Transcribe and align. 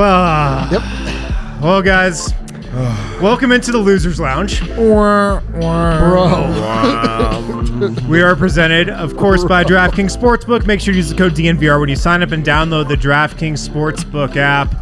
Well, 0.00 0.68
Yep. 0.70 0.82
well, 1.62 1.80
guys, 1.80 2.34
welcome 3.22 3.50
into 3.50 3.72
the 3.72 3.78
Losers 3.78 4.20
Lounge. 4.20 4.60
Bro. 4.74 5.40
We 8.06 8.20
are 8.20 8.36
presented, 8.36 8.90
of 8.90 9.16
course, 9.16 9.42
by 9.44 9.64
DraftKings 9.64 10.14
Sportsbook. 10.14 10.66
Make 10.66 10.80
sure 10.82 10.92
you 10.92 10.98
use 10.98 11.08
the 11.08 11.16
code 11.16 11.32
DNVR 11.34 11.80
when 11.80 11.88
you 11.88 11.96
sign 11.96 12.22
up 12.22 12.32
and 12.32 12.44
download 12.44 12.88
the 12.88 12.94
DraftKings 12.96 13.66
Sportsbook 13.66 14.36
app. 14.36 14.74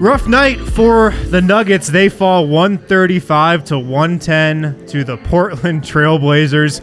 Rough 0.00 0.28
night 0.28 0.60
for 0.60 1.10
the 1.30 1.42
Nuggets. 1.42 1.88
They 1.88 2.08
fall 2.08 2.46
135 2.46 3.64
to 3.64 3.80
110 3.80 4.86
to 4.86 5.02
the 5.02 5.16
Portland 5.16 5.82
Trailblazers. 5.82 6.80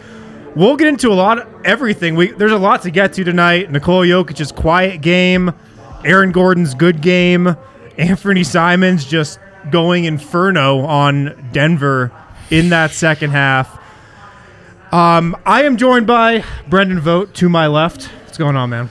We'll 0.54 0.76
get 0.76 0.88
into 0.88 1.08
a 1.10 1.14
lot 1.14 1.38
of 1.38 1.48
everything. 1.64 2.14
We 2.14 2.32
there's 2.32 2.52
a 2.52 2.58
lot 2.58 2.82
to 2.82 2.90
get 2.90 3.14
to 3.14 3.24
tonight. 3.24 3.70
Nikola 3.72 4.04
Jokic's 4.04 4.52
quiet 4.52 5.00
game, 5.00 5.54
Aaron 6.04 6.32
Gordon's 6.32 6.74
good 6.74 7.00
game, 7.00 7.56
Anthony 7.96 8.44
Simons 8.44 9.04
just 9.04 9.38
going 9.70 10.04
inferno 10.04 10.80
on 10.80 11.50
Denver 11.52 12.10
in 12.50 12.70
that 12.70 12.90
second 12.90 13.30
half. 13.30 13.80
Um, 14.92 15.36
I 15.46 15.62
am 15.64 15.76
joined 15.76 16.06
by 16.06 16.44
Brendan 16.68 17.00
Vogt 17.00 17.34
to 17.36 17.48
my 17.48 17.66
left. 17.66 18.04
What's 18.24 18.36
going 18.36 18.56
on, 18.56 18.70
man? 18.70 18.90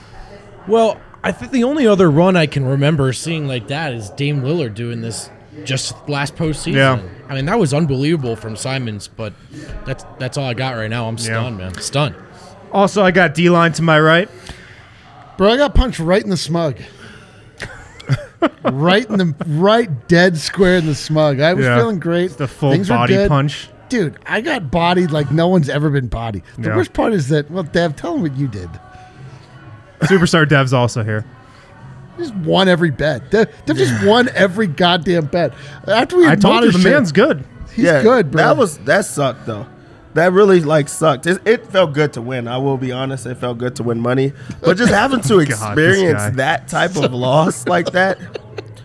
Well, 0.66 1.00
I 1.22 1.30
think 1.32 1.52
the 1.52 1.64
only 1.64 1.86
other 1.86 2.10
run 2.10 2.36
I 2.36 2.46
can 2.46 2.64
remember 2.64 3.12
seeing 3.12 3.46
like 3.46 3.68
that 3.68 3.92
is 3.92 4.10
Dame 4.10 4.42
Lillard 4.42 4.74
doing 4.74 5.00
this 5.00 5.30
just 5.64 6.08
last 6.08 6.34
postseason. 6.34 6.74
Yeah. 6.74 7.02
I 7.28 7.34
mean, 7.34 7.44
that 7.46 7.58
was 7.58 7.72
unbelievable 7.72 8.36
from 8.36 8.56
Simons, 8.56 9.06
but 9.08 9.32
that's 9.84 10.04
that's 10.18 10.36
all 10.36 10.46
I 10.46 10.54
got 10.54 10.74
right 10.74 10.90
now. 10.90 11.06
I'm 11.06 11.18
stunned, 11.18 11.58
man. 11.58 11.74
Stunned. 11.78 12.16
Also, 12.72 13.02
I 13.02 13.10
got 13.10 13.34
D 13.34 13.50
line 13.50 13.72
to 13.74 13.82
my 13.82 14.00
right. 14.00 14.28
Bro, 15.36 15.52
I 15.52 15.56
got 15.56 15.74
punched 15.74 15.98
right 15.98 16.22
in 16.22 16.30
the 16.30 16.36
smug. 16.36 16.78
Right 18.64 19.08
in 19.08 19.18
the 19.18 19.34
right 19.46 20.08
dead 20.08 20.36
square 20.36 20.76
in 20.76 20.86
the 20.86 20.94
smug. 20.94 21.40
I 21.40 21.54
was 21.54 21.64
Yeah. 21.64 21.76
feeling 21.78 21.98
great. 21.98 22.36
The 22.38 22.48
full 22.48 22.72
Things 22.72 22.88
body 22.88 23.26
punch. 23.28 23.68
Dude, 23.88 24.16
I 24.26 24.40
got 24.40 24.70
bodied 24.70 25.10
like 25.10 25.30
no 25.30 25.48
one's 25.48 25.68
ever 25.68 25.90
been 25.90 26.06
bodied. 26.08 26.42
The 26.58 26.70
Yeah. 26.70 26.76
worst 26.76 26.92
part 26.94 27.12
is 27.12 27.28
that, 27.28 27.50
well, 27.50 27.62
Dev, 27.64 27.94
tell 27.96 28.14
him 28.14 28.22
what 28.22 28.36
you 28.36 28.48
did. 28.48 28.70
Superstar 30.02 30.48
Dev's 30.48 30.72
also 30.72 31.02
here. 31.04 31.24
Just 32.18 32.34
won 32.36 32.68
every 32.68 32.90
bet. 32.90 33.30
Dev, 33.30 33.48
Dev 33.66 33.76
just 33.76 34.04
won 34.04 34.28
every 34.34 34.66
goddamn 34.66 35.26
bet. 35.26 35.52
After 35.86 36.16
we 36.16 36.26
I 36.26 36.34
told 36.36 36.64
you 36.64 36.72
the 36.72 36.78
him- 36.78 36.84
man's 36.92 37.12
good. 37.12 37.44
He's 37.74 37.84
good, 37.86 38.30
bro. 38.30 38.42
That 38.42 38.56
was 38.56 38.78
that 38.78 39.04
sucked 39.06 39.46
though. 39.46 39.66
That 40.14 40.32
really 40.32 40.60
like 40.60 40.88
sucked. 40.88 41.26
It, 41.26 41.46
it 41.46 41.66
felt 41.66 41.94
good 41.94 42.12
to 42.14 42.22
win. 42.22 42.46
I 42.46 42.58
will 42.58 42.76
be 42.76 42.92
honest. 42.92 43.24
It 43.24 43.36
felt 43.36 43.58
good 43.58 43.76
to 43.76 43.82
win 43.82 44.00
money, 44.00 44.32
but 44.60 44.76
just 44.76 44.92
having 44.92 45.20
to 45.22 45.36
this 45.44 45.48
experience 45.50 46.36
that 46.36 46.68
type 46.68 46.96
of 46.96 47.12
loss 47.14 47.66
like 47.66 47.92
that, 47.92 48.18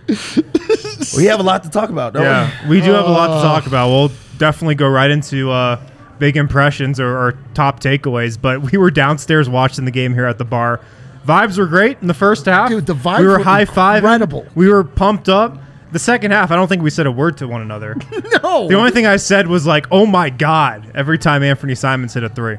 we 1.18 1.26
have 1.26 1.40
a 1.40 1.44
lot 1.44 1.64
to 1.64 1.70
talk 1.70 1.90
about. 1.90 2.14
Don't 2.14 2.24
Yeah, 2.24 2.70
we 2.70 2.80
do 2.80 2.92
have 2.92 3.06
a 3.06 3.12
lot 3.12 3.38
to 3.38 3.42
talk 3.42 3.68
about. 3.68 3.90
We'll 3.90 4.12
definitely 4.38 4.76
go 4.76 4.88
right 4.88 5.12
into 5.12 5.52
uh, 5.52 5.82
big 6.20 6.38
impressions 6.38 7.00
or, 7.00 7.18
or 7.18 7.38
top 7.54 7.80
takeaways. 7.82 8.40
But 8.42 8.72
we 8.72 8.78
were 8.78 8.92
downstairs 8.92 9.50
watching 9.50 9.86
the 9.86 9.92
game 9.92 10.14
here 10.14 10.26
at 10.26 10.38
the 10.38 10.46
bar. 10.46 10.80
Vibes 11.26 11.58
were 11.58 11.68
great 11.68 11.98
in 12.02 12.08
the 12.08 12.14
first 12.14 12.46
half. 12.46 12.70
Dude, 12.70 12.86
the 12.86 12.94
vibes 12.94 13.20
we 13.20 13.26
were 13.26 13.38
were 13.40 13.44
high 13.44 13.66
five. 13.66 13.98
incredible. 13.98 14.46
We 14.56 14.70
were 14.70 14.86
pumped 14.86 15.28
up. 15.28 15.58
The 15.92 16.00
second 16.00 16.32
half, 16.32 16.52
I 16.52 16.56
don't 16.56 16.68
think 16.68 16.82
we 16.84 16.90
said 16.90 17.08
a 17.08 17.12
word 17.12 17.38
to 17.38 17.48
one 17.48 17.62
another. 17.62 17.96
no. 18.44 18.68
the 18.68 18.76
only 18.76 18.92
thing 18.92 19.06
I 19.06 19.16
said 19.18 19.48
was 19.48 19.66
like, 19.66 19.86
"Oh 19.92 20.06
my 20.06 20.30
god!" 20.30 20.92
Every 20.96 21.18
time 21.18 21.44
Anthony 21.44 21.76
Simons 21.76 22.14
hit 22.14 22.24
a 22.24 22.30
three. 22.30 22.58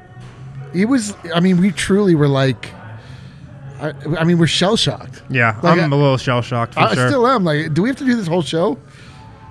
He 0.72 0.84
was. 0.84 1.14
I 1.34 1.40
mean, 1.40 1.60
we 1.60 1.70
truly 1.70 2.14
were 2.14 2.28
like. 2.28 2.70
I, 3.80 3.92
I 4.18 4.24
mean, 4.24 4.38
we're 4.38 4.46
shell 4.48 4.76
shocked. 4.76 5.22
Yeah, 5.30 5.54
Like, 5.62 5.78
I'm 5.78 5.92
I- 5.92 5.96
a 5.96 6.00
little 6.00 6.16
shell 6.16 6.42
shocked 6.42 6.76
I 6.76 6.94
sure. 6.94 7.06
still 7.08 7.26
am. 7.28 7.44
Like, 7.44 7.74
do 7.74 7.82
we 7.82 7.88
have 7.88 7.98
to 7.98 8.04
do 8.04 8.16
this 8.16 8.26
whole 8.26 8.42
show? 8.42 8.76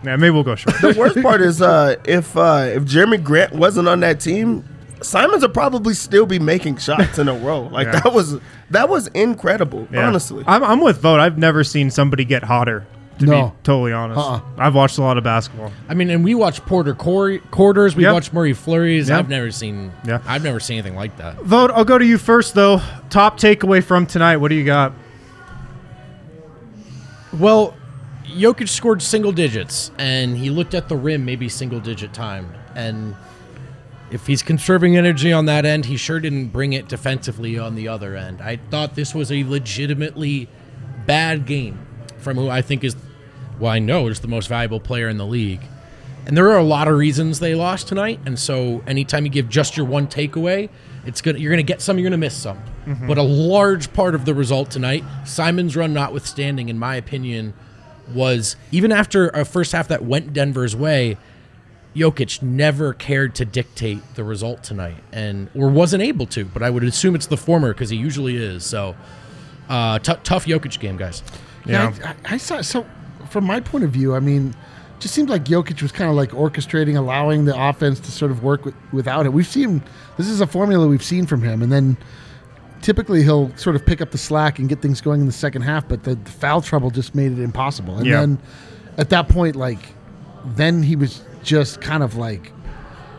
yeah, 0.04 0.18
maybe 0.18 0.32
we'll 0.32 0.44
go 0.44 0.56
short. 0.56 0.76
The 0.82 0.94
worst 1.00 1.22
part 1.22 1.40
is 1.42 1.62
uh, 1.62 1.96
if 2.04 2.36
uh, 2.36 2.66
if 2.74 2.84
Jerami 2.84 3.24
Grant 3.24 3.54
wasn't 3.54 3.88
on 3.88 4.02
that 4.02 4.20
team, 4.20 4.68
Simons 5.02 5.44
would 5.44 5.54
probably 5.54 5.94
still 5.94 6.26
be 6.26 6.40
making 6.40 6.76
shots 6.78 7.18
in 7.20 7.30
a 7.30 7.34
row. 7.34 7.62
Like 7.68 7.86
Yeah. 7.86 8.00
that 8.02 8.12
was 8.14 8.38
that 8.72 8.90
was 8.90 9.08
incredible. 9.10 9.88
Yeah. 9.92 10.08
Honestly, 10.08 10.44
I'm, 10.46 10.64
I'm 10.64 10.82
with 10.82 10.98
Vogt. 11.00 11.22
I've 11.22 11.38
never 11.38 11.64
seen 11.64 11.90
somebody 11.90 12.26
get 12.26 12.44
hotter. 12.44 12.86
To 13.20 13.26
No. 13.26 13.48
be 13.48 13.52
totally 13.64 13.94
honest, 13.94 14.20
Uh-uh. 14.20 14.40
I've 14.60 14.76
watched 14.76 14.98
a 15.00 15.02
lot 15.02 15.18
of 15.18 15.24
basketball. 15.24 15.72
I 15.90 15.94
mean, 15.96 16.10
and 16.12 16.24
we 16.24 16.36
watched 16.36 16.66
Porter 16.68 16.94
Cor- 16.94 17.40
quarters. 17.50 17.96
We 17.96 18.04
Yep. 18.04 18.14
watched 18.14 18.34
Murray 18.34 18.54
flurries. 18.54 19.10
Yep. 19.10 19.20
I've 19.20 19.30
never 19.30 19.50
seen. 19.52 19.92
Yeah. 20.06 20.20
I've 20.28 20.44
never 20.44 20.60
seen 20.60 20.78
anything 20.78 20.96
like 20.96 21.18
that. 21.18 21.42
Vogt. 21.44 21.72
I'll 21.76 21.84
go 21.86 21.98
to 21.98 22.06
you 22.06 22.18
first, 22.20 22.54
though. 22.54 22.82
Top 23.10 23.40
takeaway 23.40 23.84
from 23.84 24.06
tonight. 24.06 24.38
What 24.38 24.50
do 24.50 24.56
you 24.56 24.64
got? 24.64 24.94
Well, 27.34 27.74
Jokic 28.26 28.70
scored 28.70 29.02
single 29.02 29.32
digits, 29.32 29.92
and 29.98 30.38
he 30.38 30.50
looked 30.50 30.74
at 30.74 30.90
the 30.90 30.96
rim 30.96 31.26
maybe 31.26 31.50
single 31.50 31.80
digit 31.80 32.14
time. 32.14 32.50
And 32.76 33.16
if 34.12 34.28
he's 34.28 34.42
conserving 34.44 34.96
energy 34.98 35.32
on 35.34 35.46
that 35.46 35.66
end, 35.66 35.86
he 35.86 35.98
sure 35.98 36.20
didn't 36.20 36.48
bring 36.48 36.74
it 36.74 36.88
defensively 36.88 37.58
on 37.58 37.76
the 37.76 37.88
other 37.88 38.16
end. 38.16 38.42
I 38.42 38.60
thought 38.70 38.96
this 38.96 39.14
was 39.14 39.32
a 39.32 39.44
legitimately 39.44 40.48
bad 41.06 41.46
game 41.46 41.80
from 42.18 42.38
who 42.38 42.50
I 42.50 42.62
think 42.62 42.84
is, 42.84 42.96
well, 43.60 43.72
I 43.72 43.80
know 43.80 44.08
is 44.08 44.20
the 44.20 44.28
most 44.28 44.48
valuable 44.48 44.80
player 44.80 45.10
in 45.10 45.18
the 45.18 45.26
league. 45.26 45.62
And 46.26 46.36
there 46.36 46.50
are 46.52 46.58
a 46.58 46.64
lot 46.64 46.88
of 46.90 46.98
reasons 46.98 47.40
they 47.40 47.56
lost 47.56 47.88
tonight, 47.88 48.20
and 48.26 48.38
so 48.38 48.84
anytime 48.86 49.24
you 49.26 49.32
give 49.32 49.48
just 49.48 49.78
your 49.78 49.86
one 49.86 50.08
takeaway, 50.08 50.68
it's 51.06 51.22
gonna 51.22 51.40
you're 51.40 51.52
gonna 51.52 51.64
get 51.64 51.82
some, 51.82 51.98
you're 51.98 52.06
gonna 52.10 52.18
miss 52.18 52.36
some. 52.36 52.60
But 53.08 53.18
a 53.18 53.22
large 53.24 53.92
part 53.94 54.14
of 54.14 54.26
the 54.26 54.34
result 54.34 54.70
tonight, 54.72 55.04
Simon's 55.26 55.76
run 55.78 55.94
notwithstanding, 55.94 56.68
in 56.70 56.78
my 56.78 56.96
opinion, 56.96 57.54
was 58.14 58.56
even 58.72 58.92
after 58.92 59.30
a 59.30 59.46
first 59.46 59.72
half 59.72 59.88
that 59.90 60.04
went 60.04 60.34
Denver's 60.34 60.76
way, 60.76 61.18
Jokic 61.96 62.42
never 62.42 62.94
cared 62.94 63.34
to 63.36 63.46
dictate 63.46 64.00
the 64.16 64.24
result 64.26 64.64
tonight, 64.64 64.98
and 65.14 65.50
or 65.56 65.70
wasn't 65.70 66.04
able 66.04 66.26
to. 66.28 66.44
But 66.46 66.62
I 66.62 66.70
would 66.70 66.84
assume 66.84 67.16
it's 67.16 67.28
the 67.28 67.38
former 67.38 67.74
because 67.74 67.90
he 67.90 67.98
usually 67.98 68.36
is. 68.36 68.66
So, 68.66 68.96
uh, 69.70 70.00
t- 70.00 70.14
tough 70.24 70.46
Jokic 70.46 70.78
game, 70.80 70.98
guys. 70.98 71.24
Yeah, 71.66 71.94
I, 72.04 72.10
I, 72.10 72.16
I 72.34 72.38
saw. 72.38 72.62
So, 72.62 72.86
from 73.38 73.46
my 73.46 73.60
point 73.60 73.84
of 73.84 73.92
view, 73.92 74.16
I 74.16 74.20
mean, 74.20 74.56
just 75.00 75.14
seemed 75.14 75.30
like 75.30 75.44
Jokic 75.46 75.80
was 75.84 75.92
kind 75.92 76.10
of 76.10 76.16
like 76.16 76.32
orchestrating, 76.32 76.98
allowing 76.98 77.46
the 77.46 77.56
offense 77.70 78.00
to 78.00 78.12
sort 78.12 78.32
of 78.32 78.42
work 78.42 78.66
with, 78.66 78.74
without 78.92 79.28
it. 79.28 79.30
We've 79.34 79.46
seen 79.46 79.84
this 80.18 80.28
is 80.28 80.42
a 80.42 80.48
formula 80.48 80.88
we've 80.88 81.04
seen 81.04 81.28
from 81.28 81.44
him, 81.44 81.62
and 81.62 81.72
then 81.72 81.98
typically 82.82 83.22
he'll 83.22 83.56
sort 83.56 83.76
of 83.76 83.86
pick 83.86 84.02
up 84.02 84.10
the 84.10 84.18
slack 84.18 84.58
and 84.58 84.68
get 84.68 84.82
things 84.82 85.02
going 85.02 85.20
in 85.22 85.28
the 85.28 85.32
second 85.32 85.62
half. 85.62 85.88
But 85.88 86.04
the, 86.04 86.16
the 86.16 86.32
foul 86.32 86.62
trouble 86.62 86.90
just 86.90 87.14
made 87.14 87.32
it 87.32 87.40
impossible. 87.40 87.98
And 87.98 88.08
Yeah. 88.08 88.22
then 88.22 88.40
at 88.98 89.12
that 89.12 89.30
point, 89.30 89.56
like, 89.56 89.94
then 90.46 90.82
he 90.82 90.96
was 90.96 91.22
just 91.44 91.80
kind 91.80 92.02
of 92.02 92.16
like 92.16 92.52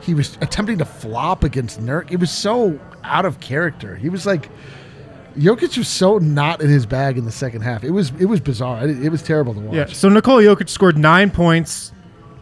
he 0.03 0.15
was 0.15 0.37
attempting 0.41 0.79
to 0.79 0.85
flop 0.85 1.45
against 1.45 1.81
Nurk. 1.81 2.11
It 2.11 2.19
was 2.19 2.33
so 2.33 2.81
out 3.05 3.25
of 3.25 3.39
character. 3.39 3.95
He 3.95 4.09
was 4.09 4.27
like. 4.27 4.49
Jokic 5.39 5.79
was 5.79 5.89
so 5.89 6.19
not 6.19 6.61
in 6.61 6.69
his 6.69 6.85
bag 6.85 7.17
in 7.17 7.25
the 7.25 7.33
second 7.33 7.63
half. 7.63 7.85
It 7.85 7.91
was 7.91 8.13
it 8.19 8.27
was 8.27 8.41
bizarre. 8.41 8.87
It, 8.87 9.05
it 9.05 9.09
was 9.11 9.23
terrible 9.23 9.55
to 9.55 9.61
watch. 9.61 9.75
Yeah. 9.75 9.87
So 9.87 10.09
Nikola 10.09 10.43
Jokic 10.43 10.69
scored 10.69 10.99
nine 10.99 11.31
points, 11.31 11.93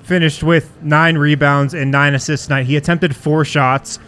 finished 0.03 0.43
with 0.43 0.71
nine 0.83 1.19
rebounds 1.19 1.75
and 1.75 1.91
nine 1.91 2.15
assists 2.15 2.47
tonight. 2.47 2.65
He 2.65 2.77
attempted 2.77 3.15
four 3.15 3.45
shots, 3.45 3.99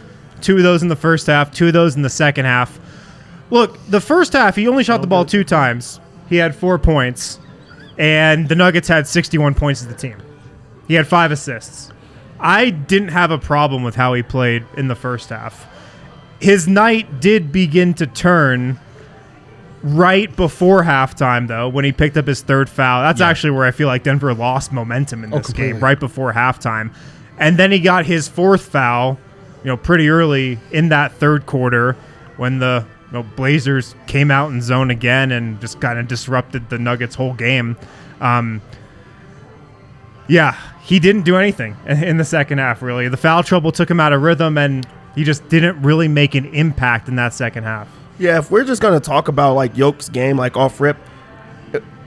two 0.40 0.56
of 0.56 0.62
those 0.62 0.82
in 0.82 0.88
the 0.88 0.96
first 0.96 1.26
half, 1.26 1.52
two 1.52 1.68
of 1.68 1.72
those 1.74 1.96
in 1.96 2.02
the 2.02 2.10
second 2.10 2.46
half. 2.46 2.78
Look, 3.50 3.78
the 3.86 4.00
first 4.00 4.32
half, 4.32 4.56
he 4.56 4.68
only 4.68 4.84
shot 4.84 5.00
the 5.00 5.06
ball 5.06 5.24
two 5.24 5.44
times. 5.44 6.00
He 6.28 6.36
had 6.36 6.54
four 6.54 6.78
points, 6.78 7.38
and 7.96 8.48
the 8.48 8.54
Nuggets 8.54 8.88
had 8.88 9.06
61 9.06 9.54
points 9.54 9.80
as 9.80 9.88
the 9.88 9.94
team. 9.94 10.18
He 10.86 10.94
had 10.94 11.06
five 11.06 11.32
assists. 11.32 11.90
I 12.40 12.70
didn't 12.70 13.08
have 13.08 13.30
a 13.30 13.38
problem 13.38 13.82
with 13.82 13.96
how 13.96 14.14
he 14.14 14.22
played 14.22 14.64
in 14.76 14.88
the 14.88 14.94
first 14.94 15.30
half. 15.30 15.66
His 16.40 16.68
night 16.68 17.20
did 17.20 17.50
begin 17.50 17.94
to 17.94 18.06
turn 18.06 18.78
right 19.82 20.34
before 20.34 20.82
halftime, 20.82 21.48
though, 21.48 21.68
when 21.68 21.84
he 21.84 21.92
picked 21.92 22.16
up 22.16 22.26
his 22.26 22.42
third 22.42 22.68
foul. 22.68 23.02
That's 23.02 23.20
actually 23.20 23.50
where 23.50 23.64
I 23.64 23.70
feel 23.70 23.88
like 23.88 24.04
Denver 24.04 24.32
lost 24.34 24.72
momentum 24.72 25.24
in 25.24 25.30
this 25.30 25.52
game, 25.52 25.80
right 25.80 25.98
before 25.98 26.32
halftime. 26.32 26.94
And 27.38 27.56
then 27.56 27.70
he 27.72 27.80
got 27.80 28.06
his 28.06 28.28
fourth 28.28 28.62
foul, 28.66 29.18
you 29.62 29.68
know, 29.68 29.76
pretty 29.76 30.08
early 30.08 30.58
in 30.70 30.88
that 30.90 31.12
third 31.12 31.46
quarter 31.46 31.96
when 32.36 32.58
the 32.58 32.84
you 33.06 33.12
know, 33.14 33.22
Blazers 33.22 33.94
came 34.06 34.30
out 34.30 34.50
in 34.50 34.60
zone 34.60 34.90
again 34.90 35.32
and 35.32 35.60
just 35.60 35.80
kind 35.80 35.98
of 35.98 36.08
disrupted 36.08 36.68
the 36.68 36.78
Nuggets' 36.78 37.14
whole 37.14 37.34
game. 37.34 37.76
Um, 38.20 38.60
yeah, 40.28 40.56
he 40.82 40.98
didn't 41.00 41.22
do 41.22 41.36
anything 41.36 41.76
in 41.86 42.18
the 42.18 42.24
second 42.24 42.58
half, 42.58 42.82
really. 42.82 43.08
The 43.08 43.16
foul 43.16 43.42
trouble 43.42 43.72
took 43.72 43.90
him 43.90 43.98
out 43.98 44.12
of 44.12 44.22
rhythm, 44.22 44.58
and 44.58 44.86
he 45.18 45.24
just 45.24 45.48
didn't 45.48 45.82
really 45.82 46.06
make 46.06 46.36
an 46.36 46.44
impact 46.54 47.08
in 47.08 47.16
that 47.16 47.34
second 47.34 47.64
half. 47.64 47.88
Yeah, 48.20 48.38
if 48.38 48.52
we're 48.52 48.62
just 48.62 48.80
gonna 48.80 49.00
talk 49.00 49.26
about 49.26 49.54
like 49.54 49.76
Yoke's 49.76 50.08
game, 50.08 50.36
like 50.36 50.56
off 50.56 50.80
rip, 50.80 50.96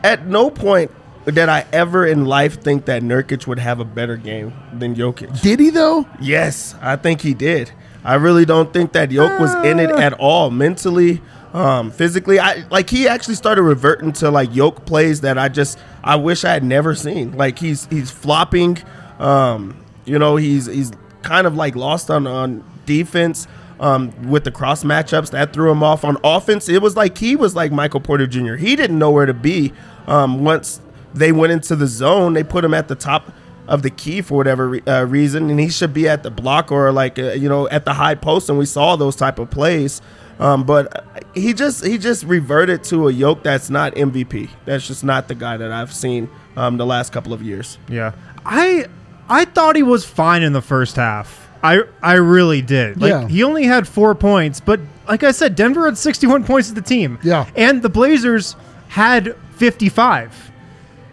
at 0.02 0.28
no 0.28 0.50
point 0.50 0.92
did 1.26 1.50
I 1.50 1.66
ever 1.74 2.08
in 2.08 2.24
life 2.24 2.62
think 2.62 2.86
that 2.86 3.04
Nurkic 3.04 3.48
would 3.48 3.60
have 3.60 3.82
a 3.82 3.84
better 3.84 4.16
game 4.16 4.54
than 4.72 4.96
Jokic. 4.96 5.42
Did 5.42 5.60
he 5.60 5.72
though? 5.72 6.08
Yes, 6.22 6.74
I 6.82 6.96
think 6.96 7.20
he 7.20 7.34
did. 7.34 7.74
I 8.06 8.16
really 8.16 8.46
don't 8.46 8.72
think 8.72 8.94
that 8.94 9.12
Yoke 9.12 9.38
was 9.42 9.54
in 9.66 9.80
it 9.80 9.90
at 9.90 10.14
all 10.14 10.50
mentally, 10.50 11.22
um, 11.52 11.92
physically. 11.92 12.40
I 12.40 12.64
like 12.70 12.90
he 12.90 13.10
actually 13.10 13.36
started 13.36 13.64
reverting 13.64 14.14
to 14.14 14.32
like 14.32 14.56
Yoke 14.56 14.86
plays 14.86 15.20
that 15.20 15.38
I 15.38 15.50
just 15.50 15.78
I 16.02 16.16
wish 16.16 16.46
I 16.46 16.54
had 16.54 16.64
never 16.64 16.96
seen. 16.96 17.36
Like 17.36 17.60
he's 17.60 17.88
he's 17.88 18.10
flopping, 18.10 18.78
um, 19.20 19.84
you 20.06 20.18
know, 20.18 20.38
he's 20.38 20.68
he's 20.68 20.94
kind 21.24 21.46
of 21.46 21.56
like 21.56 21.76
lost 21.76 22.10
on 22.10 22.26
on 22.26 22.64
defense. 22.92 23.48
Um, 23.80 24.12
with 24.30 24.44
the 24.44 24.52
cross 24.52 24.84
matchups 24.84 25.32
that 25.32 25.54
threw 25.54 25.72
him 25.72 25.82
off 25.82 26.06
on 26.06 26.16
offense, 26.24 26.70
it 26.70 26.84
was 26.84 26.96
like 26.96 27.18
he 27.18 27.36
was 27.36 27.56
like 27.56 27.72
Michael 27.72 28.00
Porter 28.00 28.28
Jr. 28.28 28.54
He 28.54 28.76
didn't 28.76 29.00
know 29.00 29.10
where 29.10 29.26
to 29.26 29.34
be 29.34 29.74
um, 30.06 30.44
once 30.44 30.80
they 31.16 31.32
went 31.32 31.52
into 31.52 31.76
the 31.76 31.88
zone. 31.88 32.34
They 32.34 32.44
put 32.44 32.64
him 32.64 32.76
at 32.76 32.88
the 32.88 32.96
top 32.96 33.32
of 33.68 33.84
the 33.84 33.90
key 33.90 34.22
for 34.22 34.36
whatever 34.36 34.80
uh, 34.88 35.06
reason, 35.06 35.50
and 35.50 35.60
he 35.60 35.70
should 35.70 35.94
be 35.94 36.08
at 36.08 36.24
the 36.24 36.30
block 36.30 36.72
or 36.72 36.92
like 36.92 37.18
uh, 37.18 37.32
you 37.32 37.50
know 37.50 37.68
at 37.70 37.86
the 37.86 37.94
high 37.94 38.16
post. 38.16 38.50
And 38.50 38.60
we 38.60 38.66
saw 38.66 38.96
those 38.96 39.16
type 39.16 39.40
of 39.40 39.50
plays, 39.50 40.02
um, 40.40 40.64
but 40.64 41.24
he 41.34 41.54
just 41.54 41.86
he 41.86 41.98
just 41.98 42.24
reverted 42.26 42.84
to 42.86 43.08
a 43.08 43.12
yoke 43.12 43.44
that's 43.44 43.70
not 43.70 43.96
MVP. 43.96 44.50
That's 44.66 44.88
just 44.88 45.04
not 45.04 45.28
the 45.28 45.36
guy 45.36 45.58
that 45.58 45.72
I've 45.72 45.94
seen 45.94 46.30
um, 46.56 46.78
the 46.78 46.86
last 46.86 47.12
couple 47.14 47.34
of 47.34 47.42
years. 47.42 47.78
Yeah, 47.88 48.14
I 48.46 48.88
I 49.30 49.46
thought 49.46 49.76
he 49.76 49.84
was 49.84 50.06
fine 50.06 50.44
in 50.44 50.54
the 50.54 50.62
first 50.62 50.96
half. 50.96 51.48
I 51.64 51.82
I 52.02 52.14
really 52.14 52.62
did. 52.62 53.00
Like 53.02 53.10
Yeah. 53.10 53.28
he 53.28 53.44
only 53.44 53.64
had 53.66 53.88
four 53.88 54.16
points, 54.16 54.60
but 54.60 54.80
like 55.08 55.24
I 55.24 55.32
said, 55.32 55.56
Denver 55.56 55.86
had 55.86 55.98
61 55.98 56.44
points 56.46 56.70
as 56.70 56.74
the 56.74 56.82
team. 56.82 57.20
Yeah. 57.24 57.46
and 57.56 57.82
the 57.82 57.90
Blazers 57.90 58.56
had 58.90 59.36
55. 59.58 60.52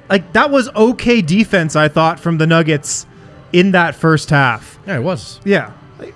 Like 0.09 0.33
that 0.33 0.51
was 0.51 0.69
okay 0.71 1.21
defense, 1.21 1.77
I 1.77 1.89
thought, 1.89 2.19
from 2.19 2.39
the 2.39 2.47
Nuggets 2.47 3.07
in 3.53 3.73
that 3.73 3.95
first 3.95 4.31
half. 4.31 4.79
Yeah, 4.87 4.97
it 4.97 5.03
was. 5.03 5.41
Yeah, 5.45 5.73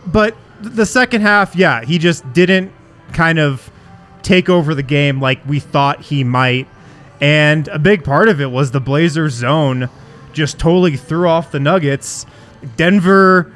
but 0.07 0.35
the 0.61 0.87
second 0.87 1.21
half, 1.23 1.55
yeah, 1.57 1.85
he 1.85 1.99
just 1.99 2.31
didn't 2.33 2.73
kind 3.13 3.39
of 3.39 3.71
take 4.23 4.49
over 4.49 4.75
the 4.75 4.83
game 4.83 5.21
like 5.21 5.41
we 5.47 5.59
thought 5.61 6.01
he 6.03 6.25
might. 6.25 6.69
And 7.21 7.69
a 7.69 7.79
big 7.79 8.03
part 8.05 8.29
of 8.29 8.41
it 8.41 8.51
was 8.51 8.71
the 8.71 8.81
Blazers 8.81 9.35
zone 9.35 9.89
just 10.33 10.59
totally 10.59 10.97
threw 10.97 11.29
off 11.29 11.51
the 11.53 11.61
Nuggets. 11.61 12.25
Denver 12.77 13.47
h- 13.49 13.53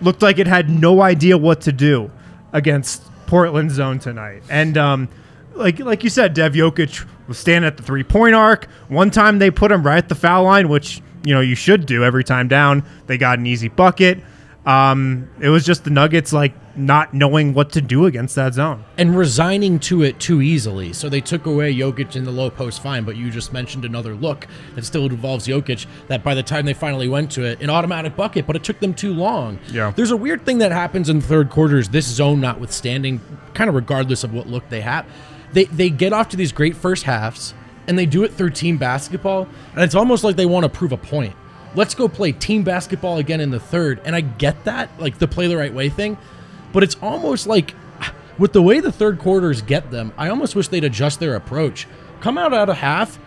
looked 0.00 0.22
like 0.22 0.38
it 0.38 0.46
had 0.46 0.68
no 0.70 1.02
idea 1.02 1.36
what 1.36 1.60
to 1.62 1.72
do 1.72 2.10
against 2.52 3.02
Portland 3.26 3.70
zone 3.70 3.98
tonight. 3.98 4.42
And 4.50 4.76
um, 4.76 5.08
like 5.54 5.78
like 5.78 6.04
you 6.04 6.10
said, 6.10 6.34
Dev 6.34 6.54
Jokic 6.54 7.06
was 7.28 7.38
standing 7.38 7.66
at 7.66 7.76
the 7.76 7.82
three 7.82 8.04
point 8.04 8.34
arc. 8.34 8.66
One 8.88 9.10
time 9.10 9.38
they 9.38 9.50
put 9.50 9.70
him 9.70 9.82
right 9.82 9.98
at 9.98 10.08
the 10.08 10.14
foul 10.14 10.44
line, 10.44 10.68
which 10.68 11.00
you 11.24 11.34
know 11.34 11.40
you 11.40 11.54
should 11.54 11.86
do 11.86 12.04
every 12.04 12.24
time 12.24 12.48
down. 12.48 12.84
They 13.06 13.18
got 13.18 13.38
an 13.38 13.46
easy 13.46 13.68
bucket. 13.68 14.18
Um, 14.66 15.30
it 15.40 15.48
was 15.48 15.64
just 15.64 15.84
the 15.84 15.90
Nuggets 15.90 16.32
like 16.32 16.52
not 16.76 17.14
knowing 17.14 17.54
what 17.54 17.72
to 17.72 17.80
do 17.80 18.06
against 18.06 18.34
that 18.36 18.54
zone. 18.54 18.84
and 18.98 19.16
resigning 19.16 19.78
to 19.80 20.02
it 20.02 20.20
too 20.20 20.42
easily. 20.42 20.92
So 20.92 21.08
they 21.08 21.20
took 21.20 21.46
away 21.46 21.74
Jokic 21.74 22.14
in 22.14 22.24
the 22.24 22.30
low 22.30 22.50
post 22.50 22.82
fine, 22.82 23.04
but 23.04 23.16
you 23.16 23.30
just 23.30 23.52
mentioned 23.52 23.84
another 23.84 24.14
look 24.14 24.46
that 24.74 24.84
still 24.84 25.06
involves 25.06 25.46
Jokic 25.46 25.86
that 26.08 26.22
by 26.22 26.34
the 26.34 26.42
time 26.42 26.66
they 26.66 26.74
finally 26.74 27.08
went 27.08 27.30
to 27.32 27.44
it, 27.44 27.60
an 27.60 27.70
automatic 27.70 28.16
bucket, 28.16 28.46
but 28.46 28.54
it 28.54 28.62
took 28.62 28.78
them 28.80 28.94
too 28.94 29.14
long. 29.14 29.58
Yeah. 29.72 29.92
There's 29.96 30.10
a 30.10 30.16
weird 30.16 30.44
thing 30.44 30.58
that 30.58 30.72
happens 30.72 31.08
in 31.08 31.20
third 31.20 31.50
quarters, 31.50 31.88
this 31.88 32.06
zone 32.06 32.40
notwithstanding, 32.40 33.20
kind 33.54 33.68
of 33.68 33.74
regardless 33.74 34.24
of 34.24 34.32
what 34.34 34.46
look 34.46 34.68
they 34.68 34.82
have. 34.82 35.06
They 35.52 35.64
they 35.64 35.90
get 35.90 36.12
off 36.12 36.28
to 36.30 36.36
these 36.36 36.52
great 36.52 36.76
first 36.76 37.04
halves 37.04 37.54
and 37.88 37.98
they 37.98 38.06
do 38.06 38.22
it 38.22 38.32
through 38.34 38.50
team 38.50 38.76
basketball, 38.76 39.48
and 39.74 39.82
it's 39.82 39.96
almost 39.96 40.22
like 40.22 40.36
they 40.36 40.46
want 40.46 40.62
to 40.64 40.68
prove 40.68 40.92
a 40.92 40.96
point. 40.96 41.34
Let's 41.74 41.94
go 41.94 42.08
play 42.08 42.32
team 42.32 42.62
basketball 42.64 43.18
again 43.18 43.40
in 43.40 43.50
the 43.50 43.60
third. 43.60 44.00
And 44.04 44.16
I 44.16 44.20
get 44.22 44.64
that, 44.64 44.90
like 45.00 45.18
the 45.18 45.28
play 45.28 45.46
the 45.46 45.56
right 45.56 45.72
way 45.72 45.88
thing, 45.88 46.18
but 46.72 46.82
it's 46.82 46.96
almost 47.02 47.46
like 47.46 47.74
with 48.38 48.52
the 48.52 48.62
way 48.62 48.80
the 48.80 48.92
third 48.92 49.18
quarters 49.18 49.62
get 49.62 49.90
them, 49.90 50.12
I 50.16 50.28
almost 50.30 50.54
wish 50.56 50.68
they'd 50.68 50.84
adjust 50.84 51.20
their 51.20 51.36
approach. 51.36 51.86
Come 52.20 52.38
out 52.38 52.52
out 52.52 52.68
of 52.68 52.76
half. 52.78 53.18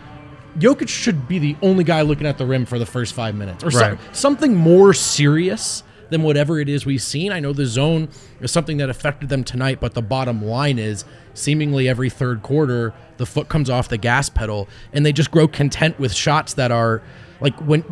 Jokic 0.58 0.88
should 0.88 1.26
be 1.26 1.38
the 1.38 1.56
only 1.62 1.84
guy 1.84 2.02
looking 2.02 2.26
at 2.26 2.38
the 2.38 2.46
rim 2.46 2.64
for 2.66 2.78
the 2.78 2.86
first 2.86 3.12
five 3.14 3.34
minutes, 3.34 3.64
or 3.64 3.68
Right. 3.68 3.98
something 4.12 4.54
more 4.54 4.94
serious 4.94 5.82
than 6.10 6.22
whatever 6.22 6.60
it 6.60 6.68
is 6.68 6.84
we've 6.86 7.02
seen. 7.02 7.32
I 7.32 7.40
know 7.40 7.52
the 7.52 7.66
zone 7.66 8.08
is 8.40 8.52
something 8.52 8.76
that 8.76 8.88
affected 8.88 9.30
them 9.30 9.42
tonight, 9.42 9.78
but 9.80 9.94
the 9.94 10.02
bottom 10.02 10.44
line 10.44 10.78
is 10.78 11.04
seemingly 11.32 11.88
every 11.88 12.08
third 12.10 12.42
quarter 12.42 12.92
the 13.16 13.26
foot 13.26 13.48
comes 13.48 13.68
off 13.70 13.88
the 13.88 13.96
gas 13.96 14.28
pedal, 14.28 14.68
and 14.92 15.04
they 15.04 15.12
just 15.12 15.30
grow 15.30 15.48
content 15.48 15.98
with 15.98 16.12
shots 16.12 16.54
that 16.54 16.70
are 16.70 17.02
like 17.40 17.54
when 17.60 17.84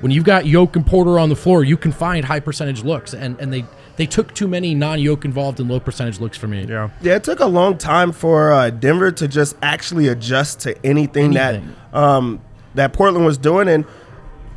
when 0.00 0.12
you've 0.12 0.24
got 0.24 0.46
Yoke 0.46 0.76
and 0.76 0.86
Porter 0.86 1.18
on 1.18 1.28
the 1.28 1.36
floor, 1.36 1.64
you 1.64 1.76
can 1.76 1.92
find 1.92 2.24
high 2.24 2.40
percentage 2.40 2.84
looks, 2.84 3.14
and 3.14 3.38
and 3.40 3.52
they 3.52 3.64
they 3.96 4.06
took 4.06 4.34
too 4.34 4.46
many 4.46 4.74
non-Yoke 4.74 5.24
involved 5.24 5.58
and 5.58 5.70
low 5.70 5.80
percentage 5.80 6.20
looks 6.20 6.36
for 6.36 6.46
me. 6.46 6.64
Yeah. 6.64 6.90
Yeah, 7.00 7.14
it 7.16 7.24
took 7.24 7.40
a 7.40 7.46
long 7.46 7.78
time 7.78 8.12
for 8.12 8.52
uh, 8.52 8.68
Denver 8.70 9.10
to 9.12 9.26
just 9.26 9.56
actually 9.62 10.08
adjust 10.08 10.60
to 10.60 10.76
anything, 10.86 11.36
Anything. 11.36 11.74
that 11.92 11.98
um, 11.98 12.40
that 12.74 12.92
Portland 12.92 13.24
was 13.24 13.38
doing. 13.38 13.68
And 13.68 13.86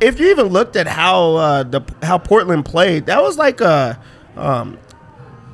if 0.00 0.20
you 0.20 0.30
even 0.30 0.48
looked 0.48 0.76
at 0.76 0.86
how 0.86 1.36
uh, 1.36 1.62
the 1.62 1.80
how 2.02 2.18
Portland 2.18 2.64
played, 2.66 3.06
that 3.06 3.22
was 3.22 3.38
like 3.38 3.60
a 3.62 3.98
um, 4.36 4.78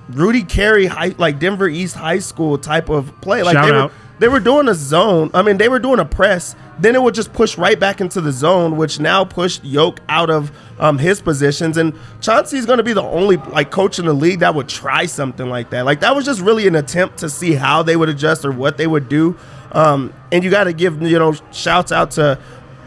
Rudy 0.09 0.43
Carey, 0.43 0.87
high, 0.87 1.14
like 1.19 1.38
Denver 1.38 1.69
East 1.69 1.95
High 1.95 2.19
School 2.19 2.59
type 2.59 2.88
of 2.88 3.12
play. 3.21 3.43
Like 3.45 3.55
Shout 3.55 3.66
they 3.66 3.73
were, 3.73 3.78
out. 3.78 3.93
They 4.18 4.28
were 4.28 4.40
doing 4.40 4.68
a 4.68 4.75
zone. 4.75 5.30
I 5.35 5.42
mean, 5.42 5.58
they 5.58 5.68
were 5.68 5.78
doing 5.78 5.99
a 5.99 6.04
press. 6.04 6.54
Then 6.78 6.94
it 6.94 7.02
would 7.02 7.14
just 7.14 7.32
push 7.32 7.56
right 7.56 7.78
back 7.78 8.00
into 8.00 8.20
the 8.20 8.32
zone, 8.32 8.76
which 8.76 9.00
now 9.00 9.25
pushed 9.25 9.64
Yoke 9.64 10.00
out 10.08 10.30
of 10.30 10.50
um, 10.78 10.99
his 10.99 11.20
positions. 11.20 11.76
And 11.76 11.94
Chauncey's 12.20 12.66
going 12.66 12.78
to 12.78 12.82
be 12.82 12.92
the 12.92 13.02
only 13.02 13.37
like 13.37 13.70
coach 13.70 13.99
in 13.99 14.06
the 14.06 14.12
league 14.12 14.40
that 14.40 14.54
would 14.54 14.68
try 14.68 15.06
something 15.06 15.49
like 15.49 15.70
that. 15.70 15.85
Like 15.85 16.00
that 16.00 16.14
was 16.14 16.25
just 16.25 16.40
really 16.40 16.66
an 16.66 16.75
attempt 16.75 17.18
to 17.18 17.30
see 17.30 17.54
how 17.54 17.82
they 17.82 17.96
would 17.96 18.08
adjust 18.08 18.44
or 18.44 18.52
what 18.52 18.76
they 18.76 18.87
would 18.87 19.08
do. 19.08 19.37
Um, 19.73 20.14
and 20.32 20.44
you 20.44 20.50
got 20.50 20.64
to 20.64 20.73
give 20.73 21.02
you 21.02 21.18
know 21.18 21.35
shouts 21.52 21.92
out 21.92 22.12
to 22.12 22.38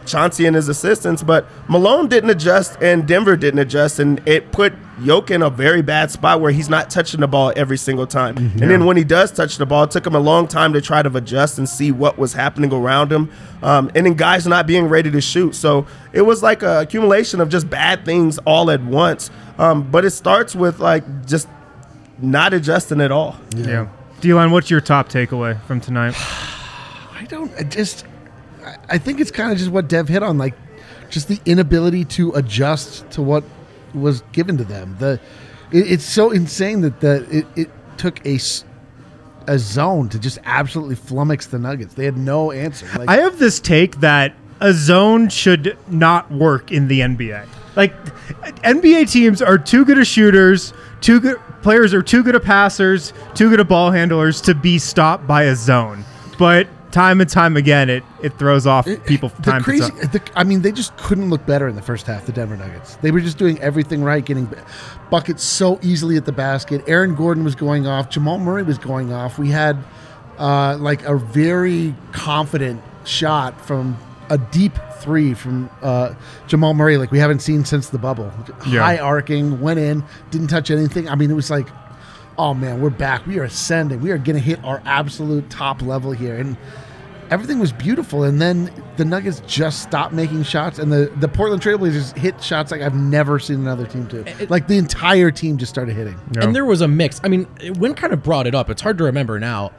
Chauncey 0.10 0.46
and 0.46 0.56
his 0.56 0.68
assistants, 0.68 1.24
but 1.24 1.46
Malone 1.70 2.08
didn't 2.08 2.30
adjust 2.32 2.82
and 2.82 3.08
Denver 3.08 3.38
didn't 3.38 3.60
adjust, 3.60 4.00
and 4.00 4.22
it 4.28 4.52
put 4.52 4.74
Yoke 5.02 5.32
in 5.32 5.42
a 5.42 5.50
very 5.50 5.82
bad 5.82 6.12
spot 6.12 6.42
where 6.42 6.52
he's 6.52 6.68
not 6.68 6.90
touching 6.90 7.22
the 7.22 7.28
ball 7.28 7.54
every 7.56 7.78
single 7.78 8.06
time. 8.06 8.36
And 8.38 8.60
then 8.70 8.86
when 8.86 8.98
he 8.98 9.06
does 9.06 9.32
touch 9.32 9.58
the 9.58 9.66
ball, 9.66 9.84
it 9.86 9.92
took 9.92 10.06
him 10.06 10.16
a 10.16 10.20
long 10.20 10.48
time 10.48 10.74
to 10.74 10.82
try 10.82 11.02
to 11.02 11.16
adjust 11.16 11.58
and 11.58 11.70
see 11.70 11.92
what 11.92 12.18
was 12.18 12.34
happening 12.34 12.74
around 12.74 13.12
him. 13.12 13.32
Um, 13.64 13.90
and 13.96 14.06
then 14.06 14.16
guys 14.16 14.46
not 14.46 14.68
being 14.68 14.88
ready 14.88 15.10
to 15.12 15.22
shoot. 15.22 15.56
So 15.56 15.88
it 16.12 16.24
was 16.24 16.44
like 16.44 16.64
a 16.64 16.82
accumulation 16.82 17.40
of 17.40 17.48
just 17.48 17.70
bad 17.70 18.04
things 18.04 18.40
all 18.40 18.70
at 18.70 18.84
once. 18.84 19.30
Um, 19.58 19.90
but 19.90 20.04
it 20.04 20.12
starts 20.12 20.54
with 20.56 20.80
like 20.80 21.26
just 21.26 21.48
not 22.22 22.54
adjusting 22.54 23.00
at 23.00 23.12
all. 23.12 23.38
Yeah. 23.56 23.88
D-line, 24.20 24.52
what's 24.52 24.70
your 24.70 24.82
top 24.82 25.08
takeaway 25.08 25.62
from 25.64 25.80
tonight? 25.80 26.14
I 27.14 27.26
don't. 27.30 27.52
I 27.58 27.64
just. 27.64 28.06
I- 28.90 28.98
think 28.98 29.20
it's 29.20 29.32
kind 29.32 29.52
of 29.52 29.58
just 29.58 29.72
what 29.72 29.88
Dev 29.88 30.08
hit 30.08 30.24
on, 30.24 30.38
like 30.38 30.56
just 31.10 31.28
the 31.28 31.40
inability 31.46 32.06
to 32.06 32.32
adjust 32.34 33.10
to 33.12 33.22
what 33.22 33.44
was 33.94 34.22
given 34.32 34.58
to 34.58 34.64
them. 34.64 34.96
The 35.00 35.20
it, 35.72 35.92
it's 35.92 36.06
so 36.06 36.32
insane 36.32 36.82
that 36.82 37.00
the 37.00 37.26
it, 37.30 37.48
it 37.56 37.70
took 37.98 38.26
a 38.26 38.40
zone 39.58 40.10
to 40.10 40.20
just 40.20 40.38
absolutely 40.46 40.96
flummox 40.96 41.50
the 41.50 41.60
Nuggets. 41.60 41.94
They 41.96 42.06
had 42.06 42.18
no 42.18 42.52
answer. 42.52 42.88
Like, 42.98 43.10
I 43.10 43.18
have 43.18 43.40
this 43.40 43.60
take 43.60 44.00
that 44.02 44.34
a 44.62 44.74
zone 44.74 45.30
should 45.30 45.78
not 45.88 46.32
work 46.32 46.72
in 46.72 46.88
the 46.88 47.00
NBA. 47.02 47.48
Like 47.76 47.94
NBA 48.64 49.12
teams 49.12 49.42
are 49.42 49.58
too 49.58 49.86
good 49.86 49.98
at 49.98 50.08
shooters, 50.08 50.74
too 51.02 51.20
good 51.20 51.40
players 51.62 51.94
are 51.94 52.02
too 52.02 52.24
good 52.24 52.36
at 52.36 52.44
passers, 52.44 53.14
too 53.36 53.50
good 53.50 53.60
at 53.60 53.68
ball 53.68 53.92
handlers 53.92 54.42
to 54.42 54.54
be 54.56 54.78
stopped 54.80 55.26
by 55.28 55.44
a 55.44 55.56
zone. 55.56 56.04
But 56.38 56.68
time 56.92 57.22
and 57.22 57.30
time 57.30 57.58
again, 57.58 57.90
it 57.90 58.04
it 58.22 58.38
throws 58.40 58.66
off 58.66 58.86
people. 59.06 59.30
The 59.30 59.52
time 59.52 59.64
crazy, 59.64 59.92
the, 59.92 60.22
I 60.36 60.44
mean, 60.44 60.62
they 60.62 60.72
just 60.72 60.96
couldn't 60.98 61.30
look 61.30 61.46
better 61.46 61.68
in 61.68 61.76
the 61.76 61.82
first 61.82 62.08
half. 62.08 62.26
The 62.26 62.32
Denver 62.32 62.58
Nuggets. 62.58 62.96
They 62.98 63.12
were 63.12 63.20
just 63.20 63.38
doing 63.38 63.60
everything 63.60 64.04
right, 64.04 64.24
getting 64.24 64.50
buckets 65.10 65.44
so 65.44 65.80
easily 65.82 66.18
at 66.18 66.26
the 66.26 66.32
basket. 66.32 66.84
Aaron 66.88 67.16
Gordon 67.16 67.44
was 67.44 67.56
going 67.56 67.88
off. 67.88 68.10
Jamal 68.10 68.40
Murray 68.40 68.64
was 68.64 68.78
going 68.78 69.14
off. 69.14 69.38
We 69.38 69.50
had 69.50 69.78
uh, 70.38 70.78
like 70.78 71.04
a 71.04 71.18
very 71.18 71.96
confident 72.12 72.82
shot 73.06 73.60
from 73.62 73.98
a 74.30 74.38
deep 74.38 74.74
three 75.00 75.34
from 75.34 75.70
uh, 75.82 76.14
Jamal 76.48 76.74
Murray, 76.74 76.98
like 76.98 77.12
we 77.12 77.20
haven't 77.20 77.40
seen 77.40 77.66
since 77.66 77.90
the 77.90 77.98
bubble. 77.98 78.32
Yeah. 78.68 78.82
High 78.82 78.98
arcing, 78.98 79.62
went 79.62 79.80
in, 79.80 80.04
didn't 80.30 80.48
touch 80.48 80.70
anything. 80.70 81.10
I 81.10 81.16
mean, 81.16 81.32
it 81.32 81.36
was 81.36 81.50
like, 81.50 81.68
oh 82.40 82.54
man, 82.54 82.82
we're 82.82 82.90
back. 82.90 83.28
We 83.28 83.38
are 83.38 83.44
ascending. 83.44 84.00
We 84.02 84.12
are 84.12 84.18
going 84.18 84.38
to 84.38 84.42
hit 84.42 84.64
our 84.64 84.82
absolute 84.86 85.50
top 85.50 85.82
level 85.82 86.12
here, 86.12 86.38
and 86.38 86.58
everything 87.30 87.60
was 87.60 87.74
beautiful. 87.74 88.24
And 88.24 88.42
then 88.42 88.72
the 88.96 89.04
Nuggets 89.04 89.42
just 89.46 89.84
stopped 89.84 90.14
making 90.14 90.44
shots, 90.44 90.80
and 90.80 90.92
the 90.92 91.12
the 91.18 91.28
Portland 91.28 91.62
Trailblazers 91.62 92.18
hit 92.18 92.42
shots 92.42 92.72
like 92.72 92.82
I've 92.82 92.96
never 92.96 93.38
seen 93.38 93.58
another 93.58 93.86
team 93.86 94.06
do. 94.06 94.26
like 94.48 94.68
the 94.68 94.78
entire 94.78 95.30
team 95.30 95.58
just 95.58 95.70
started 95.70 95.96
hitting. 95.96 96.18
And 96.40 96.56
there 96.56 96.66
was 96.66 96.82
a 96.82 96.88
mix. 96.88 97.20
I 97.24 97.28
mean, 97.28 97.46
Wynn 97.78 97.94
kind 97.94 98.14
of 98.14 98.24
brought 98.24 98.48
it 98.48 98.56
up. 98.56 98.70
It's 98.70 98.82
hard 98.82 98.98
to 99.00 99.04
remember 99.04 99.38
now. 99.38 99.74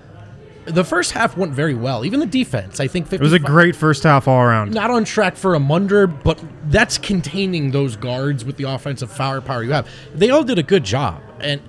The 0.67 0.85
first 0.85 1.13
half 1.13 1.39
went 1.39 1.53
very 1.55 1.75
well. 1.75 2.05
Even 2.05 2.21
the 2.21 2.27
defense, 2.27 2.79
I 2.79 2.87
think. 2.87 3.07
55, 3.07 3.21
It 3.21 3.25
was 3.25 3.33
a 3.33 3.39
great 3.39 3.75
first 3.75 4.03
half 4.03 4.29
all 4.29 4.43
around. 4.43 4.73
Not 4.73 4.91
on 4.91 5.05
track 5.05 5.35
for 5.35 5.55
a 5.55 5.59
Munder, 5.59 6.07
but 6.07 6.39
that's 6.67 6.99
containing 6.99 7.71
those 7.71 7.97
guards 7.97 8.45
with 8.45 8.59
the 8.59 8.65
offensive 8.65 9.11
firepower 9.11 9.65
you 9.65 9.73
have. 9.73 9.89
They 10.15 10.29
all 10.29 10.45
did 10.45 10.59
a 10.59 10.63
good 10.63 10.85
job, 10.85 11.23
and 11.41 11.63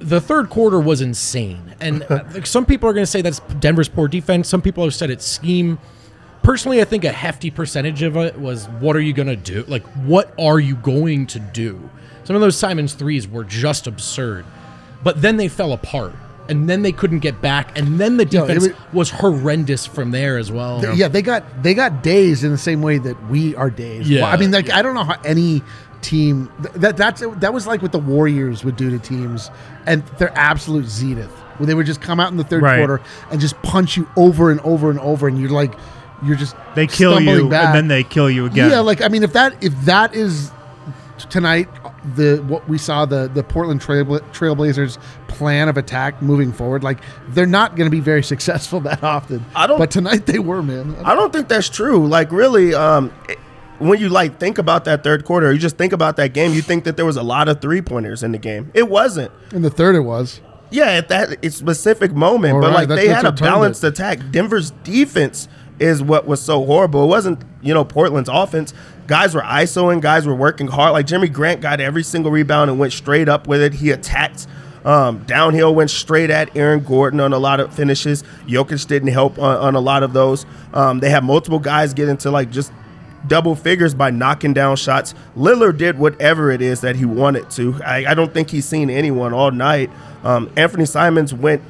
the 0.00 0.20
third 0.20 0.50
quarter 0.50 0.80
was 0.80 1.00
insane. 1.00 1.74
And 1.80 2.02
uh, 2.04 2.42
some 2.44 2.66
people 2.66 2.88
are 2.88 2.92
going 2.92 3.02
to 3.04 3.10
say 3.10 3.22
that's 3.22 3.40
Denver's 3.60 3.88
poor 3.88 4.08
defense. 4.08 4.48
Some 4.48 4.62
people 4.62 4.82
have 4.84 4.94
said 4.94 5.10
it's 5.10 5.24
scheme. 5.26 5.78
Personally, 6.42 6.80
I 6.80 6.84
think 6.84 7.04
a 7.04 7.12
hefty 7.12 7.50
percentage 7.50 8.02
of 8.02 8.16
it 8.16 8.38
was 8.38 8.66
what 8.80 8.96
are 8.96 9.00
you 9.00 9.12
going 9.12 9.28
to 9.28 9.36
do? 9.36 9.62
Like, 9.68 9.84
what 10.06 10.32
are 10.38 10.58
you 10.58 10.74
going 10.76 11.26
to 11.28 11.38
do? 11.38 11.90
Some 12.24 12.34
of 12.34 12.40
those 12.40 12.56
Simons 12.56 12.94
threes 12.94 13.28
were 13.28 13.44
just 13.44 13.86
absurd, 13.86 14.44
but 15.02 15.20
then 15.20 15.36
they 15.36 15.48
fell 15.48 15.72
apart. 15.72 16.14
And 16.48 16.68
then 16.68 16.82
they 16.82 16.90
couldn't 16.90 17.20
get 17.20 17.40
back, 17.40 17.78
and 17.78 18.00
then 18.00 18.16
the 18.16 18.24
No, 18.24 18.44
defense 18.44 18.66
was- 18.68 18.76
was 18.92 19.10
horrendous 19.10 19.86
from 19.86 20.10
there 20.10 20.36
as 20.36 20.50
well. 20.50 20.80
Th- 20.80 20.96
Yeah, 20.96 21.06
they 21.06 21.22
got 21.22 21.62
they 21.62 21.74
got 21.74 22.02
dazed 22.02 22.42
in 22.42 22.50
the 22.50 22.58
same 22.58 22.82
way 22.82 22.98
that 22.98 23.28
we 23.30 23.54
are 23.54 23.70
dazed. 23.70 24.08
Yeah. 24.08 24.22
Well, 24.22 24.32
I 24.32 24.36
mean, 24.36 24.50
like 24.50 24.68
I 24.68 24.82
don't 24.82 24.94
know 24.96 25.04
how 25.04 25.20
any 25.24 25.62
team 26.02 26.50
that 26.74 26.96
that's 26.96 27.22
that 27.36 27.52
was 27.52 27.66
like 27.66 27.82
what 27.82 27.92
the 27.92 27.98
Warriors 27.98 28.64
would 28.64 28.76
do 28.76 28.90
to 28.90 28.98
teams, 28.98 29.50
and 29.86 30.04
their 30.18 30.32
absolute 30.36 30.86
zenith, 30.86 31.30
where 31.58 31.66
they 31.66 31.74
would 31.74 31.86
just 31.86 32.00
come 32.00 32.18
out 32.20 32.30
in 32.30 32.36
the 32.36 32.44
third 32.44 32.62
Right. 32.62 32.78
quarter 32.78 33.00
and 33.30 33.40
just 33.40 33.60
punch 33.62 33.96
you 33.96 34.08
over 34.16 34.50
and 34.50 34.60
over 34.60 34.90
and 34.90 34.98
over, 35.00 35.28
and 35.28 35.38
you're 35.40 35.50
like, 35.50 35.74
you're 36.24 36.36
just 36.36 36.54
They 36.74 36.86
kill 36.86 37.20
you 37.20 37.48
back. 37.48 37.66
and 37.66 37.74
then 37.76 37.88
they 37.88 38.02
kill 38.02 38.30
you 38.30 38.46
again. 38.46 38.70
Yeah, 38.70 38.80
like 38.80 39.02
I 39.02 39.08
mean, 39.08 39.22
if 39.22 39.32
that 39.34 39.62
if 39.62 39.72
that 39.84 40.14
is 40.14 40.50
tonight, 41.28 41.68
the 42.16 42.42
what 42.46 42.66
we 42.68 42.78
saw 42.78 43.04
the 43.04 43.28
the 43.32 43.42
Portland 43.42 43.80
Trail, 43.80 44.04
Trailblazers 44.32 44.98
plan 45.28 45.68
of 45.68 45.76
attack 45.76 46.22
moving 46.22 46.52
forward, 46.52 46.82
like 46.82 46.98
they're 47.28 47.46
not 47.46 47.76
going 47.76 47.86
to 47.86 47.94
be 47.94 48.00
very 48.00 48.22
successful 48.32 48.80
that 48.80 49.02
often. 49.02 49.44
I 49.54 49.66
don't- 49.66 49.78
But 49.78 49.90
tonight 49.90 50.26
they 50.26 50.38
were, 50.38 50.62
man. 50.62 50.96
I 51.04 51.14
don't 51.14 51.32
think 51.32 51.48
that's 51.48 51.68
true. 51.68 52.06
Like 52.06 52.32
really, 52.32 52.74
um, 52.74 53.12
it- 53.28 53.38
when 53.80 53.98
you 54.00 54.08
like 54.08 54.38
think 54.38 54.58
about 54.58 54.84
that 54.84 55.02
third 55.02 55.24
quarter, 55.24 55.52
you 55.52 55.58
just 55.58 55.76
think 55.76 55.92
about 55.92 56.16
that 56.16 56.32
game. 56.32 56.52
You 56.52 56.62
think 56.62 56.84
that 56.84 56.96
there 56.96 57.06
was 57.06 57.16
a 57.16 57.22
lot 57.22 57.48
of 57.48 57.60
three 57.60 57.82
pointers 57.82 58.22
in 58.22 58.32
the 58.32 58.38
game. 58.38 58.70
It 58.74 58.88
wasn't. 58.88 59.32
In 59.52 59.62
the 59.62 59.70
third, 59.70 59.94
it 59.96 60.00
was. 60.00 60.40
Yeah, 60.70 60.86
at 60.90 61.08
that 61.08 61.52
specific 61.52 62.12
moment, 62.12 62.54
All 62.54 62.60
but 62.60 62.68
right, 62.72 62.88
like 62.88 62.98
they 62.98 63.08
had 63.08 63.24
a 63.24 63.32
balanced 63.32 63.82
it. 63.82 63.88
attack. 63.88 64.20
Denver's 64.30 64.70
defense 64.84 65.48
is 65.80 66.02
what 66.02 66.26
was 66.26 66.40
so 66.40 66.64
horrible. 66.64 67.04
It 67.04 67.08
wasn't 67.08 67.42
you 67.60 67.74
know 67.74 67.84
Portland's 67.84 68.28
offense. 68.28 68.72
Guys 69.08 69.34
were 69.34 69.40
isoing. 69.42 70.00
Guys 70.00 70.26
were 70.26 70.34
working 70.34 70.68
hard. 70.68 70.92
Like 70.92 71.06
Jimmy 71.06 71.28
Grant 71.28 71.60
got 71.60 71.80
every 71.80 72.04
single 72.04 72.30
rebound 72.30 72.70
and 72.70 72.78
went 72.78 72.92
straight 72.92 73.28
up 73.28 73.48
with 73.48 73.60
it. 73.60 73.74
He 73.74 73.90
attacked. 73.90 74.46
Um, 74.84 75.24
downhill 75.24 75.74
went 75.74 75.90
straight 75.90 76.30
at 76.30 76.56
Aaron 76.56 76.80
Gordon 76.80 77.20
on 77.20 77.32
a 77.32 77.38
lot 77.38 77.60
of 77.60 77.74
finishes. 77.74 78.22
Jokic 78.46 78.86
didn't 78.86 79.08
help 79.08 79.38
on, 79.38 79.56
on 79.56 79.74
a 79.74 79.80
lot 79.80 80.02
of 80.02 80.12
those. 80.12 80.46
Um, 80.72 81.00
they 81.00 81.10
had 81.10 81.22
multiple 81.24 81.58
guys 81.58 81.92
get 81.92 82.08
into 82.08 82.30
like 82.30 82.50
just 82.50 82.72
double 83.26 83.54
figures 83.54 83.94
by 83.94 84.10
knocking 84.10 84.52
down 84.52 84.76
shots. 84.76 85.14
Lillard 85.36 85.78
did 85.78 85.98
whatever 85.98 86.50
it 86.50 86.62
is 86.62 86.80
that 86.80 86.96
he 86.96 87.04
wanted 87.04 87.50
to. 87.50 87.80
I, 87.84 88.06
I 88.06 88.14
don't 88.14 88.32
think 88.32 88.50
he's 88.50 88.64
seen 88.64 88.90
anyone 88.90 89.32
all 89.32 89.50
night. 89.50 89.90
Um, 90.24 90.50
Anthony 90.56 90.86
Simons 90.86 91.32
went 91.34 91.62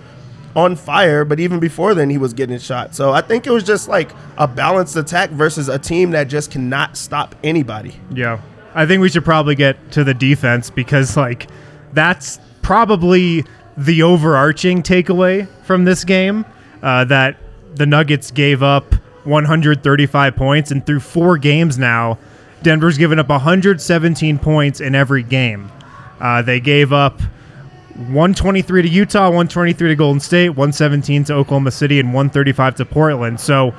on 0.56 0.76
fire, 0.76 1.24
but 1.24 1.38
even 1.38 1.60
before 1.60 1.94
then, 1.94 2.10
he 2.10 2.18
was 2.18 2.32
getting 2.32 2.58
shot. 2.58 2.94
So 2.94 3.12
I 3.12 3.20
think 3.20 3.46
it 3.46 3.50
was 3.50 3.64
just 3.64 3.88
like 3.88 4.10
a 4.36 4.48
balanced 4.48 4.96
attack 4.96 5.30
versus 5.30 5.68
a 5.68 5.78
team 5.78 6.10
that 6.10 6.24
just 6.24 6.50
cannot 6.50 6.96
stop 6.96 7.34
anybody. 7.44 7.94
Yeah. 8.12 8.40
I 8.74 8.86
think 8.86 9.00
we 9.00 9.08
should 9.08 9.24
probably 9.24 9.54
get 9.54 9.92
to 9.92 10.04
the 10.04 10.14
defense 10.14 10.70
because, 10.70 11.16
like, 11.16 11.48
that's 11.92 12.38
probably 12.62 13.44
the 13.76 14.02
overarching 14.02 14.82
takeaway 14.82 15.48
from 15.64 15.84
this 15.84 16.04
game 16.04 16.44
uh, 16.82 17.04
that 17.06 17.36
the 17.74 17.86
Nuggets 17.86 18.30
gave 18.30 18.62
up 18.62 18.94
135 19.24 20.36
points, 20.36 20.70
and 20.70 20.84
through 20.84 21.00
four 21.00 21.38
games 21.38 21.78
now, 21.78 22.18
Denver's 22.62 22.98
given 22.98 23.18
up 23.18 23.28
117 23.28 24.38
points 24.38 24.80
in 24.80 24.94
every 24.94 25.22
game. 25.22 25.70
Uh, 26.20 26.42
they 26.42 26.60
gave 26.60 26.92
up 26.92 27.20
123 27.94 28.82
to 28.82 28.88
Utah, 28.88 29.24
123 29.24 29.88
to 29.88 29.94
Golden 29.94 30.20
State, 30.20 30.50
117 30.50 31.24
to 31.24 31.34
Oklahoma 31.34 31.70
City, 31.70 31.98
and 31.98 32.08
135 32.08 32.76
to 32.76 32.84
Portland. 32.84 33.40
So 33.40 33.74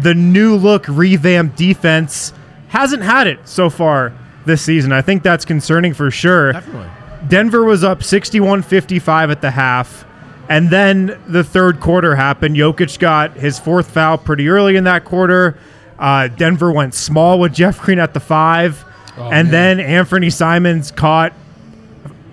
the 0.00 0.14
new 0.14 0.56
look 0.56 0.86
revamped 0.88 1.56
defense 1.56 2.32
hasn't 2.68 3.02
had 3.02 3.26
it 3.26 3.46
so 3.48 3.70
far 3.70 4.12
this 4.44 4.62
season. 4.62 4.92
I 4.92 5.02
think 5.02 5.22
that's 5.22 5.44
concerning 5.44 5.94
for 5.94 6.10
sure. 6.10 6.52
Definitely. 6.52 6.90
Denver 7.28 7.64
was 7.64 7.82
up 7.82 8.02
61 8.02 8.62
55 8.62 9.30
at 9.30 9.40
the 9.40 9.50
half. 9.50 10.04
And 10.48 10.70
then 10.70 11.20
the 11.26 11.42
third 11.42 11.80
quarter 11.80 12.14
happened. 12.14 12.56
Jokic 12.56 12.98
got 12.98 13.36
his 13.36 13.58
fourth 13.58 13.90
foul 13.90 14.18
pretty 14.18 14.48
early 14.48 14.76
in 14.76 14.84
that 14.84 15.04
quarter. 15.04 15.58
Uh, 15.98 16.28
Denver 16.28 16.70
went 16.70 16.94
small 16.94 17.40
with 17.40 17.52
Jeff 17.54 17.80
Green 17.80 17.98
at 17.98 18.14
the 18.14 18.20
five. 18.20 18.84
and 19.16 19.50
then 19.50 19.80
Anthony 19.80 20.30
Simons 20.30 20.90
caught 20.90 21.32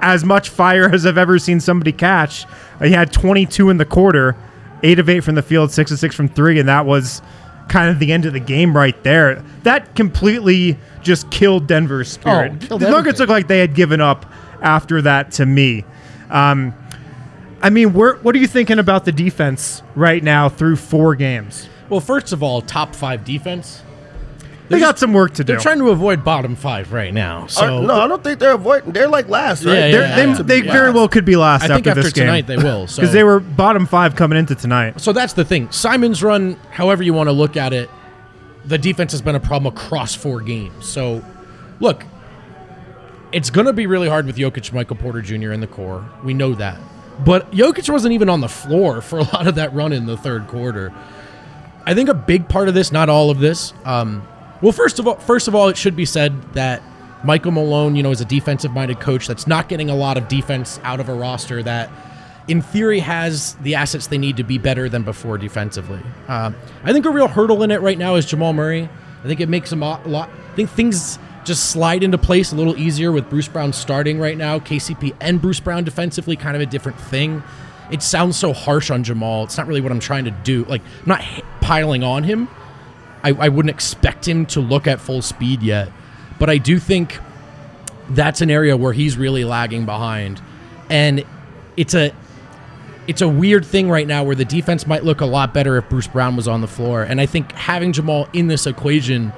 as 0.01 0.23
much 0.25 0.49
fire 0.49 0.89
as 0.93 1.05
I've 1.05 1.17
ever 1.17 1.39
seen 1.39 1.59
somebody 1.59 1.91
catch. 1.91 2.45
He 2.81 2.91
had 2.91 3.11
22 3.13 3.69
in 3.69 3.77
the 3.77 3.85
quarter, 3.85 4.35
eight 4.83 4.99
of 4.99 5.07
eight 5.09 5.21
from 5.23 5.35
the 5.35 5.41
field, 5.41 5.71
six 5.71 5.91
of 5.91 5.99
six 5.99 6.13
from 6.13 6.27
three, 6.27 6.59
and 6.59 6.67
that 6.67 6.85
was 6.85 7.21
kind 7.69 7.89
of 7.89 7.99
the 7.99 8.11
end 8.11 8.25
of 8.25 8.33
the 8.33 8.39
game 8.39 8.75
right 8.75 9.01
there. 9.03 9.41
That 9.63 9.95
completely 9.95 10.77
just 11.01 11.31
killed 11.31 11.67
Denver's 11.67 12.11
spirit. 12.11 12.51
Oh, 12.55 12.67
killed 12.67 12.81
the 12.81 12.89
Nuggets 12.91 13.19
looked 13.19 13.29
like 13.29 13.47
they 13.47 13.59
had 13.59 13.73
given 13.73 14.01
up 14.01 14.25
after 14.61 15.01
that 15.03 15.31
to 15.33 15.45
me. 15.45 15.85
Um, 16.29 16.73
I 17.63 17.69
mean, 17.69 17.93
we're, 17.93 18.17
what 18.17 18.35
are 18.35 18.39
you 18.39 18.47
thinking 18.47 18.77
about 18.77 19.05
the 19.05 19.11
defense 19.11 19.81
right 19.95 20.21
now 20.21 20.49
through 20.49 20.75
four 20.75 21.15
games? 21.15 21.67
Well, 21.89 22.01
first 22.01 22.33
of 22.33 22.43
all, 22.43 22.61
top 22.61 22.93
five 22.93 23.23
defense. 23.23 23.81
They 24.69 24.79
got 24.79 24.97
some 24.97 25.13
work 25.13 25.33
to 25.35 25.43
do. 25.43 25.53
They're 25.53 25.59
trying 25.61 25.77
to 25.79 25.89
avoid 25.89 26.23
bottom 26.23 26.55
five 26.55 26.91
right 26.93 27.13
now. 27.13 27.43
Or- 27.43 27.49
So 27.49 27.81
no, 27.83 28.01
I 28.01 28.07
don't 28.07 28.23
think 28.23 28.39
they're 28.39 28.53
avoiding. 28.55 28.91
They're 28.91 29.07
like 29.07 29.29
last, 29.29 29.63
right? 29.65 29.73
Yeah, 29.73 29.91
They're- 29.91 30.01
yeah, 30.01 30.15
they 30.15 30.25
yeah. 30.25 30.41
they 30.41 30.61
very 30.61 30.91
well 30.91 31.07
could 31.07 31.25
be 31.25 31.35
last 31.35 31.63
I 31.63 31.67
think 31.67 31.85
after, 31.85 31.89
after 31.91 32.01
this 32.03 32.13
game. 32.13 32.25
tonight 32.25 32.47
they 32.47 32.57
will. 32.57 32.87
So 32.87 33.01
because 33.01 33.13
they 33.13 33.23
were 33.23 33.39
bottom 33.39 33.85
five 33.85 34.15
coming 34.15 34.37
into 34.39 34.55
tonight. 34.55 34.99
So 34.99 35.13
that's 35.13 35.33
the 35.33 35.45
thing. 35.45 35.69
Simon's 35.71 36.23
run, 36.23 36.53
however 36.71 37.03
you 37.03 37.13
want 37.13 37.27
to 37.27 37.33
look 37.33 37.55
at 37.55 37.71
it, 37.71 37.89
the 38.65 38.77
defense 38.77 39.11
has 39.11 39.21
been 39.21 39.35
a 39.35 39.39
problem 39.39 39.71
across 39.73 40.15
four 40.15 40.39
games. 40.41 40.85
So, 40.87 41.23
look, 41.79 42.03
it's 43.31 43.49
going 43.49 43.67
to 43.67 43.73
be 43.73 43.85
really 43.85 44.07
hard 44.09 44.25
with 44.25 44.37
Jokic, 44.37 44.71
Michael 44.73 44.95
Porter 44.95 45.21
Jr. 45.21 45.51
in 45.51 45.59
the 45.59 45.67
core. 45.67 46.03
We 46.23 46.33
know 46.33 46.53
that. 46.55 46.79
But 47.19 47.51
Jokic 47.51 47.89
wasn't 47.89 48.13
even 48.13 48.29
on 48.29 48.41
the 48.41 48.49
floor 48.49 49.01
for 49.01 49.19
a 49.19 49.23
lot 49.23 49.47
of 49.47 49.55
that 49.55 49.73
run 49.73 49.93
in 49.93 50.05
the 50.05 50.17
third 50.17 50.47
quarter. 50.47 50.93
I 51.85 51.93
think 51.93 52.09
a 52.09 52.13
big 52.13 52.47
part 52.47 52.69
of 52.69 52.73
this, 52.73 52.91
not 52.91 53.09
all 53.09 53.29
of 53.29 53.39
this. 53.39 53.73
Um, 53.85 54.27
well, 54.61 54.71
first 54.71 54.99
of 54.99 55.07
all, 55.07 55.15
first 55.15 55.47
of 55.47 55.55
all, 55.55 55.67
it 55.67 55.77
should 55.77 55.95
be 55.95 56.05
said 56.05 56.53
that 56.53 56.81
Michael 57.23 57.51
Malone, 57.51 57.95
you 57.95 58.03
know, 58.03 58.11
is 58.11 58.21
a 58.21 58.25
defensive-minded 58.25 58.99
coach 58.99 59.27
that's 59.27 59.47
not 59.47 59.69
getting 59.69 59.89
a 59.89 59.95
lot 59.95 60.17
of 60.17 60.27
defense 60.27 60.79
out 60.83 60.99
of 60.99 61.09
a 61.09 61.13
roster 61.13 61.61
that, 61.63 61.89
in 62.47 62.61
theory, 62.61 62.99
has 62.99 63.55
the 63.55 63.75
assets 63.75 64.07
they 64.07 64.17
need 64.17 64.37
to 64.37 64.43
be 64.43 64.57
better 64.57 64.89
than 64.89 65.03
before 65.03 65.37
defensively. 65.37 66.01
Um, 66.27 66.55
I 66.83 66.93
think 66.93 67.05
a 67.05 67.09
real 67.09 67.27
hurdle 67.27 67.63
in 67.63 67.71
it 67.71 67.81
right 67.81 67.97
now 67.97 68.15
is 68.15 68.25
Jamal 68.25 68.53
Murray. 68.53 68.89
I 69.23 69.27
think 69.27 69.39
it 69.39 69.49
makes 69.49 69.71
him 69.71 69.83
a 69.83 70.01
lot. 70.05 70.29
I 70.29 70.55
think 70.55 70.69
things 70.69 71.19
just 71.45 71.71
slide 71.71 72.03
into 72.03 72.17
place 72.17 72.51
a 72.51 72.55
little 72.55 72.77
easier 72.77 73.11
with 73.11 73.29
Bruce 73.29 73.47
Brown 73.47 73.73
starting 73.73 74.19
right 74.19 74.37
now. 74.37 74.59
KCP 74.59 75.15
and 75.19 75.41
Bruce 75.41 75.59
Brown 75.59 75.83
defensively, 75.83 76.35
kind 76.35 76.55
of 76.55 76.61
a 76.61 76.65
different 76.65 76.99
thing. 76.99 77.43
It 77.91 78.01
sounds 78.01 78.37
so 78.37 78.53
harsh 78.53 78.89
on 78.89 79.03
Jamal. 79.03 79.43
It's 79.43 79.57
not 79.57 79.67
really 79.67 79.81
what 79.81 79.91
I'm 79.91 79.99
trying 79.99 80.25
to 80.25 80.31
do. 80.31 80.65
Like, 80.65 80.81
I'm 81.01 81.09
not 81.09 81.23
piling 81.61 82.03
on 82.03 82.23
him. 82.23 82.47
I, 83.23 83.29
I 83.31 83.49
wouldn't 83.49 83.69
expect 83.69 84.27
him 84.27 84.45
to 84.47 84.59
look 84.59 84.87
at 84.87 84.99
full 84.99 85.21
speed 85.21 85.63
yet. 85.63 85.89
But 86.39 86.49
I 86.49 86.57
do 86.57 86.79
think 86.79 87.19
that's 88.09 88.41
an 88.41 88.51
area 88.51 88.75
where 88.75 88.93
he's 88.93 89.17
really 89.17 89.45
lagging 89.45 89.85
behind, 89.85 90.41
and 90.89 91.23
it's 91.77 91.93
a 91.93 92.13
it's 93.07 93.21
a 93.21 93.27
weird 93.27 93.65
thing 93.65 93.89
right 93.89 94.07
now 94.07 94.23
where 94.23 94.35
the 94.35 94.45
defense 94.45 94.87
might 94.87 95.03
look 95.03 95.21
a 95.21 95.25
lot 95.25 95.53
better 95.53 95.77
if 95.77 95.89
Bruce 95.89 96.07
Brown 96.07 96.35
was 96.35 96.47
on 96.47 96.61
the 96.61 96.67
floor, 96.67 97.03
and 97.03 97.21
I 97.21 97.25
think 97.25 97.51
having 97.53 97.93
Jamal 97.93 98.27
in 98.33 98.47
this 98.47 98.67
equation 98.67 99.31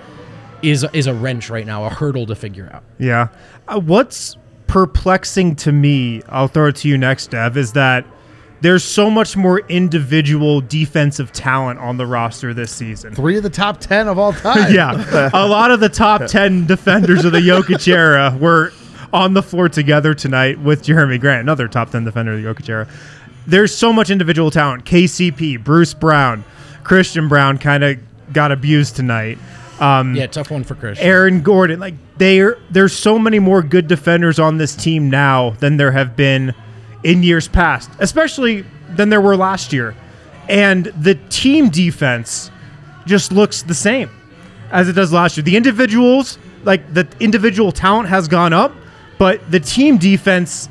is 0.65 0.86
is 0.93 1.07
a 1.07 1.13
wrench 1.13 1.50
right 1.50 1.65
now, 1.65 1.86
a 1.86 1.89
hurdle 1.89 2.25
to 2.27 2.36
figure 2.36 2.69
out. 2.74 2.84
Yeah. 3.00 3.29
Uh, 3.67 3.79
what's 3.79 4.38
perplexing 4.67 5.55
to 5.57 5.72
me, 5.72 6.22
I'll 6.29 6.48
throw 6.48 6.67
it 6.67 6.75
to 6.77 6.88
you 6.89 6.98
next, 6.98 7.27
Dev, 7.31 7.55
is 7.57 7.74
that 7.74 8.05
there's 8.62 8.84
so 8.84 9.10
much 9.10 9.38
more 9.38 9.60
individual 9.69 10.60
defensive 10.62 11.31
talent 11.31 11.79
on 11.79 11.98
the 11.98 12.05
roster 12.05 12.53
this 12.53 12.72
season. 12.72 13.13
Three 13.13 13.38
of 13.38 13.43
the 13.43 13.50
top 13.50 13.79
ten 13.79 14.07
of 14.07 14.17
all 14.17 14.34
time. 14.34 14.74
yeah. 14.74 15.29
A 15.34 15.48
lot 15.48 15.72
of 15.72 15.79
the 15.79 15.89
top 15.89 16.25
10 16.27 16.65
defenders 16.65 17.25
of 17.25 17.31
the 17.31 17.39
Jokic 17.39 17.88
era 17.88 18.36
were 18.39 18.72
on 19.13 19.34
the 19.34 19.43
floor 19.43 19.69
together 19.69 20.13
tonight 20.13 20.60
with 20.60 20.84
Jerami 20.84 21.19
Grant, 21.19 21.41
another 21.41 21.67
top 21.67 21.91
10 21.91 22.03
defender 22.05 22.34
of 22.34 22.41
the 22.41 22.48
Jokic 22.48 22.67
era. 22.69 22.88
There's 23.48 23.75
so 23.75 23.93
much 23.93 24.10
individual 24.10 24.50
talent. 24.50 24.86
KCP, 24.86 25.63
Bruce 25.63 25.93
Brown, 25.93 26.43
Christian 26.84 27.27
Braun 27.27 27.60
kind 27.60 27.84
of 27.84 28.00
got 28.34 28.51
abused 28.51 28.95
tonight. 28.95 29.38
Um, 29.79 30.15
Yeah, 30.15 30.27
tough 30.27 30.51
one 30.51 30.63
for 30.63 30.75
Chris. 30.75 31.00
Aaron 31.00 31.41
Gordon, 31.41 31.79
like 31.79 31.96
they're 32.17 32.58
there's 32.70 32.94
so 32.94 33.20
many 33.20 33.39
more 33.39 33.62
good 33.62 33.88
defenders 33.88 34.39
on 34.39 34.58
this 34.58 34.75
team 34.75 35.10
now 35.10 35.51
than 35.60 35.77
there 35.77 35.91
have 35.91 36.15
been 36.15 36.53
in 37.03 37.24
years 37.24 37.48
past, 37.48 37.89
especially 38.00 38.65
than 38.89 39.10
there 39.10 39.22
were 39.22 39.36
last 39.36 39.74
year. 39.74 39.96
And 40.48 40.86
the 40.86 41.15
team 41.29 41.70
defense 41.70 42.51
just 43.05 43.32
looks 43.32 43.63
the 43.63 43.74
same 43.74 44.10
as 44.72 44.88
it 44.88 44.94
does 44.94 45.12
last 45.12 45.38
year. 45.38 45.44
The 45.44 45.58
individuals, 45.58 46.38
like 46.63 46.94
the 46.94 47.08
individual 47.20 47.72
talent 47.72 48.10
has 48.10 48.27
gone 48.27 48.53
up, 48.53 48.72
but 49.17 49.50
the 49.51 49.60
team 49.60 49.98
defense 49.98 50.70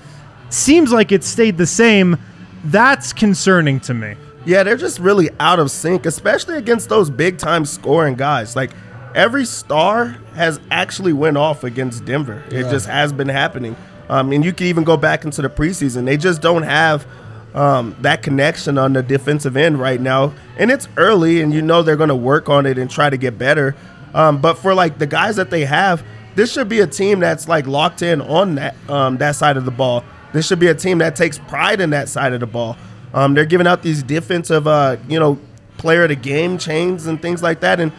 seems 0.50 0.92
like 0.92 1.12
it 1.12 1.24
stayed 1.24 1.58
the 1.58 1.66
same. 1.66 2.16
That's 2.64 3.12
concerning 3.12 3.80
to 3.80 3.94
me. 3.94 4.14
Yeah, 4.46 4.62
they're 4.62 4.76
just 4.76 4.98
really 4.98 5.30
out 5.40 5.58
of 5.58 5.70
sync, 5.70 6.06
especially 6.06 6.56
against 6.56 6.88
those 6.88 7.10
big 7.10 7.38
time 7.38 7.64
scoring 7.64 8.14
guys. 8.14 8.56
Like 8.56 8.70
every 9.14 9.44
star 9.44 10.16
has 10.34 10.60
actually 10.70 11.12
went 11.12 11.36
off 11.36 11.64
against 11.64 12.04
Denver. 12.04 12.42
It 12.50 12.70
just 12.70 12.86
has 12.86 13.12
been 13.12 13.28
happening. 13.28 13.76
Um, 14.08 14.32
and 14.32 14.44
you 14.44 14.52
can 14.52 14.66
even 14.66 14.84
go 14.84 14.96
back 14.96 15.24
into 15.24 15.40
the 15.40 15.48
preseason. 15.48 16.04
They 16.04 16.16
just 16.16 16.42
don't 16.42 16.64
have 16.64 17.06
um, 17.54 17.96
that 18.00 18.22
connection 18.22 18.76
on 18.76 18.92
the 18.92 19.02
defensive 19.02 19.56
end 19.56 19.80
right 19.80 20.00
now. 20.00 20.34
And 20.58 20.70
it's 20.70 20.88
early, 20.96 21.40
and 21.40 21.54
you 21.54 21.62
know 21.62 21.82
they're 21.82 21.96
going 21.96 22.08
to 22.08 22.16
work 22.16 22.48
on 22.48 22.66
it 22.66 22.76
and 22.76 22.90
try 22.90 23.08
to 23.08 23.16
get 23.16 23.38
better. 23.38 23.74
Um, 24.12 24.40
but 24.40 24.54
for 24.54 24.74
like 24.74 24.98
the 24.98 25.06
guys 25.06 25.36
that 25.36 25.50
they 25.50 25.64
have, 25.64 26.04
this 26.34 26.52
should 26.52 26.68
be 26.68 26.80
a 26.80 26.86
team 26.86 27.20
that's 27.20 27.48
like 27.48 27.66
locked 27.66 28.02
in 28.02 28.20
on 28.20 28.56
that 28.56 28.74
um, 28.88 29.16
that 29.18 29.36
side 29.36 29.56
of 29.56 29.64
the 29.64 29.70
ball. 29.70 30.04
This 30.32 30.46
should 30.46 30.58
be 30.58 30.66
a 30.66 30.74
team 30.74 30.98
that 30.98 31.14
takes 31.14 31.38
pride 31.38 31.80
in 31.80 31.90
that 31.90 32.08
side 32.08 32.32
of 32.32 32.40
the 32.40 32.46
ball. 32.46 32.76
Um, 33.12 33.34
they're 33.34 33.44
giving 33.44 33.68
out 33.68 33.82
these 33.82 34.02
defensive, 34.02 34.66
uh, 34.66 34.96
you 35.08 35.20
know, 35.20 35.38
player 35.76 36.02
of 36.02 36.08
the 36.08 36.16
game 36.16 36.58
chains 36.58 37.06
and 37.06 37.22
things 37.22 37.42
like 37.42 37.60
that, 37.60 37.78
and 37.78 37.92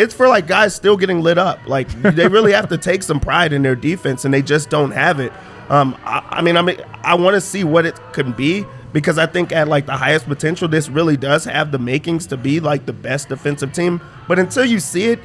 it's 0.00 0.14
for 0.14 0.28
like 0.28 0.46
guys 0.46 0.74
still 0.74 0.96
getting 0.96 1.20
lit 1.20 1.38
up. 1.38 1.58
Like 1.66 1.88
they 2.02 2.28
really 2.28 2.52
have 2.52 2.68
to 2.68 2.78
take 2.78 3.02
some 3.02 3.20
pride 3.20 3.52
in 3.52 3.62
their 3.62 3.76
defense, 3.76 4.24
and 4.24 4.32
they 4.32 4.42
just 4.42 4.70
don't 4.70 4.90
have 4.92 5.20
it. 5.20 5.32
Um, 5.68 5.96
I, 6.04 6.26
I 6.30 6.42
mean, 6.42 6.56
I 6.56 6.62
mean, 6.62 6.80
I 7.02 7.14
want 7.14 7.34
to 7.34 7.40
see 7.40 7.64
what 7.64 7.86
it 7.86 7.94
could 8.12 8.36
be 8.36 8.66
because 8.92 9.18
I 9.18 9.26
think 9.26 9.52
at 9.52 9.68
like 9.68 9.86
the 9.86 9.96
highest 9.96 10.26
potential, 10.26 10.66
this 10.66 10.88
really 10.88 11.16
does 11.16 11.44
have 11.44 11.70
the 11.70 11.78
makings 11.78 12.26
to 12.28 12.36
be 12.36 12.60
like 12.60 12.86
the 12.86 12.92
best 12.92 13.28
defensive 13.28 13.72
team. 13.72 14.00
But 14.26 14.38
until 14.38 14.64
you 14.64 14.80
see 14.80 15.06
it, 15.08 15.20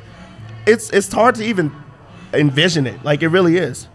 it's 0.66 0.90
it's 0.92 1.12
hard 1.12 1.36
to 1.36 1.44
even 1.44 1.72
envision 2.34 2.86
it. 2.88 3.04
Like 3.04 3.24
it 3.24 3.30
really 3.30 3.58
is. 3.58 3.88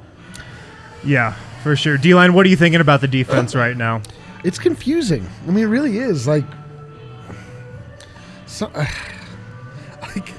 Yeah, 1.04 1.32
for 1.62 1.76
sure. 1.76 1.96
D 1.96 2.14
line, 2.14 2.34
what 2.34 2.44
are 2.46 2.48
you 2.48 2.56
thinking 2.56 2.80
about 2.80 3.00
the 3.00 3.08
defense 3.08 3.54
right 3.54 3.76
now? 3.76 4.02
it's 4.44 4.58
confusing. 4.58 5.26
I 5.46 5.50
mean, 5.50 5.64
it 5.64 5.68
really 5.68 5.98
is. 5.98 6.26
Like, 6.26 6.44
so, 8.46 8.70
like, 10.02 10.32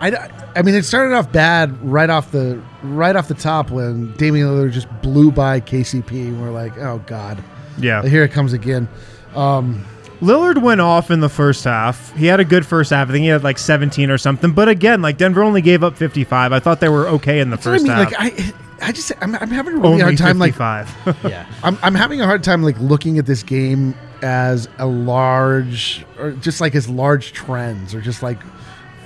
I, 0.00 0.30
I 0.54 0.62
mean, 0.62 0.74
it 0.74 0.84
started 0.84 1.14
off 1.14 1.30
bad 1.32 1.82
right 1.82 2.08
off 2.10 2.30
the 2.30 2.60
right 2.82 3.14
off 3.16 3.28
the 3.28 3.34
top 3.34 3.70
when 3.70 4.12
Damian 4.16 4.46
Lillard 4.48 4.72
just 4.72 4.88
blew 5.02 5.30
by 5.32 5.60
KCP, 5.60 6.10
and 6.28 6.40
we're 6.40 6.50
like, 6.50 6.76
oh 6.78 7.02
god, 7.06 7.42
Yeah. 7.78 8.02
here 8.02 8.22
it 8.24 8.30
comes 8.32 8.52
again. 8.52 8.88
Um, 9.34 9.84
Lillard 10.20 10.60
went 10.62 10.80
off 10.80 11.10
in 11.10 11.20
the 11.20 11.28
first 11.28 11.62
half. 11.64 12.14
He 12.16 12.26
had 12.26 12.40
a 12.40 12.44
good 12.44 12.66
first 12.66 12.90
half. 12.90 13.08
I 13.08 13.12
think 13.12 13.22
he 13.22 13.28
had 13.28 13.44
like 13.44 13.56
17 13.58 14.10
or 14.10 14.18
something. 14.18 14.50
But 14.52 14.68
again, 14.68 15.00
like 15.02 15.16
Denver 15.16 15.42
only 15.44 15.62
gave 15.62 15.84
up 15.84 15.96
55. 15.96 16.52
I 16.52 16.58
thought 16.58 16.80
they 16.80 16.88
were 16.88 17.06
okay 17.08 17.38
in 17.40 17.50
the 17.50 17.56
That's 17.56 17.66
what 17.66 17.72
I 17.72 17.74
first 17.76 17.84
mean. 17.84 17.92
half. 17.92 18.12
Like, 18.12 18.52
I, 18.82 18.88
I 18.88 18.92
just, 18.92 19.12
I'm, 19.20 19.34
I'm 19.36 19.50
having 19.50 19.74
a 19.74 19.76
really 19.78 19.92
only 19.94 20.02
hard 20.02 20.18
time, 20.18 20.38
like, 20.38 20.54
55. 20.54 21.24
yeah. 21.30 21.46
I'm, 21.62 21.78
I'm 21.82 21.94
having 21.94 22.20
a 22.20 22.26
hard 22.26 22.42
time 22.42 22.62
like 22.64 22.78
looking 22.80 23.18
at 23.18 23.26
this 23.26 23.42
game 23.44 23.94
as 24.22 24.68
a 24.78 24.86
large 24.86 26.04
or 26.18 26.32
just 26.32 26.60
like 26.60 26.74
as 26.74 26.88
large 26.88 27.32
trends 27.32 27.94
or 27.94 28.00
just 28.00 28.20
like 28.22 28.38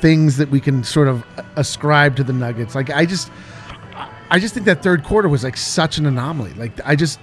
things 0.03 0.37
that 0.37 0.51
we 0.51 0.61
can 0.61 0.85
sort 0.85 1.09
of 1.09 1.25
ascribe 1.57 2.17
to 2.17 2.25
the 2.25 2.33
nuggets 2.33 2.75
like 2.75 2.91
i 2.91 3.07
just 3.07 3.31
i 4.31 4.39
just 4.39 4.53
think 4.53 4.67
that 4.67 4.83
third 4.83 5.03
quarter 5.05 5.29
was 5.29 5.43
like 5.45 5.57
such 5.57 5.97
an 5.97 6.05
anomaly 6.07 6.53
like 6.55 6.73
i 6.85 6.95
just 6.97 7.21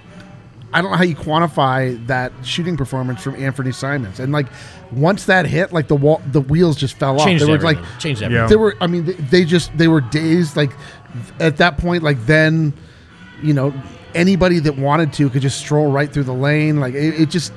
i 0.72 0.80
don't 0.80 0.90
know 0.90 0.96
how 0.96 1.04
you 1.04 1.14
quantify 1.14 2.04
that 2.06 2.32
shooting 2.42 2.76
performance 2.78 3.22
from 3.22 3.34
anthony 3.36 3.70
simons 3.70 4.18
and 4.18 4.32
like 4.32 4.46
once 4.92 5.26
that 5.26 5.44
hit 5.46 5.72
like 5.74 5.88
the 5.88 5.94
wall 5.94 6.22
the 6.32 6.40
wheels 6.40 6.74
just 6.76 6.96
fell 6.98 7.18
Changed 7.22 7.42
off 7.42 7.46
they 7.46 7.52
were 7.52 7.58
everything. 7.58 7.82
like 7.84 8.00
Changed 8.00 8.22
Yeah. 8.22 8.26
everything. 8.28 8.48
they 8.48 8.56
were 8.56 8.76
i 8.80 8.86
mean 8.86 9.04
they, 9.04 9.12
they 9.12 9.44
just 9.44 9.76
they 9.76 9.86
were 9.88 10.00
dazed 10.00 10.56
like 10.56 10.72
at 11.38 11.58
that 11.58 11.76
point 11.76 12.02
like 12.02 12.24
then 12.26 12.72
you 13.42 13.52
know 13.52 13.74
anybody 14.14 14.58
that 14.58 14.76
wanted 14.78 15.12
to 15.12 15.28
could 15.28 15.42
just 15.42 15.58
stroll 15.60 15.92
right 15.92 16.10
through 16.12 16.24
the 16.24 16.32
lane 16.34 16.80
like 16.80 16.94
it, 16.94 17.20
it 17.20 17.28
just 17.30 17.52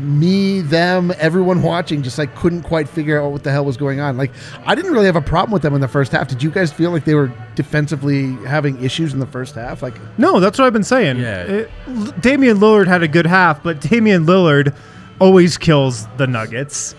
me 0.00 0.60
them 0.60 1.12
everyone 1.18 1.62
watching 1.62 2.02
just 2.02 2.18
like 2.18 2.34
couldn't 2.36 2.62
quite 2.62 2.88
figure 2.88 3.20
out 3.20 3.30
what 3.32 3.42
the 3.44 3.50
hell 3.50 3.64
was 3.64 3.76
going 3.76 4.00
on 4.00 4.16
like 4.16 4.30
i 4.66 4.74
didn't 4.74 4.92
really 4.92 5.06
have 5.06 5.16
a 5.16 5.20
problem 5.20 5.52
with 5.52 5.62
them 5.62 5.74
in 5.74 5.80
the 5.80 5.88
first 5.88 6.12
half 6.12 6.26
did 6.28 6.42
you 6.42 6.50
guys 6.50 6.72
feel 6.72 6.90
like 6.90 7.04
they 7.04 7.14
were 7.14 7.30
defensively 7.54 8.32
having 8.46 8.82
issues 8.82 9.12
in 9.12 9.18
the 9.20 9.26
first 9.26 9.54
half 9.54 9.82
like 9.82 9.94
no, 10.18 10.38
that's 10.40 10.58
what 10.58 10.66
I've 10.66 10.72
been 10.72 10.84
saying. 10.84 11.18
Yeah. 11.18 11.42
It- 11.42 11.70
L- 11.86 12.12
Damian 12.20 12.58
Lillard 12.58 12.86
had 12.86 13.02
a 13.02 13.08
good 13.08 13.26
half, 13.26 13.62
but 13.62 13.80
Damian 13.80 14.26
Lillard 14.26 14.74
always 15.18 15.56
kills 15.56 16.06
the 16.18 16.26
Nuggets. 16.26 16.94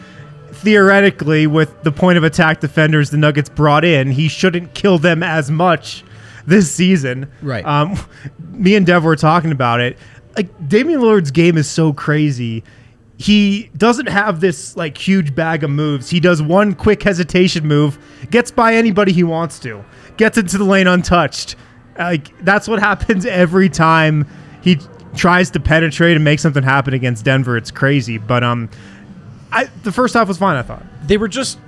Theoretically, 0.52 1.48
with 1.48 1.82
the 1.84 1.92
point 1.92 2.18
of 2.18 2.24
attack 2.24 2.60
defenders 2.60 3.10
the 3.10 3.18
Nuggets 3.18 3.50
brought 3.50 3.86
in, 3.86 4.12
he 4.12 4.28
shouldn't 4.28 4.74
kill 4.74 4.98
them 4.98 5.24
as 5.24 5.50
much 5.50 6.04
this 6.46 6.72
season. 6.72 7.32
Right. 7.42 7.66
Um, 7.66 7.98
me 8.52 8.76
and 8.76 8.86
Dev 8.86 9.04
were 9.04 9.16
talking 9.16 9.52
about 9.52 9.80
it. 9.80 9.98
Like 10.36 10.50
Damian 10.68 11.02
Lillard's 11.02 11.32
game 11.32 11.58
is 11.58 11.70
so 11.70 11.94
crazy. 11.94 12.64
He 13.22 13.70
doesn't 13.78 14.08
have 14.08 14.40
this 14.42 14.76
like 14.76 14.98
huge 14.98 15.36
bag 15.36 15.64
of 15.64 15.70
moves. 15.70 16.10
He 16.10 16.20
does 16.20 16.42
one 16.42 16.74
quick 16.74 17.04
hesitation 17.04 17.68
move, 17.68 18.00
gets 18.32 18.50
by 18.50 18.74
anybody 18.74 19.12
he 19.12 19.24
wants 19.24 19.60
to, 19.60 19.86
gets 20.18 20.40
into 20.40 20.58
the 20.58 20.64
lane 20.64 20.88
untouched. 20.88 21.56
Like 21.98 22.38
that's 22.44 22.68
what 22.68 22.80
happens 22.90 23.26
every 23.26 23.70
time 23.70 24.28
he 24.64 24.80
tries 25.16 25.52
to 25.52 25.60
penetrate 25.60 26.16
and 26.16 26.24
make 26.24 26.40
something 26.40 26.64
happen 26.64 26.96
against 26.96 27.24
Denver. 27.24 27.58
It's 27.58 27.70
crazy, 27.70 28.18
but 28.18 28.44
um, 28.44 28.70
I 29.52 29.66
the 29.84 29.92
first 29.92 30.16
half 30.16 30.28
was 30.28 30.40
fine. 30.40 30.56
I 30.58 30.64
thought. 30.64 30.84
they 31.06 31.18
were 31.18 31.28
just 31.28 31.60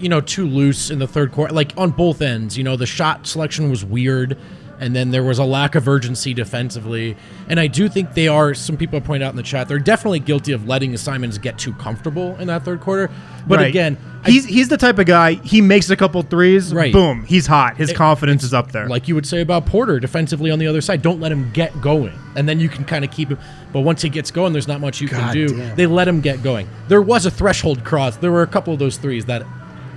you 0.00 0.08
know 0.08 0.20
too 0.20 0.46
loose 0.46 0.90
in 0.90 0.98
the 0.98 1.06
third 1.06 1.30
quarter 1.30 1.52
like 1.52 1.72
on 1.76 1.90
both 1.90 2.22
ends 2.22 2.56
you 2.56 2.64
know 2.64 2.74
the 2.74 2.86
shot 2.86 3.26
selection 3.26 3.68
was 3.68 3.84
weird 3.84 4.38
and 4.80 4.96
then 4.96 5.10
there 5.10 5.22
was 5.22 5.38
a 5.38 5.44
lack 5.44 5.74
of 5.74 5.86
urgency 5.86 6.32
defensively 6.34 7.16
and 7.48 7.60
i 7.60 7.66
do 7.66 7.88
think 7.88 8.14
they 8.14 8.26
are 8.28 8.54
some 8.54 8.76
people 8.76 9.00
point 9.00 9.22
out 9.22 9.30
in 9.30 9.36
the 9.36 9.42
chat 9.42 9.68
they're 9.68 9.78
definitely 9.78 10.18
guilty 10.18 10.52
of 10.52 10.66
letting 10.66 10.96
simons 10.96 11.38
get 11.38 11.58
too 11.58 11.72
comfortable 11.74 12.34
in 12.38 12.46
that 12.48 12.64
third 12.64 12.80
quarter 12.80 13.10
but 13.46 13.58
Right. 13.58 13.68
again 13.68 13.96
I- 14.24 14.30
he's 14.30 14.44
he's 14.44 14.68
the 14.68 14.76
type 14.76 14.98
of 14.98 15.06
guy. 15.06 15.32
He 15.34 15.62
makes 15.62 15.88
a 15.88 15.96
couple 15.96 16.20
threes, 16.20 16.74
Right. 16.74 16.92
Boom, 16.92 17.24
he's 17.24 17.46
hot. 17.46 17.78
His 17.78 17.88
It- 17.88 17.96
confidence 17.96 18.44
is 18.44 18.52
up 18.52 18.70
there. 18.70 18.86
like 18.86 19.08
you 19.08 19.14
would 19.14 19.24
say 19.24 19.40
about 19.40 19.64
porter 19.64 19.98
defensively 19.98 20.50
on 20.50 20.58
the 20.58 20.66
other 20.66 20.82
side 20.82 21.00
don't 21.00 21.20
let 21.20 21.32
him 21.32 21.50
get 21.54 21.80
going 21.80 22.12
and 22.36 22.46
then 22.48 22.60
you 22.60 22.68
can 22.68 22.84
kind 22.84 23.02
of 23.04 23.10
keep 23.10 23.30
him 23.30 23.38
but 23.72 23.80
once 23.80 24.02
he 24.02 24.08
gets 24.10 24.30
going 24.30 24.52
there's 24.52 24.68
not 24.68 24.80
much 24.80 25.00
you 25.00 25.08
can 25.08 25.32
do 25.32 25.48
damn. 25.48 25.74
they 25.76 25.86
let 25.86 26.06
him 26.06 26.20
get 26.20 26.42
going 26.42 26.68
there 26.88 27.00
was 27.00 27.24
a 27.26 27.30
threshold 27.30 27.82
cross 27.84 28.16
there 28.16 28.30
were 28.32 28.42
a 28.42 28.46
couple 28.46 28.72
of 28.74 28.78
those 28.78 28.96
threes 28.98 29.24
that 29.24 29.42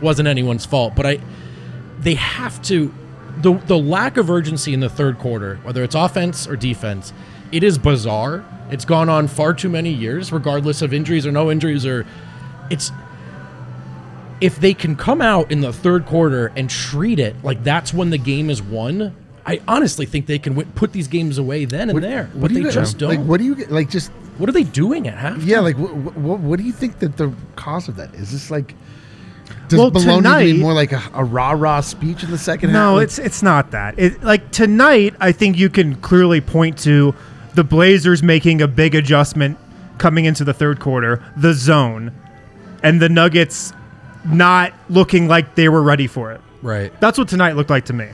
wasn't 0.02 0.28
anyone's 0.28 0.66
fault 0.66 0.94
but 0.96 1.06
i 1.06 1.20
they 2.00 2.16
have 2.16 2.62
to 2.62 2.94
the 3.42 3.54
the 3.68 3.78
lack 3.78 4.18
of 4.18 4.30
urgency 4.30 4.74
in 4.74 4.80
the 4.80 4.90
third 4.90 5.18
quarter 5.20 5.56
whether 5.64 5.84
it's 5.84 5.96
offense 5.96 6.48
or 6.48 6.56
defense 6.56 7.12
it 7.52 7.64
is 7.64 7.78
bizarre 7.78 8.44
it's 8.70 8.86
gone 8.86 9.10
on 9.10 9.28
far 9.28 9.54
too 9.54 9.70
many 9.70 9.92
years 9.92 10.32
regardless 10.32 10.82
of 10.82 10.94
injuries 10.94 11.26
or 11.26 11.32
no 11.32 11.50
injuries 11.52 11.86
or 11.86 12.06
it's 12.70 12.92
if 14.42 14.60
they 14.60 14.74
can 14.74 14.96
come 14.96 15.22
out 15.22 15.52
in 15.52 15.62
the 15.62 15.72
third 15.72 16.06
quarter 16.06 16.52
and 16.56 16.70
treat 16.70 17.20
it 17.20 17.36
like 17.44 17.64
that's 17.64 17.94
when 17.94 18.10
the 18.10 18.18
game 18.18 18.50
is 18.50 18.62
won, 18.62 19.16
I 19.46 19.62
honestly 19.68 20.06
think 20.06 20.26
they 20.26 20.40
can 20.40 20.54
w- 20.54 20.70
put 20.76 20.92
these 20.92 21.08
games 21.08 21.38
away 21.38 21.64
then 21.66 21.90
and 21.90 22.04
there. 22.04 22.26
what 22.34 22.42
But 22.42 22.48
do 22.54 22.64
they 22.64 22.70
just 22.72 22.98
don't. 22.98 23.10
like 23.10 23.20
what 23.26 23.38
do 23.40 23.46
you 23.46 23.56
like 23.68 23.90
just 23.90 24.12
what 24.38 24.50
are 24.50 24.54
they 24.54 24.64
doing 24.64 25.08
at 25.08 25.18
half? 25.18 25.44
yeah 25.44 25.60
like 25.60 25.78
what, 25.78 25.94
what, 26.18 26.40
what 26.40 26.60
do 26.60 26.66
you 26.66 26.74
think 26.74 27.00
that 27.00 27.16
the 27.18 27.32
cause 27.56 27.88
of 27.88 27.96
that 27.98 28.14
is 28.16 28.32
this 28.32 28.52
like 28.52 28.74
Does 29.68 29.80
Well, 29.80 29.92
Bologna 29.92 30.16
tonight- 30.22 30.44
need 30.46 30.62
more 30.62 30.74
like 30.74 30.92
a, 30.92 31.02
a 31.14 31.24
rah 31.24 31.52
rah 31.52 31.82
speech 31.82 32.24
in 32.24 32.32
the 32.32 32.38
second 32.38 32.70
half? 32.70 32.76
No, 32.76 32.94
Like, 32.96 33.04
it's 33.06 33.20
it's 33.20 33.42
not 33.44 33.72
that. 33.72 33.98
It 33.98 34.24
like 34.24 34.52
tonight, 34.52 35.16
I 35.20 35.32
think 35.32 35.58
you 35.58 35.70
can 35.70 35.96
clearly 35.96 36.42
point 36.42 36.78
to 36.80 37.14
the 37.56 37.64
Blazers 37.64 38.22
making 38.24 38.62
a 38.62 38.68
big 38.68 38.96
adjustment 38.96 39.58
coming 39.98 40.26
into 40.26 40.44
the 40.44 40.54
third 40.54 40.80
quarter, 40.80 41.24
the 41.38 41.54
zone, 41.54 42.12
and 42.84 43.02
the 43.02 43.10
Nuggets 43.10 43.74
not 44.26 44.74
looking 44.90 45.28
like 45.28 45.56
they 45.56 45.70
were 45.70 45.84
ready 45.84 46.08
for 46.08 46.32
it. 46.32 46.42
Right. 46.62 46.98
That's 47.00 47.18
what 47.18 47.28
tonight 47.28 47.56
looked 47.56 47.70
like 47.70 47.86
to 47.86 47.94
me. 47.94 48.08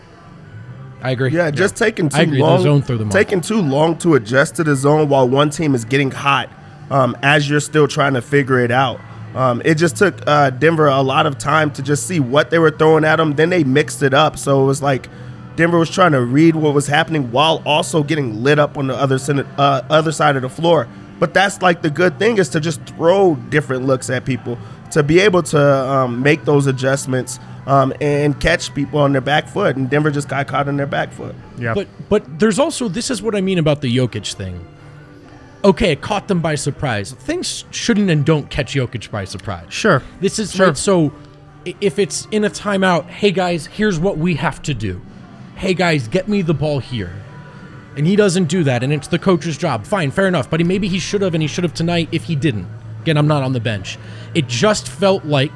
I 1.02 1.12
agree. 1.12 1.32
Yeah, 1.32 1.50
just 1.52 1.78
taking 1.78 2.10
too 2.10 2.18
I 2.18 2.22
agree, 2.24 2.38
the 2.40 2.44
long. 2.44 2.62
zone 2.62 2.82
threw 2.82 2.98
them 2.98 3.08
off. 3.08 3.14
taking 3.14 3.40
too 3.42 3.62
long 3.62 3.98
to 4.00 4.16
adjust 4.16 4.56
to 4.56 4.64
the 4.64 4.76
zone 4.76 5.08
while 5.08 5.30
one 5.30 5.50
team 5.50 5.74
is 5.74 5.86
getting 5.86 6.12
hot 6.12 6.50
um, 6.92 7.16
as 7.24 7.50
you're 7.50 7.60
still 7.62 7.88
trying 7.88 8.16
to 8.16 8.22
figure 8.22 8.60
it 8.60 8.72
out. 8.72 9.00
Um, 9.36 9.62
it 9.64 9.76
just 9.76 9.96
took 9.96 10.16
uh, 10.28 10.50
Denver 10.50 10.88
a 10.88 11.02
lot 11.02 11.26
of 11.26 11.38
time 11.38 11.72
to 11.74 11.84
just 11.84 12.08
see 12.08 12.20
what 12.20 12.50
they 12.50 12.60
were 12.60 12.72
throwing 12.72 13.06
at 13.06 13.18
them. 13.18 13.36
Then 13.36 13.50
they 13.50 13.64
mixed 13.64 14.02
it 14.02 14.14
up, 14.14 14.38
so 14.38 14.64
it 14.64 14.66
was 14.66 14.82
like 14.82 15.08
Denver 15.56 15.78
was 15.78 15.90
trying 15.90 16.14
to 16.14 16.22
read 16.22 16.56
what 16.56 16.74
was 16.74 16.88
happening 16.88 17.32
while 17.32 17.62
also 17.66 18.04
getting 18.04 18.44
lit 18.44 18.60
up 18.60 18.78
on 18.78 18.88
the 18.88 18.96
other 18.96 19.18
side, 19.20 19.46
uh, 19.58 19.82
other 19.90 20.12
side 20.12 20.36
of 20.36 20.42
the 20.42 20.50
floor. 20.50 20.88
But 21.20 21.34
that's 21.34 21.62
like 21.62 21.82
the 21.82 21.90
good 21.90 22.18
thing 22.18 22.38
is 22.38 22.50
to 22.50 22.60
just 22.60 22.82
throw 22.86 23.36
different 23.36 23.86
looks 23.86 24.10
at 24.10 24.26
people 24.26 24.58
to 24.92 25.04
be 25.04 25.20
able 25.20 25.44
to 25.44 25.60
um, 25.62 26.24
make 26.24 26.46
those 26.46 26.66
adjustments 26.66 27.40
um, 27.68 27.94
and 28.02 28.40
catch 28.40 28.74
people 28.74 29.00
on 29.00 29.12
their 29.12 29.22
back 29.22 29.48
foot. 29.48 29.76
And 29.76 29.90
Denver 29.90 30.12
just 30.12 30.30
got 30.30 30.48
caught 30.48 30.68
on 30.68 30.78
their 30.78 30.88
back 30.88 31.12
foot. 31.12 31.36
Yeah. 31.58 31.74
But 31.74 31.88
but 32.10 32.40
there's 32.40 32.58
also 32.58 32.88
this 32.88 33.12
is 33.12 33.22
what 33.22 33.36
I 33.36 33.42
mean 33.42 33.58
about 33.58 33.82
the 33.82 33.96
Jokic 33.96 34.34
thing. 34.34 34.66
Okay, 35.64 35.92
it 35.92 36.02
caught 36.02 36.28
them 36.30 36.40
by 36.42 36.56
surprise. 36.56 37.12
Things 37.12 37.66
shouldn't 37.72 38.10
and 38.10 38.26
don't 38.26 38.50
catch 38.50 38.74
Jokic 38.76 39.12
by 39.12 39.26
surprise. 39.26 39.66
Sure. 39.70 40.02
This 40.22 40.40
is 40.40 40.54
Sure. 40.56 40.68
right, 40.68 40.78
so 40.78 41.12
if 41.82 42.00
it's 42.00 42.28
in 42.32 42.46
a 42.46 42.50
timeout, 42.50 43.06
hey 43.08 43.32
guys, 43.32 43.66
here's 43.66 44.00
what 44.00 44.18
we 44.18 44.36
have 44.36 44.62
to 44.64 44.74
do. 44.74 45.02
Hey 45.56 45.74
guys, 45.74 46.08
get 46.08 46.30
me 46.30 46.42
the 46.42 46.54
ball 46.54 46.80
here. 46.80 47.12
And 47.98 48.08
he 48.08 48.16
doesn't 48.16 48.46
do 48.46 48.64
that, 48.64 48.84
and 48.84 48.94
it's 48.94 49.08
the 49.10 49.20
coach's 49.20 49.58
job. 49.58 49.86
Fine, 49.86 50.12
fair 50.12 50.28
enough. 50.28 50.50
But 50.50 50.62
he, 50.62 50.64
maybe 50.64 50.88
he 50.88 51.00
should 51.00 51.22
have, 51.22 51.34
and 51.34 51.42
he 51.42 51.48
should 51.48 51.66
have 51.66 51.74
tonight 51.74 52.08
if 52.14 52.24
he 52.24 52.36
didn't. 52.38 52.68
Again, 53.02 53.18
I'm 53.18 53.28
not 53.28 53.44
on 53.44 53.52
the 53.52 53.60
bench. 53.60 53.98
It 54.34 54.48
just 54.48 54.88
felt 54.88 55.26
like 55.26 55.52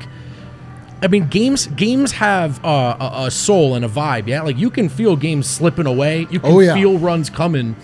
I 1.02 1.08
mean, 1.08 1.28
games 1.28 1.68
games 1.68 2.14
have 2.14 2.64
uh, 2.66 2.98
a, 3.00 3.26
a 3.28 3.32
soul 3.32 3.76
and 3.76 3.84
a 3.86 3.90
vibe. 3.90 4.28
Yeah, 4.28 4.42
like 4.42 4.58
you 4.58 4.70
can 4.70 4.90
feel 4.90 5.16
games 5.16 5.48
slipping 5.48 5.86
away. 5.86 6.28
You 6.30 6.40
can 6.42 6.52
Oh, 6.52 6.60
yeah. 6.60 6.74
feel 6.74 6.98
runs 6.98 7.30
coming, 7.30 7.76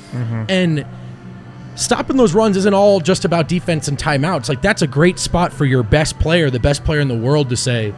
and 0.49 0.86
stopping 1.80 2.18
those 2.18 2.34
runs 2.34 2.58
isn't 2.58 2.74
all 2.74 3.00
just 3.00 3.26
about 3.26 3.48
defense 3.48 3.88
and 3.88 3.98
timeouts. 3.98 4.50
Like 4.50 4.62
that's 4.62 4.82
a 4.82 4.88
great 4.88 5.18
spot 5.20 5.52
for 5.54 5.65
your 5.65 5.84
best 5.84 6.20
player, 6.20 6.50
the 6.50 6.60
best 6.60 6.84
player 6.84 7.00
in 7.00 7.08
the 7.08 7.18
world, 7.18 7.50
to 7.50 7.58
say. 7.58 7.94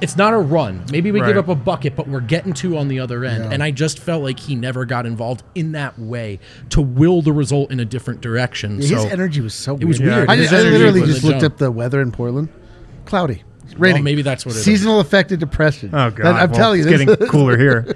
It's 0.00 0.16
not 0.16 0.34
a 0.34 0.38
run. 0.38 0.82
Maybe 0.90 1.12
we 1.12 1.20
Right. 1.20 1.28
give 1.28 1.36
up 1.36 1.46
a 1.48 1.54
bucket, 1.54 1.94
but 1.94 2.08
we're 2.08 2.20
getting 2.20 2.52
two 2.52 2.76
on 2.76 2.88
the 2.88 2.98
other 2.98 3.24
end. 3.24 3.44
Yeah. 3.44 3.50
And 3.52 3.62
I 3.62 3.70
just 3.70 4.00
felt 4.00 4.24
like 4.24 4.40
he 4.40 4.56
never 4.56 4.84
got 4.84 5.06
involved 5.06 5.44
in 5.54 5.70
that 5.72 5.96
way 5.96 6.40
to 6.70 6.82
will 6.82 7.22
the 7.22 7.32
result 7.32 7.70
in 7.70 7.78
a 7.78 7.84
different 7.84 8.20
direction. 8.20 8.78
his 8.78 8.88
so 8.90 9.06
energy 9.08 9.40
was 9.40 9.54
so 9.54 9.76
It 9.76 9.84
was 9.84 10.00
weird. 10.00 10.12
weird. 10.16 10.30
I, 10.30 10.36
His 10.36 10.52
I 10.52 10.62
literally 10.62 11.02
just 11.06 11.22
looked 11.22 11.42
jump. 11.42 11.52
up 11.52 11.58
the 11.58 11.70
weather 11.70 12.00
in 12.00 12.10
Portland. 12.10 12.48
Cloudy. 13.04 13.44
It's 13.64 13.78
raining. 13.78 14.02
maybe 14.02 14.22
that's 14.22 14.44
what 14.44 14.56
it 14.56 14.58
is. 14.58 14.64
Seasonal 14.64 14.98
affected 14.98 15.38
depression. 15.38 15.90
Oh 15.92 16.10
god, 16.10 16.16
That- 16.24 16.34
I'm 16.34 16.50
Well, 16.50 16.58
telling 16.58 16.80
you, 16.80 16.88
it's 16.88 17.04
getting 17.04 17.28
cooler 17.28 17.56
here. 17.56 17.94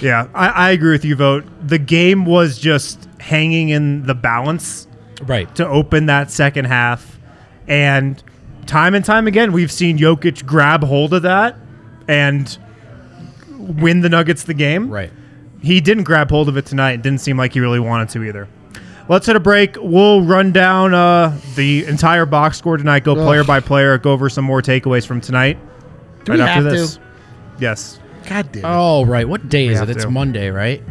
Yeah, 0.00 0.28
I, 0.34 0.48
I 0.48 0.70
agree 0.70 0.92
with 0.92 1.04
you. 1.04 1.16
Vogt. 1.16 1.46
The 1.68 1.78
game 1.78 2.24
was 2.24 2.58
just 2.58 3.06
hanging 3.18 3.70
in 3.70 4.04
the 4.04 4.14
balance 4.14 4.86
right. 5.22 5.52
to 5.56 5.66
open 5.66 6.06
that 6.06 6.30
second 6.30 6.66
half, 6.66 7.18
and 7.68 8.22
time 8.66 8.94
and 8.94 9.04
time 9.04 9.26
again, 9.26 9.52
we've 9.52 9.72
seen 9.72 9.98
Jokic 9.98 10.44
grab 10.44 10.82
hold 10.84 11.14
of 11.14 11.22
that 11.22 11.56
and 12.08 12.58
win 13.58 14.00
the 14.00 14.08
Nuggets 14.08 14.44
the 14.44 14.54
game. 14.54 14.90
Right. 14.90 15.10
He 15.62 15.80
didn't 15.80 16.04
grab 16.04 16.30
hold 16.30 16.48
of 16.48 16.56
it 16.56 16.66
tonight. 16.66 16.92
It 16.92 17.02
didn't 17.02 17.20
seem 17.20 17.36
like 17.36 17.54
he 17.54 17.60
really 17.60 17.80
wanted 17.80 18.08
to 18.10 18.22
either. 18.24 18.48
Let's 19.08 19.26
hit 19.26 19.36
a 19.36 19.40
break. 19.40 19.76
We'll 19.80 20.22
run 20.22 20.52
down 20.52 20.92
uh, 20.92 21.38
the 21.54 21.84
entire 21.86 22.26
box 22.26 22.58
score 22.58 22.76
tonight, 22.76 23.04
go 23.04 23.14
player 23.14 23.44
by 23.44 23.60
player, 23.60 23.98
go 23.98 24.12
over 24.12 24.28
some 24.28 24.44
more 24.44 24.60
takeaways 24.60 25.06
from 25.06 25.20
tonight. 25.20 25.58
Do 26.24 26.32
right 26.32 26.38
we 26.38 26.44
after 26.44 26.62
have 26.62 26.72
this. 26.72 26.96
to? 26.96 27.02
Yes. 27.60 28.00
God 28.28 28.50
damn 28.50 28.64
it. 28.64 28.68
Oh, 28.68 29.04
right. 29.04 29.28
What 29.28 29.48
day 29.48 29.68
is 29.68 29.78
have 29.78 29.88
it? 29.88 29.96
It's 29.96 30.04
to. 30.04 30.10
Monday, 30.10 30.50
right? 30.50 30.82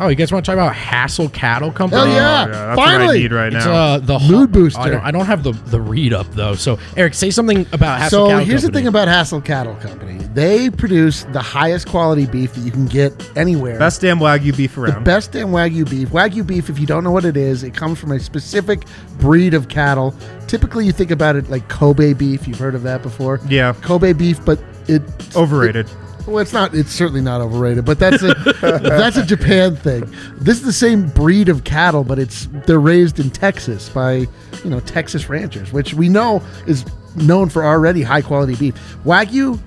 Oh, 0.00 0.08
you 0.08 0.14
guys 0.16 0.32
want 0.32 0.44
to 0.44 0.50
talk 0.50 0.54
about 0.54 0.74
Hassel 0.74 1.28
Cattle 1.28 1.70
Company? 1.70 2.00
Hell 2.02 2.10
yeah. 2.10 2.44
Oh, 2.46 2.50
that's 2.50 2.76
what 2.78 2.88
I 2.88 2.92
Finally. 2.98 3.18
need 3.20 3.32
right 3.32 3.52
It's 3.52 3.64
now. 3.64 3.72
uh, 3.72 3.98
the 3.98 4.18
Mood 4.20 4.48
I 4.48 4.52
booster. 4.52 4.90
don't, 4.90 5.04
I 5.04 5.10
don't 5.10 5.26
have 5.26 5.42
the, 5.42 5.52
the 5.52 5.80
read 5.80 6.12
up 6.12 6.26
though. 6.32 6.54
So 6.54 6.78
Eric, 6.96 7.14
say 7.14 7.30
something 7.30 7.66
about 7.72 8.00
Hassel 8.00 8.10
So 8.10 8.28
Cattle 8.28 8.44
here's 8.44 8.62
the 8.62 8.68
Company. 8.68 8.80
thing 8.82 8.88
about 8.88 9.08
Hassel 9.08 9.40
Cattle 9.42 9.74
Company. 9.76 10.18
They 10.34 10.70
produce 10.70 11.24
the 11.32 11.40
highest 11.42 11.88
quality 11.88 12.26
beef 12.26 12.54
that 12.54 12.60
you 12.62 12.70
can 12.70 12.86
get 12.86 13.12
anywhere. 13.36 13.78
Best 13.78 14.00
damn 14.00 14.18
Wagyu 14.18 14.56
beef 14.56 14.74
the 14.74 14.80
around. 14.82 15.04
best 15.04 15.32
damn 15.32 15.48
Wagyu 15.48 15.88
beef. 15.88 16.08
Wagyu 16.08 16.46
beef, 16.46 16.70
if 16.70 16.78
you 16.78 16.86
don't 16.86 17.04
know 17.04 17.10
what 17.12 17.24
it 17.26 17.36
is, 17.36 17.62
it 17.62 17.74
comes 17.74 17.98
from 17.98 18.12
a 18.12 18.18
specific 18.20 18.84
breed 19.18 19.52
of 19.52 19.68
cattle. 19.68 20.14
Typically, 20.48 20.86
you 20.86 20.92
think 20.92 21.10
about 21.10 21.36
it 21.36 21.48
like 21.50 21.68
Kobe 21.68 22.12
beef. 22.14 22.48
You've 22.48 22.58
heard 22.58 22.74
of 22.74 22.82
that 22.84 23.02
before. 23.02 23.40
Yeah. 23.48 23.74
Kobe 23.82 24.12
beef, 24.14 24.42
but 24.44 24.58
it 24.88 25.02
Overrated. 25.36 25.88
Well, 26.26 26.38
it's 26.38 26.52
not. 26.52 26.74
It's 26.74 26.92
certainly 26.92 27.20
not 27.20 27.40
overrated, 27.40 27.84
but 27.84 27.98
that's 27.98 28.22
a 28.22 28.34
that's 28.60 29.16
a 29.16 29.24
Japan 29.24 29.76
thing. 29.76 30.12
This 30.36 30.58
is 30.58 30.64
the 30.64 30.72
same 30.72 31.08
breed 31.08 31.48
of 31.48 31.64
cattle, 31.64 32.04
but 32.04 32.18
it's 32.18 32.48
they're 32.66 32.80
raised 32.80 33.18
in 33.18 33.30
Texas 33.30 33.88
by 33.88 34.26
you 34.64 34.70
know 34.70 34.80
Texas 34.80 35.28
ranchers, 35.28 35.72
which 35.72 35.94
we 35.94 36.08
know 36.08 36.42
is 36.66 36.84
known 37.16 37.48
for 37.48 37.64
already 37.64 38.02
high 38.02 38.22
quality 38.22 38.54
beef. 38.56 38.74
Wagyu 39.04 39.58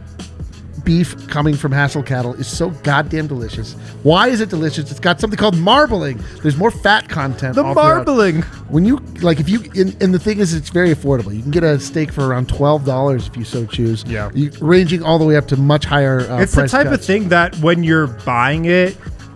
beef 0.86 1.28
coming 1.28 1.56
from 1.56 1.72
Hassel 1.72 2.04
cattle 2.04 2.34
is 2.36 2.48
so 2.48 2.70
goddamn 2.70 3.28
delicious. 3.28 3.74
Why 4.04 4.28
is 4.30 4.40
it 4.40 4.50
delicious? 4.50 4.92
It's 4.92 5.00
got 5.00 5.20
something 5.20 5.38
called 5.38 5.58
marbling. 5.58 6.20
There's 6.44 6.56
more 6.58 6.72
fat 6.72 7.10
content. 7.10 7.56
The 7.56 7.64
marbling. 7.64 8.44
When 8.70 8.86
you 8.86 8.98
like, 9.22 9.40
if 9.40 9.50
you 9.50 9.62
and, 9.76 10.02
and 10.02 10.14
the 10.14 10.20
thing 10.20 10.40
is, 10.40 10.54
it's 10.54 10.70
very 10.70 10.94
affordable. 10.94 11.36
You 11.36 11.42
can 11.42 11.52
get 11.52 11.64
a 11.64 11.80
steak 11.80 12.12
for 12.12 12.28
around 12.28 12.48
twelve 12.48 12.86
dollars 12.86 13.28
if 13.28 13.36
you 13.36 13.44
so 13.44 13.66
choose. 13.66 14.04
Yeah. 14.08 14.30
you, 14.34 14.52
ranging 14.62 15.04
all 15.04 15.20
the 15.20 15.26
way 15.26 15.36
up 15.36 15.48
to 15.50 15.58
much 15.58 15.86
higher. 15.86 16.22
Uh, 16.22 16.40
It's 16.40 16.54
the 16.56 16.68
type 16.68 16.88
of 16.88 17.04
thing 17.04 17.30
that 17.30 17.56
when 17.58 17.84
you're 17.84 18.08
buying 18.08 18.66
it, 18.66 18.96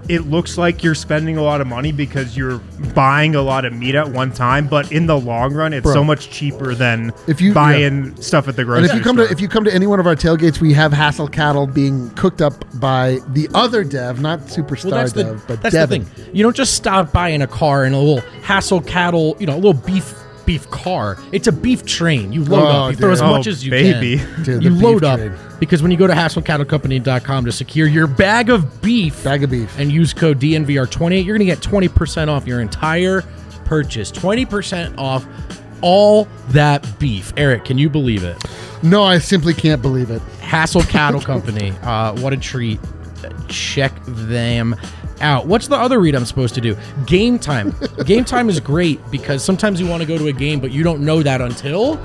it 0.10 0.22
looks 0.28 0.58
like 0.58 0.84
you're 0.84 0.96
spending 0.96 1.38
a 1.38 1.42
lot 1.44 1.62
of 1.62 1.68
money 1.68 1.92
because 1.92 2.36
you're 2.36 2.58
buying 2.96 3.36
a 3.36 3.42
lot 3.42 3.64
of 3.64 3.72
meat 3.74 3.94
at 3.96 4.10
one 4.10 4.32
time, 4.34 4.68
but 4.68 4.92
in 4.92 5.06
the 5.06 5.18
long 5.18 5.54
run, 5.54 5.72
it's 5.72 5.84
Bro. 5.84 5.94
so 5.94 6.04
much 6.04 6.30
cheaper 6.32 6.74
than 6.74 7.14
If 7.28 7.40
you- 7.40 7.54
buying 7.54 8.20
stuff 8.22 8.48
at 8.48 8.56
the 8.56 8.66
grocery 8.66 8.86
And 8.86 8.92
if 8.92 8.98
you 8.98 9.04
come 9.04 9.16
store. 9.18 9.28
to 9.28 9.32
if 9.32 9.40
you 9.40 9.48
come 9.48 9.64
to 9.66 9.74
any 9.74 9.86
one 9.86 10.00
of 10.00 10.08
our 10.08 10.16
tailgates, 10.16 10.60
we 10.60 10.74
have 10.74 10.92
Hassel 10.92 11.28
cattle 11.28 11.68
being 11.68 12.10
cooked 12.16 12.42
up 12.42 12.66
by 12.80 13.20
the 13.30 13.48
other 13.54 13.84
Dev, 13.84 14.20
not 14.20 14.40
Superstar 14.48 14.86
well, 14.86 14.96
that's 14.96 15.14
the 15.14 15.24
Dev, 15.26 15.44
but 15.48 15.62
that's 15.62 15.74
Devin. 15.76 16.04
the 16.04 16.10
thing. 16.10 16.36
You 16.36 16.42
don't 16.44 16.56
just 16.56 16.74
stop 16.74 17.14
buying 17.14 17.42
a 17.44 17.48
car 17.48 17.84
and 17.84 17.94
a 17.94 18.00
little 18.00 18.22
Hassel 18.42 18.82
Cattle, 18.82 19.38
you 19.40 19.46
know, 19.46 19.54
a 19.54 19.62
little 19.62 19.74
beef 19.74 20.16
beef 20.50 20.68
car. 20.72 21.16
It's 21.32 21.46
a 21.48 21.52
beef 21.52 21.86
train. 21.86 22.34
You 22.34 22.44
load 22.44 22.64
Oh, 22.64 22.68
up. 22.86 22.92
You 22.92 22.98
throw 22.98 23.12
as 23.12 23.22
much 23.22 23.46
Oh, 23.46 23.52
as 23.52 23.64
you 23.64 23.70
baby. 23.70 24.18
can. 24.18 24.44
Dude, 24.44 24.64
you 24.64 24.72
beef 24.72 24.82
load 24.82 25.04
up 25.04 25.20
train. 25.20 25.34
because 25.60 25.84
when 25.84 25.92
you 25.92 25.98
go 25.98 26.08
to 26.08 26.14
HassleCattleCompany.com 26.14 27.46
to 27.46 27.52
secure 27.52 27.86
your 27.88 28.08
bag 28.08 28.50
of 28.50 28.82
beef, 28.82 29.24
Bag 29.24 29.44
of 29.44 29.52
beef. 29.52 29.72
and 29.78 29.92
use 29.92 30.12
code 30.12 30.40
DNVR28, 30.40 31.24
you're 31.24 31.38
going 31.38 31.48
to 31.48 31.54
get 31.56 31.60
20% 31.60 32.30
off 32.30 32.48
your 32.48 32.62
entire 32.62 33.22
purchase. 33.66 34.12
20% 34.12 34.98
off 34.98 35.28
all 35.82 36.28
that 36.50 36.98
beef. 36.98 37.32
Eric, 37.38 37.66
can 37.66 37.78
you 37.78 37.88
believe 37.88 38.24
it? 38.24 38.36
No, 38.82 39.04
I 39.04 39.20
simply 39.20 39.54
can't 39.54 39.84
believe 39.84 40.10
it. 40.10 40.22
Hassel 40.42 40.82
Cattle 40.82 41.22
Company. 41.22 41.74
Uh, 41.84 42.16
what 42.22 42.34
a 42.34 42.38
treat. 42.38 42.80
Check 43.50 43.94
them 44.08 44.76
out. 45.22 45.46
What's 45.46 45.68
the 45.68 45.76
other 45.76 46.00
read 46.00 46.16
I'm 46.16 46.26
supposed 46.26 46.56
to 46.56 46.62
do? 46.62 46.78
Game 47.06 47.40
time. 47.40 47.76
game 48.06 48.26
time 48.26 48.50
is 48.50 48.60
great 48.60 49.00
because 49.12 49.44
sometimes 49.44 49.80
you 49.80 49.88
want 49.88 50.02
to 50.02 50.08
go 50.08 50.18
to 50.18 50.28
a 50.28 50.34
game, 50.34 50.60
but 50.60 50.72
you 50.72 50.84
don't 50.84 51.02
know 51.02 51.22
that 51.24 51.42
until 51.42 52.00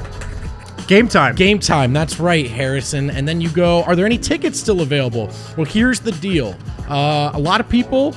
Game 0.86 1.08
time. 1.08 1.34
game 1.34 1.58
time. 1.58 1.92
That's 1.92 2.20
right, 2.20 2.46
Harrison. 2.46 3.08
And 3.10 3.26
then 3.26 3.40
you 3.40 3.48
go, 3.50 3.82
are 3.84 3.96
there 3.96 4.04
any 4.04 4.18
tickets 4.18 4.60
still 4.60 4.82
available? 4.82 5.30
Well, 5.56 5.64
here's 5.64 6.00
the 6.00 6.12
deal. 6.12 6.54
Uh, 6.88 7.30
a 7.32 7.38
lot 7.38 7.60
of 7.60 7.68
people, 7.68 8.14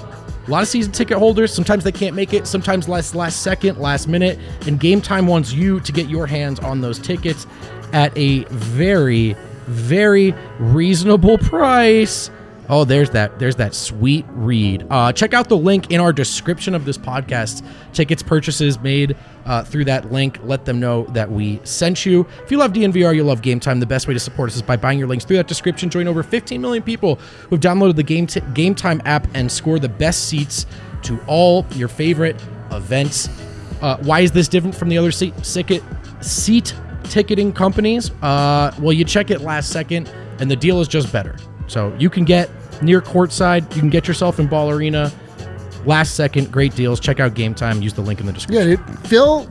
a 0.48 0.52
lot 0.52 0.64
of 0.64 0.68
season 0.68 0.92
ticket 0.92 1.18
holders, 1.18 1.54
sometimes 1.54 1.86
they 1.86 1.94
can't 1.94 2.16
make 2.16 2.34
it, 2.34 2.46
sometimes 2.46 2.90
last 2.90 3.16
last 3.16 3.42
second, 3.42 3.78
last 3.80 4.08
minute, 4.10 4.38
and 4.66 4.80
Game 4.80 5.00
Time 5.00 5.28
wants 5.28 5.54
you 5.54 5.80
to 5.80 5.92
get 5.94 6.10
your 6.10 6.28
hands 6.28 6.60
on 6.60 6.82
those 6.82 7.00
tickets 7.00 7.48
at 7.94 8.12
a 8.18 8.44
very 8.46 9.36
very 9.68 10.34
reasonable 10.60 11.38
price. 11.38 12.32
Oh, 12.70 12.84
there's 12.84 13.10
that. 13.12 13.40
There's 13.40 13.56
that 13.58 13.74
sweet 13.74 14.26
read. 14.30 14.86
Uh, 14.90 15.14
check 15.14 15.34
out 15.34 15.48
the 15.48 15.58
link 15.58 15.92
in 15.92 16.00
our 16.00 16.12
description 16.12 16.76
of 16.76 16.86
this 16.86 16.98
podcast. 16.98 17.66
Tickets 17.94 18.22
purchases 18.22 18.80
made 18.80 19.16
uh, 19.46 19.64
through 19.64 19.86
that 19.86 20.12
link. 20.12 20.40
Let 20.44 20.66
them 20.66 20.80
know 20.80 21.06
that 21.06 21.32
we 21.32 21.62
sent 21.64 22.06
you. 22.06 22.28
If 22.44 22.52
you 22.52 22.58
love 22.58 22.74
DNVR, 22.74 23.16
you 23.16 23.24
love 23.24 23.42
Game 23.42 23.60
Time. 23.60 23.80
The 23.80 23.86
best 23.86 24.08
way 24.08 24.14
to 24.14 24.20
support 24.20 24.50
us 24.50 24.58
is 24.58 24.62
by 24.62 24.76
buying 24.76 25.00
your 25.00 25.08
links 25.08 25.24
through 25.24 25.38
that 25.38 25.48
description. 25.48 25.90
Join 25.90 26.08
over 26.08 26.24
15 26.24 26.62
million 26.62 26.84
people 26.84 27.16
who've 27.50 27.60
downloaded 27.60 27.96
the 27.96 28.04
Game 28.04 28.28
T- 28.28 28.42
Game 28.54 28.76
Time 28.76 29.02
app 29.06 29.28
and 29.34 29.52
score 29.52 29.80
the 29.80 29.90
best 29.90 30.28
seats 30.28 30.66
to 31.04 31.20
all 31.28 31.66
your 31.76 31.88
favorite 31.88 32.36
events. 32.72 33.30
Uh, 33.82 33.98
why 33.98 34.22
is 34.22 34.32
this 34.32 34.48
different 34.48 34.76
from 34.76 34.90
the 34.90 34.98
other 34.98 35.12
seat, 35.12 35.34
sicket, 35.36 35.84
seat 36.24 36.74
ticketing 37.10 37.54
companies, 37.54 38.12
uh, 38.22 38.74
well, 38.80 38.94
you 38.94 39.06
check 39.06 39.32
it 39.32 39.42
last 39.42 39.72
second, 39.72 40.12
and 40.40 40.50
the 40.50 40.56
deal 40.56 40.82
is 40.82 40.88
just 40.88 41.12
better. 41.12 41.36
So 41.68 41.94
you 42.00 42.10
can 42.10 42.24
get 42.26 42.50
near 42.82 43.02
courtside, 43.02 43.64
you 43.76 43.82
can 43.82 43.90
get 43.90 44.08
yourself 44.08 44.40
in 44.40 44.48
Ball 44.48 44.70
Arena. 44.72 45.12
Last 45.86 46.16
second, 46.16 46.52
great 46.52 46.76
deals. 46.76 47.00
Check 47.00 47.20
out 47.20 47.34
Game 47.34 47.54
Time. 47.56 47.82
Use 47.82 47.94
the 47.94 48.02
link 48.02 48.20
in 48.20 48.26
the 48.26 48.34
description. 48.34 48.70
Yeah, 48.70 48.76
dude. 48.76 49.00
Fill 49.08 49.48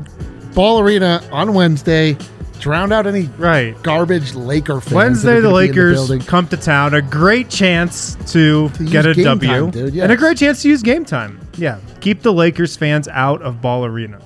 Ball 0.55 0.81
Arena 0.81 1.23
on 1.33 1.55
Wednesday. 1.55 2.17
Drown 2.61 2.91
out 2.91 3.07
any 3.07 3.29
Right. 3.39 3.81
garbage 3.83 4.35
Laker 4.35 4.81
fans. 4.81 4.93
Wednesday, 4.95 5.41
the 5.41 5.49
are 5.49 5.51
gonna 5.53 5.55
be 5.61 5.65
in 5.69 5.71
Lakers 5.71 5.95
building. 5.97 6.21
come 6.23 6.47
to 6.49 6.57
town. 6.57 6.95
A 6.95 7.03
great 7.03 7.49
chance 7.51 8.17
to, 8.33 8.71
To 8.71 8.85
get 8.85 9.05
a 9.05 9.09
use 9.09 9.17
game 9.17 9.25
W, 9.25 9.49
time, 9.51 9.71
dude, 9.71 9.95
and 9.97 10.11
a 10.11 10.17
great 10.17 10.39
chance 10.39 10.63
to 10.63 10.69
use 10.71 10.83
game 10.83 11.05
time. 11.05 11.39
Yeah, 11.59 11.77
keep 12.01 12.23
the 12.23 12.33
Lakers 12.33 12.75
fans 12.77 13.09
out 13.09 13.43
of 13.43 13.61
Ball 13.61 13.85
Arena. 13.85 14.19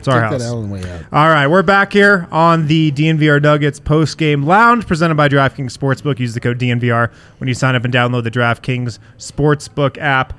It's 0.00 0.08
our 0.08 0.22
Take 0.22 0.30
house. 0.30 0.40
that 0.40 0.46
L 0.46 0.62
and 0.62 0.72
way 0.72 0.80
out. 0.80 1.02
All 1.12 1.28
right, 1.28 1.46
we're 1.46 1.62
back 1.62 1.92
here 1.92 2.26
on 2.32 2.68
the 2.68 2.90
DNVR 2.92 3.42
Nuggets 3.42 3.78
post 3.78 4.16
game 4.16 4.44
lounge 4.44 4.86
presented 4.86 5.14
by 5.14 5.28
DraftKings 5.28 5.76
Sportsbook. 5.76 6.18
Use 6.18 6.32
the 6.32 6.40
code 6.40 6.58
DNVR 6.58 7.12
when 7.36 7.48
you 7.48 7.52
sign 7.54 7.74
up 7.74 7.84
and 7.84 7.92
download 7.92 8.24
the 8.24 8.30
DraftKings 8.30 8.98
Sportsbook 9.18 9.98
app. 9.98 10.32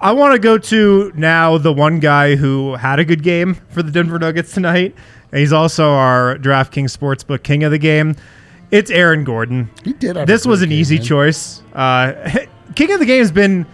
I 0.00 0.10
want 0.10 0.32
to 0.32 0.40
go 0.40 0.58
to 0.58 1.12
now 1.14 1.58
the 1.58 1.72
one 1.72 2.00
guy 2.00 2.34
who 2.34 2.74
had 2.74 2.98
a 2.98 3.04
good 3.04 3.22
game 3.22 3.54
for 3.68 3.84
the 3.84 3.92
Denver 3.92 4.18
Nuggets 4.18 4.52
tonight. 4.52 4.96
He's 5.32 5.52
also 5.52 5.92
our 5.92 6.36
DraftKings 6.38 6.96
Sportsbook 6.96 7.44
king 7.44 7.62
of 7.62 7.70
the 7.70 7.78
game. 7.78 8.16
It's 8.72 8.90
Aaron 8.90 9.22
Gordon. 9.22 9.70
He 9.84 9.92
did. 9.92 10.16
This 10.26 10.44
was 10.44 10.60
an 10.60 10.70
game, 10.70 10.80
easy 10.80 10.96
man. 10.96 11.04
choice. 11.04 11.62
Uh, 11.72 12.40
king 12.74 12.90
of 12.90 12.98
the 12.98 13.06
game 13.06 13.20
has 13.20 13.30
been 13.30 13.64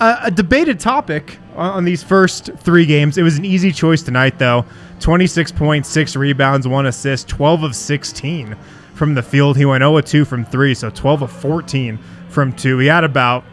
a, 0.00 0.18
a 0.24 0.30
debated 0.30 0.80
topic 0.80 1.38
on, 1.56 1.70
on 1.70 1.84
these 1.84 2.02
first 2.02 2.50
three 2.58 2.86
games. 2.86 3.18
It 3.18 3.22
was 3.22 3.38
an 3.38 3.44
easy 3.44 3.72
choice 3.72 4.02
tonight, 4.02 4.38
though. 4.38 4.64
26.6 5.00 6.16
rebounds, 6.16 6.66
one 6.68 6.86
assist, 6.86 7.28
12 7.28 7.62
of 7.62 7.74
16 7.76 8.56
from 8.94 9.14
the 9.14 9.22
field. 9.22 9.56
He 9.56 9.64
went 9.64 9.82
0 9.82 9.96
of 9.96 10.04
2 10.04 10.24
from 10.24 10.44
three, 10.44 10.74
so 10.74 10.90
12 10.90 11.22
of 11.22 11.32
14 11.32 11.98
from 12.28 12.52
two. 12.52 12.78
He 12.78 12.86
had 12.86 13.04
about 13.04 13.44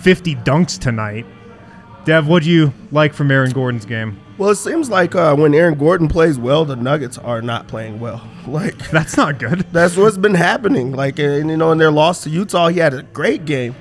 50 0.00 0.34
dunks 0.36 0.78
tonight. 0.78 1.26
Dev, 2.04 2.26
what 2.26 2.42
do 2.42 2.50
you 2.50 2.72
like 2.90 3.14
from 3.14 3.30
Aaron 3.30 3.52
Gordon's 3.52 3.84
game? 3.84 4.18
Well, 4.38 4.50
it 4.50 4.56
seems 4.56 4.90
like 4.90 5.14
uh, 5.14 5.36
when 5.36 5.54
Aaron 5.54 5.78
Gordon 5.78 6.08
plays 6.08 6.36
well, 6.38 6.64
the 6.64 6.74
Nuggets 6.74 7.16
are 7.18 7.40
not 7.42 7.68
playing 7.68 8.00
well. 8.00 8.28
Like 8.44 8.76
That's 8.90 9.16
not 9.16 9.38
good. 9.38 9.60
that's 9.70 9.96
what's 9.96 10.16
been 10.16 10.34
happening. 10.34 10.90
Like 10.90 11.20
and, 11.20 11.48
you 11.48 11.56
know, 11.56 11.70
in 11.70 11.78
their 11.78 11.92
loss 11.92 12.24
to 12.24 12.30
Utah, 12.30 12.66
he 12.68 12.80
had 12.80 12.92
a 12.92 13.04
great 13.04 13.44
game. 13.44 13.76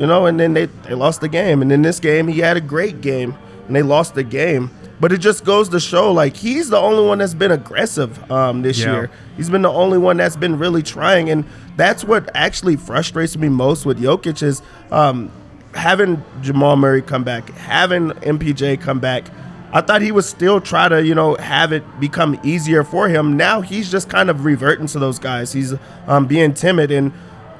You 0.00 0.06
know, 0.06 0.24
and 0.26 0.40
then 0.40 0.54
they, 0.54 0.64
they 0.64 0.94
lost 0.94 1.20
the 1.20 1.28
game. 1.28 1.60
And 1.62 1.70
in 1.70 1.82
this 1.82 2.00
game, 2.00 2.26
he 2.26 2.40
had 2.40 2.56
a 2.56 2.60
great 2.60 3.00
game, 3.02 3.36
and 3.66 3.76
they 3.76 3.82
lost 3.82 4.14
the 4.14 4.24
game. 4.24 4.70
But 4.98 5.12
it 5.12 5.18
just 5.18 5.44
goes 5.44 5.68
to 5.70 5.78
show, 5.80 6.10
like 6.12 6.36
he's 6.36 6.68
the 6.70 6.78
only 6.78 7.06
one 7.06 7.18
that's 7.18 7.34
been 7.34 7.52
aggressive 7.52 8.30
um, 8.32 8.62
this 8.62 8.78
Yeah. 8.78 8.92
year. 8.92 9.10
He's 9.36 9.48
been 9.50 9.62
the 9.62 9.70
only 9.70 9.98
one 9.98 10.16
that's 10.16 10.36
been 10.36 10.58
really 10.58 10.82
trying, 10.82 11.30
and 11.30 11.44
that's 11.76 12.02
what 12.02 12.28
actually 12.34 12.76
frustrates 12.76 13.36
me 13.36 13.48
most 13.50 13.86
with 13.86 14.00
Jokic 14.00 14.42
is 14.42 14.62
um, 14.90 15.30
having 15.74 16.22
Jamal 16.42 16.76
Murray 16.76 17.02
come 17.02 17.22
back, 17.24 17.50
having 17.50 18.10
MPJ 18.10 18.80
come 18.80 19.00
back. 19.00 19.24
I 19.72 19.80
thought 19.82 20.02
he 20.02 20.12
would 20.12 20.24
still 20.24 20.60
try 20.60 20.88
to, 20.88 21.02
you 21.06 21.14
know, 21.14 21.34
have 21.36 21.72
it 21.72 21.84
become 22.00 22.40
easier 22.42 22.82
for 22.84 23.08
him. 23.08 23.36
Now 23.36 23.60
he's 23.60 23.90
just 23.90 24.08
kind 24.08 24.28
of 24.28 24.44
reverting 24.44 24.86
to 24.88 24.98
those 24.98 25.18
guys. 25.18 25.52
He's 25.52 25.74
um, 26.08 26.26
being 26.26 26.52
timid, 26.54 26.90
and 26.90 27.12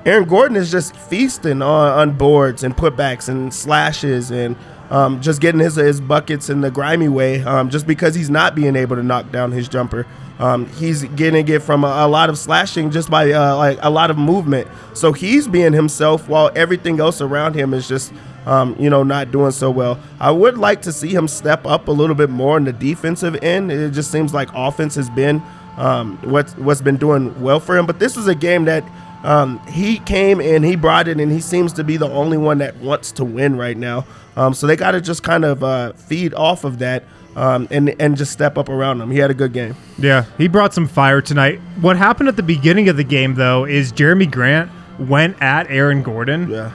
Aaron 0.06 0.26
Gordon 0.26 0.56
is 0.56 0.70
just 0.70 0.96
feasting 0.96 1.60
on, 1.60 1.98
on 1.98 2.16
boards 2.16 2.64
and 2.64 2.74
putbacks 2.74 3.28
and 3.28 3.52
slashes 3.52 4.30
and 4.30 4.56
um, 4.88 5.20
just 5.20 5.40
getting 5.40 5.60
his, 5.60 5.76
his 5.76 6.00
buckets 6.00 6.48
in 6.48 6.62
the 6.62 6.70
grimy 6.70 7.08
way 7.08 7.42
um, 7.44 7.70
just 7.70 7.86
because 7.86 8.14
he's 8.14 8.30
not 8.30 8.54
being 8.54 8.76
able 8.76 8.96
to 8.96 9.02
knock 9.02 9.30
down 9.30 9.52
his 9.52 9.68
jumper. 9.68 10.06
Um, 10.38 10.66
he's 10.70 11.04
getting 11.04 11.46
it 11.48 11.62
from 11.62 11.84
a, 11.84 11.88
a 11.88 12.08
lot 12.08 12.30
of 12.30 12.38
slashing 12.38 12.90
just 12.90 13.10
by 13.10 13.30
uh, 13.30 13.56
like 13.56 13.78
a 13.82 13.90
lot 13.90 14.10
of 14.10 14.16
movement. 14.16 14.68
So 14.94 15.12
he's 15.12 15.46
being 15.46 15.74
himself 15.74 16.28
while 16.28 16.50
everything 16.56 16.98
else 16.98 17.20
around 17.20 17.54
him 17.54 17.74
is 17.74 17.86
just 17.86 18.12
um, 18.46 18.74
you 18.78 18.88
know 18.88 19.02
not 19.02 19.30
doing 19.30 19.50
so 19.50 19.70
well. 19.70 20.00
I 20.18 20.30
would 20.30 20.56
like 20.56 20.80
to 20.82 20.92
see 20.92 21.08
him 21.08 21.28
step 21.28 21.66
up 21.66 21.88
a 21.88 21.92
little 21.92 22.16
bit 22.16 22.30
more 22.30 22.56
in 22.56 22.64
the 22.64 22.72
defensive 22.72 23.36
end. 23.42 23.70
It 23.70 23.90
just 23.90 24.10
seems 24.10 24.32
like 24.32 24.48
offense 24.54 24.94
has 24.94 25.10
been 25.10 25.42
um, 25.76 26.16
what's 26.22 26.56
what's 26.56 26.80
been 26.80 26.96
doing 26.96 27.38
well 27.42 27.60
for 27.60 27.76
him. 27.76 27.84
But 27.84 27.98
this 27.98 28.16
is 28.16 28.26
a 28.26 28.34
game 28.34 28.64
that 28.64 28.82
um, 29.24 29.58
he 29.66 29.98
came 29.98 30.40
and 30.40 30.64
he 30.64 30.76
brought 30.76 31.08
it, 31.08 31.20
and 31.20 31.30
he 31.30 31.40
seems 31.40 31.72
to 31.74 31.84
be 31.84 31.96
the 31.96 32.08
only 32.08 32.36
one 32.38 32.58
that 32.58 32.76
wants 32.76 33.12
to 33.12 33.24
win 33.24 33.56
right 33.56 33.76
now. 33.76 34.06
Um, 34.36 34.54
so 34.54 34.66
they 34.66 34.76
got 34.76 34.92
to 34.92 35.00
just 35.00 35.22
kind 35.22 35.44
of 35.44 35.62
uh, 35.62 35.92
feed 35.92 36.32
off 36.34 36.64
of 36.64 36.78
that 36.78 37.04
um, 37.36 37.68
and 37.70 37.94
and 38.00 38.16
just 38.16 38.32
step 38.32 38.56
up 38.56 38.68
around 38.68 39.00
him. 39.00 39.10
He 39.10 39.18
had 39.18 39.30
a 39.30 39.34
good 39.34 39.52
game. 39.52 39.76
Yeah, 39.98 40.24
he 40.38 40.48
brought 40.48 40.72
some 40.72 40.88
fire 40.88 41.20
tonight. 41.20 41.60
What 41.80 41.96
happened 41.96 42.28
at 42.28 42.36
the 42.36 42.42
beginning 42.42 42.88
of 42.88 42.96
the 42.96 43.04
game, 43.04 43.34
though, 43.34 43.64
is 43.66 43.92
Jerami 43.92 44.30
Grant 44.30 44.70
went 44.98 45.36
at 45.42 45.70
Aaron 45.70 46.02
Gordon 46.02 46.48
Yeah. 46.50 46.72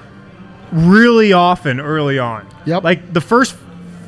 really 0.71 1.33
often 1.33 1.79
early 1.79 2.19
on. 2.19 2.47
Yep. 2.65 2.83
Like 2.83 3.13
the 3.13 3.21
first 3.21 3.55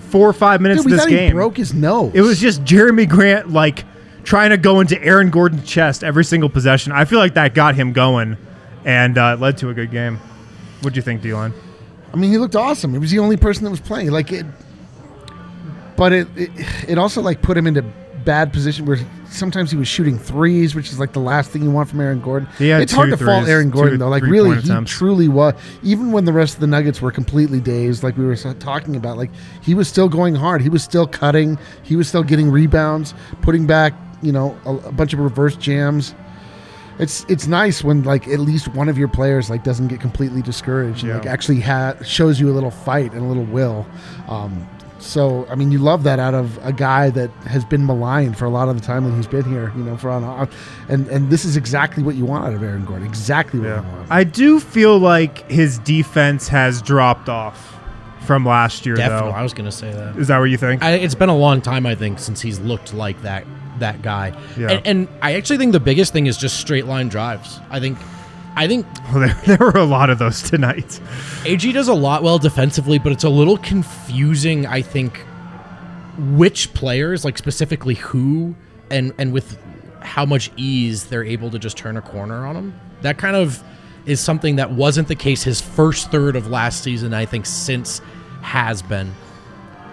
four 0.09 0.27
or 0.27 0.33
five 0.33 0.61
minutes 0.61 0.81
Dude, 0.83 0.91
we 0.91 0.93
of 0.93 0.97
this 0.99 1.07
game. 1.09 1.27
he 1.27 1.33
broke 1.33 1.57
his 1.57 1.73
nose. 1.73 2.11
It 2.13 2.21
was 2.21 2.39
just 2.39 2.63
Jerami 2.63 3.07
Grant 3.07 3.49
like 3.51 3.83
trying 4.27 4.49
to 4.49 4.57
go 4.57 4.81
into 4.81 5.01
Aaron 5.01 5.29
Gordon's 5.29 5.65
chest 5.65 6.03
every 6.03 6.25
single 6.25 6.49
possession. 6.49 6.91
I 6.91 7.05
feel 7.05 7.17
like 7.17 7.35
that 7.35 7.53
got 7.53 7.75
him 7.75 7.93
going 7.93 8.35
and 8.83 9.17
uh, 9.17 9.37
led 9.39 9.57
to 9.59 9.69
a 9.69 9.73
good 9.73 9.89
game. 9.89 10.19
What 10.81 10.93
do 10.93 10.97
you 10.97 11.01
think, 11.01 11.21
D-line? 11.21 11.53
I 12.13 12.17
mean, 12.17 12.29
he 12.29 12.37
looked 12.37 12.55
awesome. 12.55 12.91
He 12.91 12.99
was 12.99 13.09
the 13.09 13.19
only 13.19 13.37
person 13.37 13.63
that 13.63 13.69
was 13.69 13.79
playing. 13.79 14.11
Like 14.11 14.33
it, 14.33 14.45
but 15.95 16.11
it, 16.11 16.27
it 16.35 16.51
it 16.89 16.97
also 16.97 17.21
like 17.21 17.41
put 17.41 17.57
him 17.57 17.67
into 17.67 17.83
bad 18.25 18.51
position 18.51 18.85
where 18.85 18.97
sometimes 19.29 19.71
he 19.71 19.77
was 19.77 19.87
shooting 19.87 20.19
threes, 20.19 20.75
which 20.75 20.89
is 20.89 20.99
like 20.99 21.13
the 21.13 21.19
last 21.19 21.49
thing 21.49 21.63
you 21.63 21.71
want 21.71 21.89
from 21.89 22.01
Aaron 22.01 22.19
Gordon. 22.19 22.49
He 22.57 22.67
had 22.67 22.81
it's 22.81 22.91
hard 22.91 23.09
to 23.11 23.17
fault 23.17 23.47
Aaron 23.47 23.69
Gordon 23.69 23.99
though. 23.99 24.09
Like 24.09 24.23
really, 24.23 24.51
he 24.51 24.59
attempts. 24.59 24.91
truly 24.91 25.29
was. 25.29 25.53
Even 25.83 26.11
when 26.11 26.25
the 26.25 26.33
rest 26.33 26.55
of 26.55 26.59
the 26.59 26.67
Nuggets 26.67 27.01
were 27.01 27.11
completely 27.11 27.61
dazed, 27.61 28.03
like 28.03 28.17
we 28.17 28.25
were 28.25 28.35
talking 28.35 28.97
about, 28.97 29.17
like 29.17 29.31
he 29.61 29.73
was 29.73 29.87
still 29.87 30.09
going 30.09 30.35
hard. 30.35 30.61
He 30.61 30.69
was 30.69 30.83
still 30.83 31.07
cutting. 31.07 31.57
He 31.83 31.95
was 31.95 32.09
still 32.09 32.23
getting 32.23 32.51
rebounds, 32.51 33.13
putting 33.41 33.65
back, 33.65 33.93
you 34.21 34.31
know, 34.31 34.57
a, 34.65 34.75
a 34.75 34.91
bunch 34.91 35.13
of 35.13 35.19
reverse 35.19 35.55
jams. 35.55 36.15
It's 36.99 37.25
it's 37.29 37.45
nice 37.45 37.83
when 37.83 38.01
like 38.03 38.27
at 38.27 38.39
least 38.39 38.69
one 38.69 38.89
of 38.89 38.97
your 38.97 39.07
players 39.07 39.49
like 39.51 39.63
doesn't 39.63 39.87
get 39.89 39.99
completely 40.01 40.41
discouraged 40.41 41.01
and 41.03 41.09
Yeah. 41.09 41.17
like 41.17 41.27
actually 41.27 41.61
ha- 41.61 41.93
shows 42.03 42.39
you 42.39 42.49
a 42.49 42.53
little 42.53 42.71
fight 42.71 43.11
and 43.13 43.21
a 43.21 43.25
little 43.25 43.43
will. 43.45 43.85
Um, 44.27 44.67
so 44.97 45.45
I 45.47 45.53
mean, 45.53 45.71
you 45.71 45.77
love 45.77 46.01
that 46.05 46.17
out 46.17 46.33
of 46.33 46.57
a 46.65 46.73
guy 46.73 47.11
that 47.11 47.29
has 47.45 47.63
been 47.63 47.85
maligned 47.85 48.35
for 48.35 48.45
a 48.45 48.49
lot 48.49 48.67
of 48.67 48.79
the 48.79 48.81
time 48.83 49.03
that 49.07 49.15
he's 49.15 49.27
been 49.27 49.43
here. 49.45 49.71
You 49.77 49.83
know, 49.83 49.95
for 49.95 50.09
on, 50.09 50.23
on 50.23 50.49
and 50.89 51.07
and 51.09 51.29
this 51.29 51.45
is 51.45 51.55
exactly 51.55 52.01
what 52.01 52.15
you 52.15 52.25
want 52.25 52.45
out 52.45 52.53
of 52.55 52.63
Aaron 52.63 52.83
Gordon. 52.83 53.05
Exactly 53.07 53.59
what 53.59 53.67
you 53.67 53.73
want. 53.91 54.11
I 54.11 54.23
do 54.23 54.59
feel 54.59 54.97
like 54.97 55.47
his 55.51 55.77
defense 55.77 56.47
has 56.47 56.81
dropped 56.81 57.29
off 57.29 57.75
from 58.21 58.43
last 58.43 58.87
year, 58.87 58.95
Definitely, 58.95 59.29
though. 59.31 59.37
I 59.37 59.43
was 59.43 59.53
going 59.53 59.65
to 59.69 59.71
say 59.71 59.93
that. 59.93 60.17
Is 60.17 60.29
that 60.29 60.39
what 60.39 60.45
you 60.45 60.57
think? 60.57 60.81
I, 60.83 60.93
it's 60.93 61.15
been 61.15 61.29
a 61.29 61.37
long 61.37 61.61
time, 61.61 61.85
I 61.85 61.93
think, 61.93 62.17
since 62.17 62.41
he's 62.41 62.59
looked 62.59 62.93
like 62.95 63.21
that 63.21 63.45
that 63.79 64.01
guy. 64.01 64.37
Yeah. 64.57 64.71
And, 64.71 64.87
and 64.87 65.07
I 65.21 65.35
actually 65.35 65.57
think 65.57 65.71
the 65.71 65.79
biggest 65.79 66.13
thing 66.13 66.27
is 66.27 66.37
just 66.37 66.59
straight 66.59 66.85
line 66.85 67.09
drives. 67.09 67.59
I 67.69 67.79
think, 67.79 67.97
I 68.55 68.67
think 68.67 68.85
Well, 69.13 69.19
there, 69.27 69.57
there 69.57 69.57
were 69.59 69.77
a 69.77 69.85
lot 69.85 70.09
of 70.09 70.19
those 70.19 70.41
tonight. 70.41 70.99
AG 71.45 71.71
does 71.71 71.87
a 71.87 71.93
lot 71.93 72.23
well 72.23 72.39
defensively, 72.39 72.99
but 72.99 73.11
it's 73.11 73.23
a 73.23 73.29
little 73.29 73.57
confusing. 73.57 74.65
I 74.65 74.81
think 74.81 75.25
which 76.17 76.73
players, 76.73 77.23
like 77.23 77.37
specifically 77.37 77.95
who, 77.95 78.55
and 78.89 79.13
and 79.17 79.31
with 79.31 79.57
how 80.01 80.25
much 80.25 80.51
ease 80.57 81.05
they're 81.05 81.23
able 81.23 81.51
to 81.51 81.59
just 81.59 81.77
turn 81.77 81.97
a 81.97 82.01
corner 82.01 82.45
on 82.45 82.55
him. 82.55 82.79
That 83.01 83.17
kind 83.17 83.35
of 83.35 83.61
is 84.05 84.19
something 84.19 84.55
that 84.55 84.71
wasn't 84.71 85.07
the 85.07 85.15
case 85.15 85.43
his 85.43 85.61
first 85.61 86.11
third 86.11 86.35
of 86.35 86.47
last 86.47 86.83
season. 86.83 87.13
I 87.13 87.25
think 87.25 87.45
since 87.45 88.01
has 88.41 88.81
been. 88.81 89.13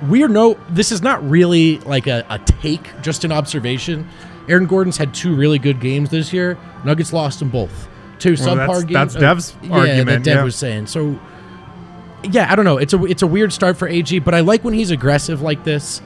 We're 0.03 0.29
no. 0.29 0.55
This 0.71 0.93
is 0.93 1.03
not 1.03 1.29
really 1.29 1.79
like 1.81 2.07
a, 2.07 2.25
a 2.29 2.39
take, 2.39 2.89
just 3.03 3.25
an 3.25 3.33
observation. 3.33 4.09
Aaron 4.49 4.67
Gordon's 4.67 4.97
had 4.97 5.15
two 5.15 5.35
really 5.35 5.59
good 5.59 5.81
games 5.81 6.11
this 6.11 6.33
year. 6.33 6.59
Nuggets 6.85 7.13
lost 7.13 7.39
them 7.39 7.49
both. 7.49 7.89
Two 8.19 8.37
Well, 8.39 8.57
subpar 8.57 8.57
that's- 8.57 8.85
games. 8.85 8.93
that's 8.93 9.17
uh, 9.17 9.21
Dev's 9.21 9.57
yeah, 9.63 9.73
argument, 9.73 10.07
that 10.09 10.23
Dev 10.23 10.37
yeah. 10.37 10.45
was 10.45 10.57
saying. 10.57 10.87
So 10.87 11.19
yeah, 12.31 12.51
I 12.51 12.57
don't 12.57 12.65
know. 12.65 12.79
It's 12.79 12.93
a 12.93 13.05
it's 13.05 13.23
a 13.23 13.27
weird 13.27 13.53
start 13.53 13.77
for 13.77 13.89
AG, 13.89 14.19
but 14.21 14.35
I 14.35 14.41
like 14.41 14.65
when 14.65 14.75
he's 14.75 14.91
aggressive 14.91 15.43
like 15.43 15.65
this, 15.65 16.01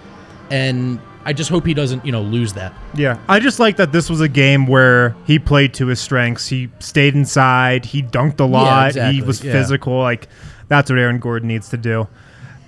and 0.51 1.01
I 1.25 1.33
just 1.33 1.51
hope 1.51 1.67
he 1.67 1.75
doesn't 1.75 2.05
you 2.05 2.13
know 2.13 2.23
lose 2.23 2.55
that. 2.55 2.73
Yeah, 2.95 3.19
I 3.29 3.41
just 3.41 3.59
like 3.59 3.77
that 3.77 3.93
this 3.93 4.09
was 4.11 4.21
a 4.21 4.29
game 4.29 4.67
where 4.67 5.15
he 5.27 5.39
played 5.39 5.75
to 5.75 5.87
his 5.87 6.01
strengths. 6.01 6.47
He 6.49 6.71
stayed 6.81 7.15
inside. 7.15 7.85
He 7.85 8.03
dunked 8.03 8.41
a 8.41 8.45
lot. 8.45 8.85
He 8.85 8.89
exactly, 8.89 9.23
was 9.23 9.45
yeah. 9.45 9.53
physical. 9.53 9.99
Like 9.99 10.29
that's 10.69 10.91
what 10.91 10.99
Aaron 10.99 11.19
Gordon 11.19 11.49
needs 11.49 11.69
to 11.71 11.77
do. 11.77 12.09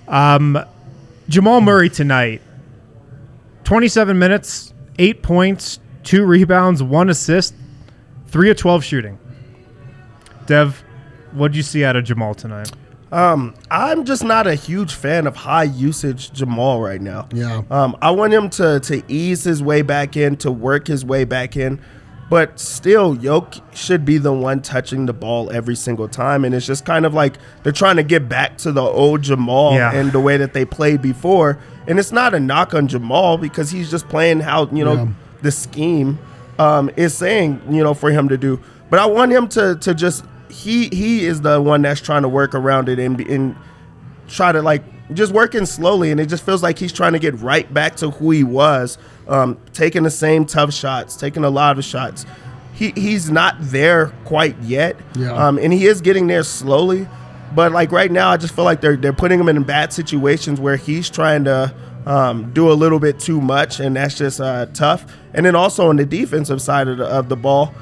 Um, 0.07 0.63
Jamal 1.31 1.61
Murray 1.61 1.89
tonight, 1.89 2.41
twenty-seven 3.63 4.19
minutes, 4.19 4.73
eight 4.99 5.23
points, 5.23 5.79
two 6.03 6.25
rebounds, 6.25 6.83
one 6.83 7.09
assist, 7.09 7.55
three 8.27 8.51
of 8.51 8.57
twelve 8.57 8.83
shooting. 8.83 9.17
Dev, 10.45 10.83
what 11.31 11.53
did 11.53 11.55
you 11.55 11.63
see 11.63 11.85
out 11.85 11.95
of 11.95 12.03
Jamal 12.03 12.35
tonight? 12.35 12.69
Um, 13.13 13.55
I'm 13.69 14.03
just 14.03 14.25
not 14.25 14.45
a 14.45 14.55
huge 14.55 14.93
fan 14.93 15.25
of 15.25 15.37
high 15.37 15.63
usage 15.63 16.33
Jamal 16.33 16.81
right 16.81 16.99
now. 16.99 17.29
Yeah. 17.31 17.61
Um, 17.71 17.95
I 18.01 18.11
want 18.11 18.33
him 18.33 18.49
to 18.49 18.81
to 18.81 19.01
ease 19.07 19.45
his 19.45 19.63
way 19.63 19.83
back 19.83 20.17
in, 20.17 20.35
to 20.37 20.51
work 20.51 20.87
his 20.87 21.05
way 21.05 21.23
back 21.23 21.55
in, 21.55 21.79
but 22.31 22.57
still, 22.59 23.17
Yoke 23.17 23.55
should 23.75 24.05
be 24.05 24.17
the 24.17 24.31
one 24.31 24.61
touching 24.61 25.05
the 25.05 25.11
ball 25.13 25.51
every 25.51 25.75
single 25.75 26.07
time, 26.07 26.45
and 26.45 26.55
it's 26.55 26.65
just 26.65 26.85
kind 26.85 27.05
of 27.05 27.13
like 27.13 27.33
they're 27.61 27.73
trying 27.73 27.97
to 27.97 28.03
get 28.03 28.29
back 28.29 28.57
to 28.59 28.71
the 28.71 28.81
old 28.81 29.21
Jamal 29.21 29.75
Yeah. 29.75 29.91
and 29.93 30.13
the 30.13 30.19
way 30.21 30.37
that 30.37 30.53
they 30.53 30.63
played 30.63 31.01
before. 31.01 31.59
And 31.87 31.99
it's 31.99 32.13
not 32.13 32.33
a 32.33 32.39
knock 32.39 32.73
on 32.73 32.87
Jamal 32.87 33.37
because 33.37 33.69
he's 33.71 33.91
just 33.91 34.07
playing 34.07 34.39
how 34.39 34.67
you 34.71 34.85
know 34.85 34.93
Yeah. 34.93 35.07
the 35.41 35.51
scheme 35.51 36.19
um, 36.57 36.89
is 36.95 37.13
saying 37.13 37.61
you 37.69 37.83
know 37.83 37.93
for 37.93 38.09
him 38.11 38.29
to 38.29 38.37
do. 38.37 38.59
But 38.89 38.99
I 38.99 39.05
want 39.07 39.31
him 39.33 39.47
to 39.49 39.75
to 39.81 39.93
just 39.93 40.23
he 40.49 40.87
he 40.89 41.25
is 41.25 41.41
the 41.41 41.61
one 41.61 41.81
that's 41.81 41.99
trying 42.01 42.21
to 42.21 42.29
work 42.29 42.55
around 42.55 42.87
it 42.87 42.97
and 42.97 43.17
be- 43.17 43.29
and 43.33 43.55
try 44.29 44.53
to 44.53 44.61
like 44.61 44.83
just 45.13 45.31
working 45.33 45.65
slowly 45.65 46.11
and 46.11 46.19
it 46.19 46.27
just 46.27 46.45
feels 46.45 46.63
like 46.63 46.77
he's 46.79 46.93
trying 46.93 47.13
to 47.13 47.19
get 47.19 47.33
right 47.39 47.71
back 47.73 47.95
to 47.97 48.09
who 48.11 48.31
he 48.31 48.43
was 48.43 48.97
um, 49.27 49.57
taking 49.73 50.03
the 50.03 50.09
same 50.11 50.45
tough 50.45 50.73
shots 50.73 51.15
taking 51.15 51.43
a 51.43 51.49
lot 51.49 51.77
of 51.77 51.83
shots 51.85 52.25
he, 52.73 52.91
he's 52.95 53.29
not 53.29 53.55
there 53.59 54.07
quite 54.25 54.57
yet 54.59 54.95
Yeah. 55.15 55.31
um, 55.33 55.57
and 55.59 55.71
he 55.73 55.85
is 55.85 56.01
getting 56.01 56.27
there 56.27 56.43
slowly 56.43 57.07
but 57.53 57.71
like 57.71 57.91
right 57.91 58.11
now 58.11 58.29
i 58.29 58.37
just 58.37 58.55
feel 58.55 58.65
like 58.65 58.79
they're, 58.81 58.95
they're 58.97 59.13
putting 59.13 59.39
him 59.39 59.49
in 59.49 59.61
bad 59.63 59.91
situations 59.91 60.59
where 60.59 60.77
he's 60.77 61.09
trying 61.09 61.43
to 61.45 61.73
um, 62.05 62.51
do 62.53 62.71
a 62.71 62.73
little 62.73 62.99
bit 62.99 63.19
too 63.19 63.39
much 63.41 63.79
and 63.79 63.95
that's 63.95 64.17
just 64.17 64.39
uh, 64.41 64.65
tough 64.73 65.05
and 65.33 65.45
then 65.45 65.55
also 65.55 65.89
on 65.89 65.97
the 65.97 66.05
defensive 66.05 66.61
side 66.61 66.87
of 66.87 66.97
the, 66.97 67.05
of 67.05 67.29
the 67.29 67.35
ball 67.35 67.73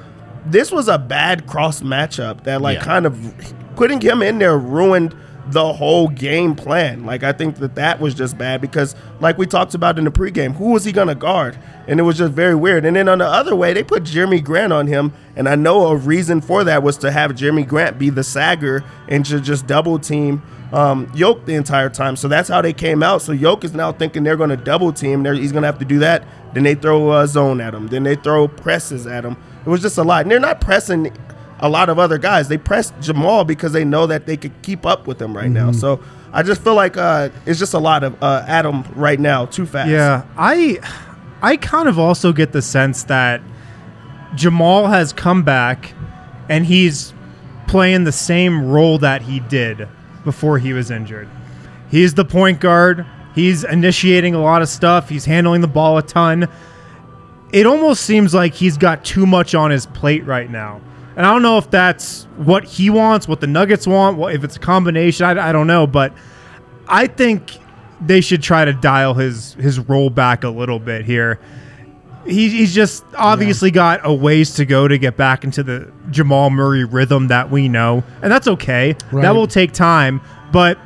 this 0.45 0.71
was 0.71 0.87
a 0.87 0.97
bad 0.97 1.45
cross 1.47 1.81
matchup 1.81 2.43
that 2.43 2.61
like 2.61 2.79
Yeah. 2.79 2.83
kind 2.85 3.05
of 3.05 3.45
putting 3.75 4.01
him 4.01 4.21
in 4.21 4.39
there 4.39 4.57
ruined 4.57 5.15
the 5.51 5.73
whole 5.73 6.07
game 6.07 6.55
plan. 6.55 7.05
Like 7.05 7.23
I 7.23 7.31
think 7.31 7.57
that 7.57 7.75
that 7.75 7.99
was 7.99 8.13
just 8.13 8.37
bad 8.37 8.61
because 8.61 8.95
like 9.19 9.37
we 9.37 9.45
talked 9.45 9.73
about 9.73 9.97
in 9.97 10.05
the 10.05 10.11
pregame, 10.11 10.55
who 10.55 10.71
was 10.71 10.85
he 10.85 10.91
gonna 10.91 11.15
guard? 11.15 11.57
And 11.87 11.99
it 11.99 12.03
was 12.03 12.17
just 12.17 12.33
very 12.33 12.55
weird. 12.55 12.85
And 12.85 12.95
then 12.95 13.09
on 13.09 13.17
the 13.17 13.27
other 13.27 13.55
way, 13.55 13.73
they 13.73 13.83
put 13.83 14.03
Jerami 14.03 14.43
Grant 14.43 14.71
on 14.71 14.87
him, 14.87 15.13
and 15.35 15.49
I 15.49 15.55
know 15.55 15.87
a 15.87 15.95
reason 15.95 16.41
for 16.41 16.63
that 16.63 16.83
was 16.83 16.97
to 16.97 17.11
have 17.11 17.31
Jerami 17.31 17.67
Grant 17.67 17.97
be 17.97 18.09
the 18.09 18.23
sagger 18.23 18.83
and 19.07 19.25
to 19.25 19.39
just 19.39 19.67
double 19.67 19.99
team 19.99 20.41
um, 20.71 21.11
Yoke 21.15 21.45
the 21.45 21.55
entire 21.55 21.89
time. 21.89 22.15
So 22.15 22.27
that's 22.27 22.49
how 22.49 22.61
they 22.61 22.73
came 22.73 23.01
out. 23.01 23.21
So 23.21 23.31
Yoke 23.31 23.63
is 23.63 23.73
now 23.73 23.91
thinking 23.91 24.23
they're 24.23 24.37
to 24.49 24.57
double 24.57 24.93
team. 24.93 25.23
They're, 25.23 25.33
he's 25.33 25.51
to 25.51 25.61
have 25.61 25.79
to 25.79 25.85
do 25.85 25.99
that. 25.99 26.23
Then 26.53 26.63
they 26.63 26.75
throw 26.75 27.19
a 27.19 27.27
zone 27.27 27.61
at 27.61 27.73
him. 27.73 27.87
Then 27.87 28.03
they 28.03 28.15
throw 28.15 28.47
presses 28.47 29.07
at 29.07 29.25
him. 29.25 29.35
It 29.65 29.69
was 29.69 29.81
just 29.81 29.97
a 29.97 30.03
lot. 30.03 30.21
And 30.23 30.31
they're 30.31 30.39
not 30.39 30.61
pressing 30.61 31.15
a 31.59 31.69
lot 31.69 31.89
of 31.89 31.99
other 31.99 32.17
guys. 32.17 32.47
They 32.47 32.57
press 32.57 32.91
Jamal 33.01 33.43
because 33.43 33.73
they 33.73 33.85
know 33.85 34.07
that 34.07 34.25
they 34.25 34.37
could 34.37 34.61
keep 34.61 34.85
up 34.85 35.07
with 35.07 35.21
him 35.21 35.35
right 35.35 35.49
now. 35.49 35.71
So 35.71 35.99
I 36.31 36.43
just 36.43 36.61
feel 36.61 36.75
like 36.75 36.97
uh, 36.97 37.29
it's 37.45 37.59
just 37.59 37.73
a 37.73 37.79
lot 37.79 38.03
of 38.03 38.21
uh, 38.21 38.43
Adam 38.47 38.83
right 38.95 39.19
now, 39.19 39.45
too 39.45 39.65
fast. 39.65 39.89
Yeah, 39.89 40.23
I 40.37 40.79
I 41.41 41.57
kind 41.57 41.89
of 41.89 41.97
also 41.99 42.33
get 42.33 42.51
the 42.51 42.61
sense 42.61 43.03
that 43.03 43.41
Jamal 44.35 44.87
has 44.87 45.13
come 45.13 45.43
back 45.43 45.93
and 46.49 46.65
he's 46.65 47.13
playing 47.67 48.03
the 48.03 48.11
same 48.11 48.69
role 48.69 48.97
that 48.99 49.21
he 49.21 49.39
did 49.41 49.87
before 50.23 50.57
he 50.59 50.73
was 50.73 50.91
injured. 50.91 51.29
He's 51.89 52.13
the 52.13 52.25
point 52.25 52.59
guard. 52.59 53.05
He's 53.35 53.63
initiating 53.63 54.35
a 54.35 54.41
lot 54.41 54.61
of 54.61 54.69
stuff. 54.69 55.09
He's 55.09 55.25
handling 55.25 55.61
the 55.61 55.67
ball 55.67 55.97
a 55.97 56.01
ton. 56.01 56.47
It 57.51 57.65
almost 57.65 58.03
seems 58.03 58.33
like 58.33 58.53
he's 58.53 58.77
got 58.77 59.03
too 59.05 59.25
much 59.25 59.55
on 59.55 59.71
his 59.71 59.85
plate 59.87 60.25
right 60.25 60.49
now. 60.49 60.81
And 61.19 61.25
I 61.25 61.33
don't 61.33 61.41
know 61.41 61.57
if 61.57 61.69
that's 61.69 62.23
what 62.37 62.63
he 62.63 62.89
wants, 62.89 63.27
what 63.27 63.41
the 63.41 63.47
Nuggets 63.47 63.85
want, 63.85 64.15
what, 64.15 64.33
if 64.33 64.45
it's 64.45 64.55
a 64.55 64.59
combination. 64.59 65.25
I, 65.25 65.49
I 65.49 65.51
don't 65.51 65.67
know. 65.67 65.85
But 65.85 66.13
I 66.87 67.07
think 67.07 67.57
they 67.99 68.21
should 68.21 68.41
try 68.41 68.63
to 68.63 68.71
dial 68.71 69.15
his 69.15 69.53
his 69.55 69.79
role 69.79 70.09
back 70.09 70.45
a 70.45 70.49
little 70.49 70.79
bit 70.79 71.03
here. 71.03 71.37
He, 72.25 72.47
he's 72.47 72.73
just 72.73 73.03
obviously 73.17 73.69
got 73.69 73.99
a 74.05 74.13
ways 74.13 74.53
to 74.53 74.65
go 74.65 74.87
to 74.87 74.97
get 74.97 75.17
back 75.17 75.43
into 75.43 75.61
the 75.61 75.91
Jamal 76.09 76.51
Murray 76.51 76.85
rhythm 76.85 77.27
that 77.27 77.51
we 77.51 77.67
know, 77.67 78.01
and 78.21 78.31
that's 78.31 78.47
okay. 78.47 78.95
Right. 79.11 79.23
That 79.23 79.35
will 79.35 79.47
take 79.47 79.73
time, 79.73 80.21
but 80.53 80.79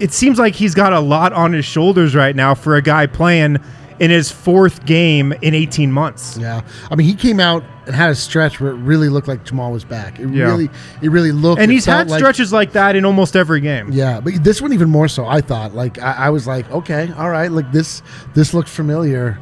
it 0.00 0.12
seems 0.12 0.36
like 0.36 0.56
he's 0.56 0.74
got 0.74 0.94
a 0.94 1.00
lot 1.00 1.32
on 1.32 1.52
his 1.52 1.64
shoulders 1.64 2.16
right 2.16 2.34
now 2.34 2.56
for 2.56 2.74
a 2.74 2.82
guy 2.82 3.06
playing 3.06 3.58
in 3.98 4.10
his 4.10 4.30
fourth 4.30 4.84
game 4.84 5.32
in 5.42 5.54
18 5.54 5.90
months. 5.90 6.36
Yeah, 6.36 6.62
I 6.90 6.94
mean, 6.96 7.06
he 7.06 7.14
came 7.14 7.40
out 7.40 7.64
and 7.86 7.94
had 7.94 8.10
a 8.10 8.14
stretch 8.14 8.60
where 8.60 8.72
it 8.72 8.76
really 8.76 9.08
looked 9.08 9.28
like 9.28 9.44
Jamal 9.44 9.72
was 9.72 9.84
back. 9.84 10.18
It 10.20 10.28
Yeah. 10.28 10.44
really, 10.46 10.68
it 11.02 11.10
really 11.10 11.32
looked. 11.32 11.60
And 11.62 11.70
he's 11.72 11.84
had 11.86 12.10
like- 12.10 12.18
stretches 12.18 12.52
like 12.52 12.72
that 12.72 12.96
in 12.96 13.04
almost 13.04 13.36
every 13.36 13.60
game. 13.60 13.90
Yeah, 13.92 14.20
but 14.20 14.42
this 14.44 14.60
one 14.60 14.72
even 14.72 14.90
more 14.90 15.08
so. 15.08 15.26
I 15.26 15.40
thought 15.40 15.74
like 15.74 15.98
I, 16.00 16.12
I 16.26 16.30
was 16.30 16.46
like, 16.46 16.70
okay, 16.70 17.12
all 17.16 17.30
right, 17.30 17.50
like 17.50 17.70
this 17.72 18.02
this 18.34 18.52
looks 18.54 18.70
familiar, 18.70 19.38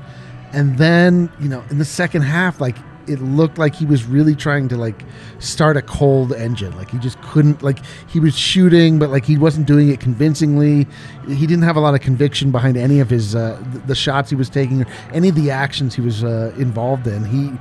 and 0.53 0.77
then 0.79 1.31
you 1.41 1.49
know 1.49 1.63
in 1.71 1.79
the 1.79 1.85
second 1.85 2.23
half, 2.23 2.61
like 2.61 2.77
it 3.09 3.21
looked 3.21 3.59
like 3.59 3.75
he 3.75 3.87
was 3.87 4.05
really 4.05 4.35
trying 4.35 4.69
to 4.69 4.77
like 4.77 5.05
start 5.39 5.77
a 5.77 5.83
cold 5.83 6.33
engine. 6.33 6.77
Like 6.77 6.91
he 6.91 6.99
just 6.99 7.21
couldn't. 7.23 7.63
Like 7.63 7.81
he 8.09 8.21
was 8.21 8.37
shooting, 8.37 8.99
but 8.99 9.11
like 9.11 9.25
he 9.25 9.37
wasn't 9.37 9.67
doing 9.67 9.89
it 9.91 10.01
convincingly. 10.01 10.87
He 11.29 11.47
didn't 11.47 11.63
have 11.63 11.77
a 11.77 11.81
lot 11.81 11.95
of 11.95 12.01
conviction 12.01 12.51
behind 12.51 12.77
any 12.77 13.01
of 13.01 13.11
his 13.11 13.35
uh, 13.35 13.63
th- 13.73 13.85
the 13.87 13.95
shots 13.95 14.31
he 14.31 14.37
was 14.37 14.49
taking, 14.49 14.83
or 14.83 14.87
any 15.13 15.29
of 15.29 15.35
the 15.35 15.51
actions 15.51 15.95
he 15.95 16.01
was 16.01 16.25
uh, 16.25 16.55
involved 16.59 17.07
in. 17.07 17.25
He 17.25 17.53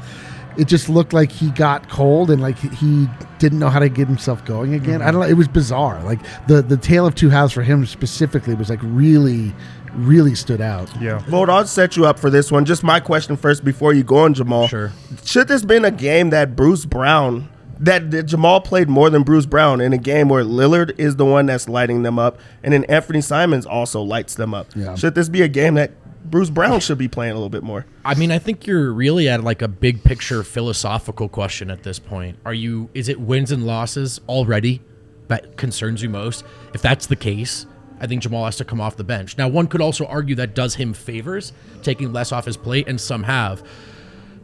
it 0.58 0.68
just 0.68 0.90
looked 0.90 1.14
like 1.14 1.32
he 1.32 1.50
got 1.52 1.90
cold 1.90 2.30
and 2.30 2.42
like 2.42 2.58
he 2.58 3.08
didn't 3.40 3.60
know 3.60 3.70
how 3.70 3.80
to 3.80 3.90
get 3.90 4.08
himself 4.08 4.44
going 4.46 4.74
again. 4.74 5.02
I 5.02 5.12
don't 5.12 5.22
know. 5.22 5.28
It 5.28 5.34
was 5.34 5.48
bizarre. 5.48 6.02
Like 6.04 6.20
the 6.48 6.62
the 6.62 6.78
tale 6.78 7.06
of 7.06 7.16
two 7.16 7.30
halves 7.30 7.54
for 7.54 7.64
him 7.64 7.86
specifically 7.86 8.54
was 8.56 8.70
like 8.70 8.80
really, 8.84 9.54
really 9.96 10.36
stood 10.36 10.62
out. 10.62 10.90
Yeah. 11.02 11.20
Vogt, 11.28 11.50
I'll 11.50 11.66
set 11.66 11.96
you 11.96 12.06
up 12.06 12.20
for 12.20 12.30
this 12.30 12.52
one. 12.52 12.66
Just 12.66 12.84
my 12.84 13.00
question 13.00 13.38
first 13.38 13.64
before 13.64 13.94
you 13.94 14.04
go 14.04 14.18
on 14.18 14.34
Jamal. 14.34 14.68
Sure. 14.68 14.92
Should 15.24 15.48
this 15.48 15.64
been 15.64 15.86
a 15.86 15.92
game 15.92 16.30
that 16.32 16.56
Bruce 16.56 16.86
Brown 16.86 17.50
that, 17.80 18.12
that 18.12 18.24
Jamal 18.24 18.62
played 18.62 18.90
more 18.90 19.10
than 19.10 19.24
Bruce 19.24 19.46
Brown 19.46 19.82
in 19.82 19.94
a 19.94 19.98
game 19.98 20.30
where 20.30 20.44
Lillard 20.44 20.98
is 20.98 21.18
the 21.18 21.26
one 21.26 21.46
that's 21.46 21.68
lighting 21.68 22.04
them 22.04 22.18
up, 22.18 22.40
and 22.64 22.74
then 22.74 22.84
Anthony 22.86 23.22
Simons 23.22 23.66
also 23.66 24.02
lights 24.02 24.36
them 24.36 24.54
up? 24.54 24.68
Yeah. 24.76 24.96
Should 24.96 25.16
this 25.16 25.28
be 25.28 25.42
a 25.42 25.48
game 25.48 25.74
that 25.74 25.92
Bruce 26.30 26.50
Brown 26.50 26.80
should 26.80 26.98
be 26.98 27.08
playing 27.08 27.32
a 27.32 27.36
little 27.36 27.50
bit 27.50 27.64
more? 27.64 27.86
I 28.06 28.16
mean, 28.16 28.32
I 28.32 28.40
think 28.40 28.66
you're 28.66 28.92
really 28.94 29.28
at 29.28 29.44
like 29.44 29.62
a 29.62 29.68
big 29.68 30.04
picture 30.04 30.44
philosophical 30.44 31.28
question 31.28 31.70
at 31.70 31.84
this 31.84 32.00
point. 32.00 32.38
Are 32.46 32.54
you 32.54 32.90
is 32.94 33.10
it 33.10 33.20
wins 33.20 33.52
and 33.52 33.66
losses 33.66 34.22
already 34.30 34.82
that 35.28 35.58
concerns 35.58 36.02
you 36.02 36.10
most? 36.10 36.46
If 36.74 36.82
that's 36.82 37.08
the 37.08 37.16
case, 37.16 37.66
I 38.04 38.08
think 38.08 38.22
Jamal 38.22 38.44
has 38.44 38.58
to 38.58 38.66
come 38.66 38.82
off 38.82 38.98
the 38.98 39.06
bench. 39.06 39.38
Now, 39.38 39.48
one 39.48 39.68
could 39.68 39.80
also 39.80 40.06
argue 40.06 40.36
that 40.36 40.54
does 40.54 40.76
him 40.76 40.94
favors, 40.94 41.54
taking 41.84 42.12
less 42.12 42.34
off 42.34 42.44
his 42.44 42.58
plate, 42.58 42.86
and 42.90 43.00
some 43.00 43.24
have. 43.24 43.66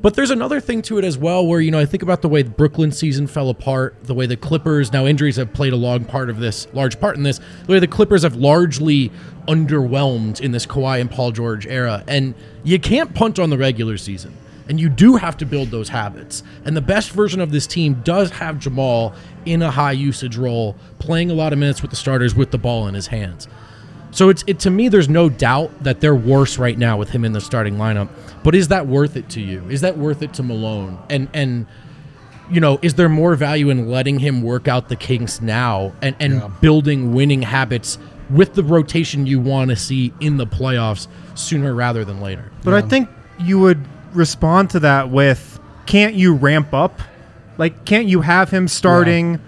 But 0.01 0.13
there's 0.13 0.31
another 0.31 0.61
thing 0.61 0.81
to 0.83 0.97
it 0.97 1.03
as 1.03 1.17
well, 1.17 1.45
where 1.45 1.59
you 1.59 1.69
know 1.69 1.77
I 1.77 1.85
think 1.85 2.01
about 2.01 2.21
the 2.21 2.29
way 2.29 2.41
the 2.41 2.51
Brooklyn 2.51 2.93
season 2.93 3.27
fell 3.27 3.49
apart, 3.49 3.97
the 4.03 4.13
way 4.13 4.27
the 4.27 4.37
Clippers 4.37 4.93
now 4.93 5.05
injuries 5.05 5.35
have 5.35 5.51
played 5.51 5.73
a 5.73 5.75
long 5.75 6.05
part 6.05 6.29
of 6.29 6.39
this, 6.39 6.69
large 6.73 7.01
part 7.01 7.17
in 7.17 7.23
this, 7.23 7.41
the 7.65 7.73
way 7.73 7.79
the 7.79 7.87
Clippers 7.87 8.23
have 8.23 8.37
largely 8.37 9.11
underwhelmed 9.49 10.39
in 10.39 10.53
this 10.53 10.65
Kawhi 10.65 11.01
and 11.01 11.11
Paul 11.11 11.33
George 11.33 11.67
era, 11.67 12.05
and 12.07 12.35
you 12.63 12.79
can't 12.79 13.13
punt 13.13 13.39
on 13.39 13.49
the 13.49 13.57
regular 13.57 13.97
season, 13.97 14.37
and 14.69 14.79
you 14.79 14.87
do 14.87 15.15
have 15.17 15.35
to 15.37 15.45
build 15.45 15.71
those 15.71 15.89
habits. 15.89 16.43
And 16.63 16.77
the 16.77 16.81
best 16.81 17.11
version 17.11 17.41
of 17.41 17.51
this 17.51 17.65
team 17.67 18.01
does 18.05 18.29
have 18.31 18.59
Jamal 18.59 19.13
in 19.45 19.61
a 19.61 19.71
high 19.71 19.91
usage 19.93 20.37
role, 20.37 20.75
playing 20.99 21.31
a 21.31 21.33
lot 21.33 21.51
of 21.51 21.59
minutes 21.59 21.81
with 21.81 21.89
the 21.91 21.97
starters 21.97 22.35
with 22.35 22.51
the 22.51 22.57
ball 22.59 22.87
in 22.87 22.93
his 22.93 23.07
hands. 23.07 23.47
So 24.11 24.29
it's 24.29 24.43
it 24.47 24.59
to 24.61 24.69
me. 24.71 24.87
There's 24.87 25.09
no 25.09 25.29
doubt 25.29 25.83
that 25.83 26.01
they're 26.01 26.15
worse 26.15 26.57
right 26.57 26.77
now 26.77 26.97
with 26.97 27.09
him 27.09 27.25
in 27.25 27.33
the 27.33 27.41
starting 27.41 27.75
lineup. 27.75 28.09
But 28.43 28.55
is 28.55 28.69
that 28.69 28.87
worth 28.87 29.15
it 29.15 29.29
to 29.31 29.41
you? 29.41 29.63
Is 29.69 29.81
that 29.81 29.97
worth 29.97 30.21
it 30.21 30.33
to 30.35 30.43
Malone? 30.43 30.97
And 31.09 31.27
and 31.33 31.67
you 32.51 32.59
know, 32.59 32.79
is 32.81 32.95
there 32.95 33.09
more 33.09 33.35
value 33.35 33.69
in 33.69 33.87
letting 33.89 34.17
him 34.17 34.41
work 34.41 34.67
out 34.67 34.89
the 34.89 34.95
kinks 34.95 35.41
now 35.41 35.93
and 36.01 36.15
and 36.19 36.33
Yeah. 36.35 36.47
building 36.59 37.13
winning 37.13 37.43
habits 37.43 37.99
with 38.31 38.53
the 38.55 38.63
rotation 38.63 39.27
you 39.27 39.39
want 39.39 39.69
to 39.69 39.75
see 39.75 40.11
in 40.19 40.37
the 40.37 40.47
playoffs 40.47 41.07
sooner 41.35 41.75
rather 41.75 42.03
than 42.03 42.19
later? 42.19 42.51
But 42.63 42.73
I 42.73 42.81
think 42.81 43.09
you 43.39 43.59
would 43.59 43.79
respond 44.13 44.69
to 44.71 44.79
that 44.81 45.09
with 45.09 45.59
can't 45.85 46.15
you 46.15 46.33
ramp 46.33 46.73
up? 46.73 46.99
Like, 47.57 47.85
can't 47.85 48.07
you 48.07 48.21
have 48.21 48.49
him 48.49 48.67
starting 48.67 49.39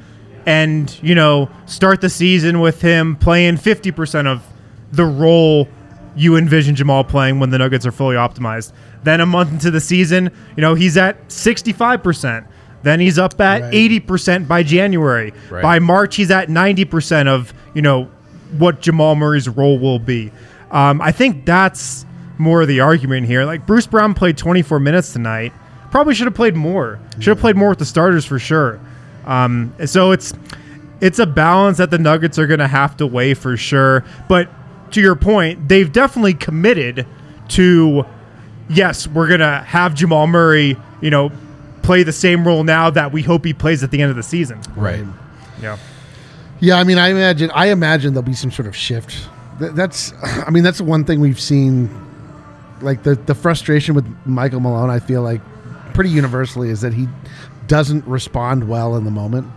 and, 0.46 0.98
you 1.04 1.16
know, 1.16 1.50
start 1.66 2.02
the 2.02 2.10
season 2.10 2.60
with 2.60 2.82
him 2.82 3.16
playing 3.16 3.56
50% 3.58 4.28
of 4.28 4.44
the 4.92 5.06
role 5.06 5.68
you 6.16 6.36
envision 6.36 6.76
Jamal 6.76 7.04
playing 7.06 7.40
when 7.40 7.52
the 7.52 7.58
Nuggets 7.58 7.86
are 7.86 7.92
fully 7.92 8.16
optimized? 8.16 8.74
Then 9.04 9.22
a 9.22 9.26
month 9.26 9.52
into 9.52 9.72
the 9.72 9.80
season, 9.80 10.32
you 10.58 10.62
know, 10.62 10.74
he's 10.74 10.98
at 10.98 11.30
65%. 11.30 12.46
Then 12.84 13.00
he's 13.00 13.18
up 13.20 13.40
at 13.40 13.62
Right. 13.62 13.74
80% 13.74 14.48
by 14.48 14.64
January. 14.64 15.34
Right. 15.50 15.62
By 15.62 15.80
March, 15.80 16.16
he's 16.16 16.32
at 16.32 16.50
90% 16.50 17.28
of, 17.28 17.54
you 17.74 17.82
know, 17.82 18.10
what 18.58 18.82
Jamal 18.82 19.16
Murray's 19.16 19.48
role 19.48 19.80
will 19.80 20.00
be. 20.00 20.32
Um, 20.72 21.02
I 21.02 21.12
think 21.12 21.46
that's 21.46 22.06
more 22.38 22.62
of 22.62 22.68
the 22.68 22.80
argument 22.80 23.28
here. 23.28 23.46
Like 23.46 23.66
Bruce 23.66 23.88
Brown 23.88 24.14
played 24.14 24.38
24 24.38 24.80
minutes 24.80 25.14
tonight. 25.14 25.54
Probably 25.92 26.16
should 26.16 26.28
have 26.28 26.34
played 26.36 26.56
more. 26.56 27.00
Should 27.20 27.32
have 27.32 27.40
played 27.40 27.56
more 27.58 27.70
with 27.70 27.80
the 27.80 27.86
starters 27.86 28.26
for 28.26 28.40
sure. 28.40 28.80
Um, 29.26 29.74
so 29.86 30.12
it's 30.12 30.34
it's 31.02 31.20
a 31.20 31.26
balance 31.26 31.78
that 31.80 31.90
the 31.92 31.98
Nuggets 31.98 32.38
are 32.40 32.48
going 32.48 32.60
to 32.60 32.68
have 32.68 32.96
to 32.98 33.08
weigh 33.08 33.34
for 33.34 33.58
sure. 33.58 34.04
But 34.30 34.50
to 34.92 35.02
your 35.02 35.16
point, 35.16 35.68
they've 35.68 35.92
definitely 35.92 36.34
committed 36.34 37.06
to 37.50 38.06
yes, 38.70 39.08
we're 39.08 39.28
going 39.28 39.40
to 39.42 39.64
have 39.68 39.94
Jamal 39.96 40.28
Murray, 40.28 40.78
you 41.02 41.10
know, 41.10 41.32
play 41.82 42.04
the 42.04 42.14
same 42.14 42.48
role 42.48 42.64
now 42.64 42.90
that 42.90 43.12
we 43.12 43.22
hope 43.22 43.44
he 43.44 43.54
plays 43.54 43.84
at 43.84 43.92
the 43.92 44.02
end 44.02 44.10
of 44.12 44.16
the 44.16 44.24
season. 44.24 44.62
Right. 44.76 45.04
Yeah. 45.62 45.78
Yeah, 46.62 46.76
I 46.78 46.84
mean, 46.84 46.98
I 47.00 47.10
imagine, 47.10 47.50
I 47.56 47.68
imagine 47.68 48.14
there'll 48.14 48.22
be 48.26 48.34
some 48.34 48.52
sort 48.52 48.68
of 48.68 48.76
shift. 48.76 49.28
Th- 49.60 49.72
That's, 49.74 50.14
I 50.24 50.52
mean, 50.52 50.64
that's 50.64 50.78
the 50.78 50.84
one 50.84 51.04
thing 51.04 51.20
we've 51.20 51.40
seen. 51.40 51.90
Like 52.82 53.04
the 53.04 53.16
the 53.16 53.36
frustration 53.36 53.96
with 53.96 54.06
Michael 54.26 54.60
Malone, 54.60 54.90
I 54.90 55.00
feel 55.00 55.22
like 55.22 55.42
pretty 55.94 56.10
universally 56.10 56.70
is 56.70 56.82
that 56.82 56.94
he 56.94 57.08
doesn't 57.68 58.06
respond 58.06 58.68
well 58.68 58.96
in 58.96 59.06
the 59.06 59.12
moment. 59.12 59.48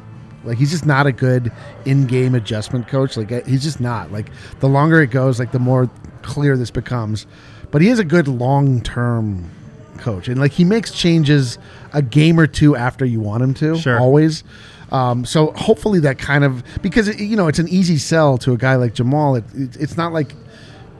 Like 0.45 0.59
he's 0.59 0.71
just 0.71 0.87
not 0.87 1.07
a 1.07 1.13
good 1.13 1.51
in-game 1.85 2.35
adjustment 2.35 2.87
coach. 2.89 3.17
Like 3.17 3.47
he's 3.47 3.63
just 3.63 3.81
not. 3.81 4.13
Like 4.13 4.31
the 4.61 4.69
longer 4.69 5.01
it 5.01 5.11
goes, 5.11 5.39
like 5.39 5.53
the 5.53 5.59
more 5.59 5.91
clear 6.23 6.57
this 6.57 6.71
becomes. 6.71 7.27
But 7.71 7.83
he 7.83 7.89
is 7.89 7.99
a 7.99 8.05
good 8.05 8.29
long-term 8.29 9.51
coach, 9.99 10.29
and 10.29 10.39
like 10.41 10.53
he 10.53 10.65
makes 10.65 10.93
changes 10.93 11.59
a 11.93 12.03
game 12.03 12.39
or 12.39 12.47
two 12.47 12.77
after 12.77 13.05
you 13.05 13.21
want 13.21 13.43
him 13.43 13.55
to. 13.55 13.79
Sure. 13.79 13.99
always. 13.99 14.45
Um, 14.93 15.25
so 15.25 15.51
hopefully 15.53 15.99
that 16.01 16.19
kind 16.19 16.45
of 16.45 16.63
because 16.83 17.09
it, 17.09 17.19
you 17.19 17.37
know 17.37 17.49
it's 17.49 17.59
an 17.59 17.69
easy 17.69 17.97
sell 17.97 18.39
to 18.39 18.53
a 18.53 18.57
guy 18.57 18.77
like 18.77 18.95
Jamal. 18.95 19.35
It, 19.37 19.45
it, 19.55 19.77
it's 19.77 19.97
not 19.97 20.13
like 20.13 20.35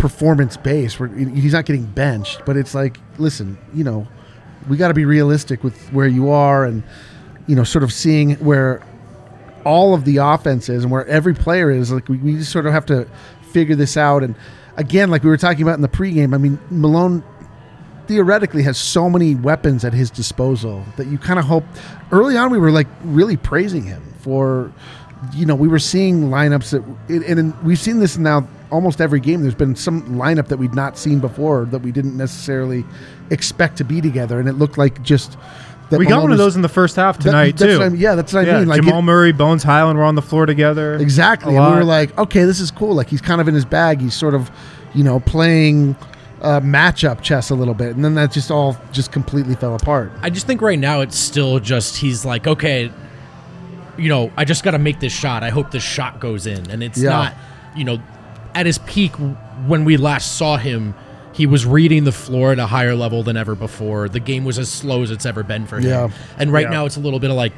performance 0.05 0.59
based 0.59 1.01
where 1.01 1.09
he's 1.09 1.55
not 1.55 1.65
getting 1.65 1.87
benched, 1.87 2.43
but 2.45 2.59
it's 2.59 2.75
like 2.75 2.99
listen, 3.17 3.57
you 3.73 3.83
know, 3.83 4.07
we 4.69 4.77
got 4.77 4.89
to 4.89 4.95
be 4.95 5.07
realistic 5.07 5.65
with 5.65 5.79
where 5.95 6.07
you 6.07 6.29
are 6.29 6.67
and 6.67 6.83
you 7.47 7.57
know 7.57 7.65
sort 7.65 7.83
of 7.83 7.91
seeing 7.91 8.35
where 8.35 8.83
all 9.65 9.95
of 9.95 10.05
the 10.05 10.19
offense 10.19 10.69
is 10.69 10.83
and 10.83 10.93
where 10.93 11.07
every 11.07 11.33
player 11.33 11.71
is. 11.71 11.91
Like 11.91 12.07
we, 12.11 12.19
we 12.19 12.35
just 12.35 12.53
sort 12.53 12.67
of 12.67 12.75
have 12.75 12.85
to 12.87 13.09
figure 13.51 13.75
this 13.75 13.97
out. 13.97 14.23
And 14.23 14.35
again, 14.77 15.11
like 15.11 15.23
we 15.23 15.31
were 15.31 15.39
talking 15.39 15.63
about 15.63 15.77
in 15.77 15.81
the 15.81 15.89
pregame, 15.89 16.35
I 16.35 16.37
mean 16.37 16.59
Malone 16.69 17.25
theoretically 18.07 18.63
has 18.65 18.77
so 18.77 19.09
many 19.09 19.35
weapons 19.35 19.87
at 19.87 19.95
his 19.95 20.11
disposal 20.11 20.85
that 20.99 21.07
you 21.07 21.17
kind 21.17 21.39
of 21.39 21.47
hope 21.47 21.65
early 22.13 22.37
on 22.37 22.51
we 22.51 22.59
were 22.59 22.71
like 22.71 22.89
really 23.05 23.39
praising 23.39 23.83
him 23.85 24.03
for 24.19 24.71
you 25.33 25.47
know 25.47 25.55
we 25.55 25.67
were 25.67 25.79
seeing 25.79 26.25
lineups 26.29 26.69
that 26.69 26.83
and 27.09 27.39
and 27.39 27.63
we've 27.65 27.79
seen 27.79 28.01
this 28.01 28.19
now 28.19 28.47
almost 28.75 29.01
every 29.01 29.21
game 29.21 29.41
there's 29.43 29.55
been 29.55 29.75
some 29.77 30.03
lineup 30.17 30.49
that 30.49 30.57
we'd 30.59 30.75
not 30.75 30.99
seen 30.99 31.21
before 31.21 31.65
that 31.67 31.79
we 31.79 31.93
didn't 31.93 32.17
necessarily 32.17 32.85
expect 33.31 33.79
to 33.79 33.85
be 33.85 34.01
together 34.01 34.39
and 34.41 34.49
it 34.49 34.55
looked 34.55 34.77
like 34.77 35.03
just 35.03 35.39
that 35.91 35.99
We 35.99 36.07
got 36.07 36.17
Malone 36.17 36.23
one 36.25 36.33
of 36.33 36.39
those 36.39 36.57
in 36.57 36.63
the 36.63 36.69
first 36.69 36.97
half 36.97 37.19
that- 37.19 37.25
tonight 37.25 37.57
that's 37.59 37.73
too. 37.75 37.79
what 37.79 37.93
I- 37.93 37.95
yeah, 37.95 38.15
that's 38.15 38.33
what 38.33 38.49
I 38.49 38.59
mean. 38.59 38.69
Like 38.69 38.83
Jamal 38.83 38.99
it- 39.01 39.03
Murray, 39.03 39.33
Bones 39.33 39.63
Hyland 39.63 39.99
were 39.99 40.05
on 40.05 40.15
the 40.15 40.23
floor 40.23 40.47
together. 40.47 40.95
Exactly. 40.97 41.55
And 41.57 41.65
we 41.67 41.73
were 41.79 41.85
like, 41.85 42.17
okay, 42.19 42.45
this 42.45 42.59
is 42.59 42.71
cool. 42.71 42.95
Like 42.95 43.09
he's 43.11 43.21
kind 43.21 43.41
of 43.41 43.49
in 43.49 43.55
his 43.55 43.67
bag. 43.67 44.01
He's 44.01 44.15
sort 44.15 44.35
of, 44.35 44.51
you 44.95 45.05
know, 45.05 45.21
playing 45.21 45.95
uh, 46.41 46.61
matchup 46.61 47.21
chess 47.23 47.51
a 47.51 47.55
little 47.55 47.75
bit, 47.75 47.95
and 47.97 48.05
then 48.05 48.15
that 48.15 48.33
just 48.33 48.51
all 48.51 48.77
just 48.93 49.13
completely 49.13 49.55
fell 49.57 49.75
apart. 49.75 50.11
I 50.23 50.31
just 50.31 50.47
think 50.47 50.63
right 50.63 50.79
now 50.79 51.01
it's 51.03 51.19
still 51.19 51.59
just 51.61 51.97
he's 51.99 52.25
like, 52.25 52.47
okay, 52.47 52.91
you 53.99 54.09
know, 54.09 54.33
I 54.37 54.45
just 54.45 54.65
got 54.65 54.73
to 54.73 54.79
make 54.79 55.01
this 55.01 55.13
shot. 55.13 55.43
I 55.43 55.51
hope 55.51 55.71
this 55.71 55.85
shot 55.85 56.19
goes 56.19 56.47
in, 56.47 56.71
and 56.71 56.83
it's 56.83 56.99
Yeah. 56.99 57.11
not, 57.11 57.35
you 57.77 57.85
know, 57.85 57.99
at 58.55 58.67
his 58.67 58.79
peak 58.79 59.13
when 59.67 59.85
we 59.85 59.97
last 59.97 60.37
saw 60.37 60.57
him. 60.57 60.95
He 61.33 61.47
was 61.47 61.67
reading 61.67 62.05
the 62.05 62.13
floor 62.13 62.53
at 62.53 62.61
a 62.61 62.67
higher 62.67 62.95
level 62.95 63.25
than 63.25 63.37
ever 63.37 63.57
before. 63.57 64.09
The 64.09 64.21
game 64.21 64.45
was 64.45 64.57
as 64.59 64.69
slow 64.71 65.03
as 65.03 65.11
it's 65.11 65.27
ever 65.27 65.43
been 65.43 65.67
for 65.67 65.79
him. 65.79 65.85
Yeah. 65.85 66.09
And 66.39 66.53
right 66.53 66.67
Yeah. 66.67 66.71
now 66.71 66.87
it's 66.87 66.97
a 66.97 67.01
little 67.01 67.19
bit 67.19 67.31
of 67.31 67.37
like, 67.37 67.53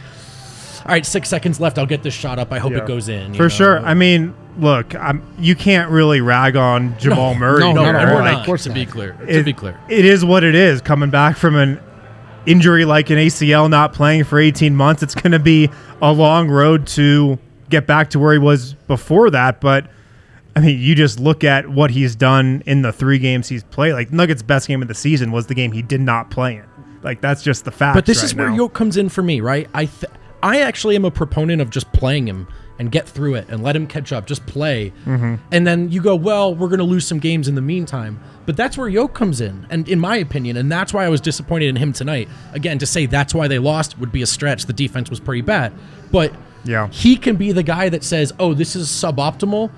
all 0.86 0.92
right, 0.92 1.04
six 1.04 1.28
seconds 1.28 1.60
left. 1.60 1.78
I'll 1.78 1.84
get 1.84 2.02
this 2.02 2.14
shot 2.14 2.38
up. 2.38 2.52
I 2.52 2.58
hope 2.58 2.72
Yeah. 2.72 2.78
it 2.78 2.86
goes 2.86 3.08
in. 3.10 3.32
you 3.34 3.36
For 3.36 3.42
know? 3.44 3.48
sure. 3.50 3.80
I 3.84 3.92
mean, 3.92 4.32
look, 4.58 4.94
I'm, 4.94 5.22
you 5.38 5.54
can't 5.54 5.90
really 5.90 6.22
rag 6.22 6.56
on 6.56 6.96
Jamal 6.98 7.34
Murray. 7.34 7.60
no, 7.60 7.72
no, 7.72 7.82
here. 7.84 7.92
not 7.92 8.04
we're. 8.06 8.14
Like, 8.22 8.32
not. 8.32 8.40
Of 8.40 8.46
course 8.46 8.64
to 8.64 8.70
be 8.70 8.86
not. 8.86 8.94
clear, 8.94 9.12
to 9.28 9.42
be 9.42 9.52
clear. 9.52 9.78
it 9.90 10.06
is 10.06 10.24
what 10.24 10.42
it 10.42 10.54
is. 10.54 10.80
Coming 10.80 11.10
back 11.10 11.36
from 11.36 11.56
an 11.56 11.78
injury 12.46 12.86
like 12.86 13.10
an 13.10 13.18
ACL, 13.18 13.68
not 13.68 13.92
playing 13.92 14.24
for 14.24 14.38
18 14.38 14.74
months, 14.74 15.02
it's 15.02 15.14
going 15.14 15.32
to 15.32 15.38
be 15.38 15.68
a 16.00 16.12
long 16.12 16.48
road 16.48 16.86
to 16.86 17.38
get 17.68 17.86
back 17.86 18.08
to 18.10 18.18
where 18.18 18.32
he 18.32 18.38
was 18.38 18.72
before 18.86 19.28
that. 19.30 19.60
But 19.60 19.86
I 20.56 20.60
mean, 20.60 20.80
you 20.80 20.94
just 20.94 21.20
look 21.20 21.44
at 21.44 21.68
what 21.68 21.90
he's 21.90 22.16
done 22.16 22.62
in 22.66 22.80
the 22.82 22.90
three 22.92 23.18
games 23.18 23.48
he's 23.48 23.62
played. 23.62 23.92
Like 23.92 24.10
Nuggets' 24.12 24.42
best 24.42 24.66
game 24.66 24.80
of 24.82 24.88
the 24.88 24.94
season 24.94 25.30
was 25.30 25.46
the 25.46 25.54
game 25.54 25.70
he 25.72 25.82
did 25.82 26.00
not 26.00 26.30
play 26.30 26.56
in. 26.56 26.64
Like 27.02 27.20
that's 27.20 27.42
just 27.42 27.64
the 27.66 27.70
fact. 27.70 27.94
But 27.94 28.06
this 28.06 28.18
right 28.18 28.24
is 28.24 28.34
where 28.34 28.48
now. 28.48 28.56
Yoke 28.56 28.72
comes 28.74 28.96
in 28.96 29.08
for 29.10 29.22
me, 29.22 29.40
right? 29.40 29.68
I 29.74 29.84
th- 29.84 30.10
I 30.42 30.60
actually 30.60 30.96
am 30.96 31.04
a 31.04 31.10
proponent 31.10 31.60
of 31.62 31.70
just 31.70 31.92
playing 31.92 32.26
him 32.26 32.48
and 32.78 32.90
get 32.92 33.08
through 33.08 33.34
it 33.34 33.48
and 33.48 33.62
let 33.62 33.74
him 33.76 33.86
catch 33.86 34.12
up. 34.12 34.26
Just 34.26 34.44
play, 34.46 34.92
Mm-hmm. 35.06 35.34
and 35.52 35.66
then 35.66 35.90
you 35.90 36.02
go, 36.02 36.14
well, 36.16 36.54
we're 36.54 36.68
going 36.68 36.78
to 36.78 36.84
lose 36.84 37.06
some 37.06 37.18
games 37.18 37.48
in 37.48 37.54
the 37.54 37.60
meantime. 37.62 38.18
But 38.44 38.56
that's 38.56 38.76
where 38.78 38.88
Yoke 38.88 39.12
comes 39.14 39.40
in, 39.40 39.66
and 39.70 39.88
in 39.88 39.98
my 40.00 40.16
opinion, 40.16 40.56
and 40.56 40.70
that's 40.72 40.92
why 40.94 41.04
I 41.04 41.08
was 41.08 41.20
disappointed 41.20 41.68
in 41.68 41.76
him 41.76 41.92
tonight. 41.92 42.28
Again, 42.52 42.78
to 42.78 42.86
say 42.86 43.06
that's 43.06 43.34
why 43.34 43.48
they 43.48 43.58
lost 43.58 43.98
would 43.98 44.12
be 44.12 44.22
a 44.22 44.26
stretch. 44.26 44.66
The 44.66 44.72
defense 44.72 45.10
was 45.10 45.20
pretty 45.20 45.40
bad, 45.42 45.72
but 46.12 46.34
Yeah. 46.64 46.88
he 46.90 47.16
can 47.16 47.36
be 47.36 47.50
the 47.52 47.62
guy 47.62 47.88
that 47.88 48.04
says, 48.04 48.32
oh, 48.38 48.52
this 48.54 48.74
is 48.76 48.88
suboptimal. 48.88 49.70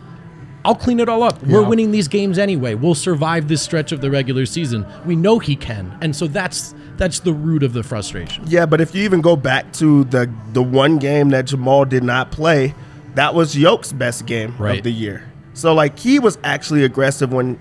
I'll 0.64 0.74
clean 0.74 1.00
it 1.00 1.09
all 1.09 1.22
up. 1.22 1.42
We're 1.46 1.62
Yeah. 1.62 1.68
winning 1.68 1.90
these 1.92 2.09
games 2.09 2.38
anyway. 2.38 2.74
We'll 2.74 2.94
survive 2.94 3.48
this 3.48 3.62
stretch 3.62 3.92
of 3.92 4.00
the 4.00 4.11
regular 4.11 4.44
season. 4.44 4.84
We 5.06 5.16
know 5.16 5.38
he 5.38 5.56
can, 5.56 5.92
and 6.00 6.14
so 6.14 6.26
that's 6.26 6.74
that's 6.96 7.20
the 7.20 7.32
root 7.32 7.62
of 7.62 7.72
the 7.74 7.82
frustration. 7.84 8.42
Yeah, 8.48 8.66
but 8.66 8.80
if 8.80 8.92
you 8.94 9.04
even 9.04 9.20
go 9.20 9.36
back 9.36 9.72
to 9.74 10.04
the 10.04 10.28
the 10.52 10.62
one 10.62 10.98
game 10.98 11.30
that 11.30 11.46
Jamal 11.46 11.84
did 11.84 12.02
not 12.02 12.30
play, 12.32 12.74
that 13.14 13.34
was 13.34 13.54
Yoke's 13.56 13.92
best 13.92 14.26
game 14.26 14.54
Right. 14.59 14.78
of 14.78 14.84
the 14.84 14.92
year. 14.92 15.22
So 15.54 15.72
like 15.74 15.98
he 15.98 16.18
was 16.18 16.38
actually 16.44 16.84
aggressive 16.84 17.32
when 17.32 17.59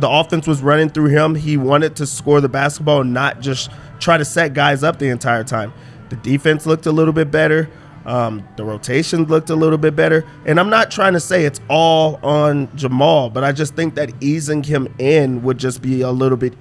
the 0.00 0.08
offense 0.08 0.46
was 0.46 0.62
running 0.62 0.88
through 0.88 1.08
him. 1.10 1.34
He 1.34 1.56
wanted 1.56 1.96
to 1.96 2.06
score 2.06 2.40
the 2.40 2.48
basketball 2.48 3.02
and 3.02 3.12
not 3.12 3.40
just 3.40 3.68
try 4.00 4.16
to 4.16 4.24
set 4.24 4.54
guys 4.54 4.82
up 4.82 4.98
the 4.98 5.08
entire 5.08 5.44
time. 5.44 5.72
The 6.08 6.16
defense 6.16 6.64
looked 6.66 6.86
a 6.86 6.92
little 6.92 7.12
bit 7.12 7.30
better. 7.30 7.68
Um, 8.08 8.48
the 8.56 8.64
rotation 8.64 9.24
looked 9.24 9.50
a 9.50 9.54
little 9.54 9.76
bit 9.76 9.94
better. 9.94 10.24
And 10.46 10.58
I'm 10.58 10.70
not 10.70 10.90
trying 10.90 11.12
to 11.12 11.20
say 11.20 11.44
it's 11.44 11.60
all 11.68 12.18
on 12.22 12.74
Jamal, 12.74 13.28
but 13.28 13.44
I 13.44 13.52
just 13.52 13.76
think 13.76 13.94
that 13.96 14.10
easing 14.22 14.62
him 14.62 14.92
in 14.98 15.42
would 15.42 15.58
just 15.58 15.82
be 15.82 16.00
a 16.00 16.10
little 16.10 16.38
bit 16.38 16.54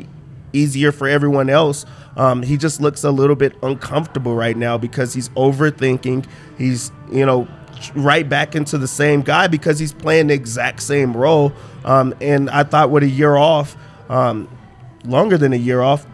easier 0.51 0.91
for 0.91 1.07
everyone 1.07 1.49
else. 1.49 1.85
Um, 2.17 2.43
he 2.43 2.57
just 2.57 2.81
looks 2.81 3.05
a 3.05 3.11
little 3.11 3.35
bit 3.35 3.55
uncomfortable 3.63 4.35
right 4.35 4.57
now 4.57 4.77
because 4.77 5.13
he's 5.13 5.29
overthinking. 5.29 6.25
He's, 6.57 6.91
you 7.11 7.25
know, 7.25 7.47
right 7.95 8.27
back 8.27 8.53
into 8.53 8.77
the 8.77 8.87
same 8.87 9.21
guy 9.21 9.47
because 9.47 9.79
he's 9.79 9.93
playing 9.93 10.27
the 10.27 10.33
exact 10.33 10.81
same 10.81 11.15
role. 11.15 11.53
Um, 11.85 12.13
and 12.19 12.49
I 12.49 12.63
thought 12.63 12.91
with 12.91 13.03
a 13.03 13.09
year 13.09 13.37
off, 13.37 13.77
um, 14.09 14.49
longer 15.05 15.37
than 15.37 15.53
a 15.53 15.57
year 15.57 15.81
off, 15.81 16.05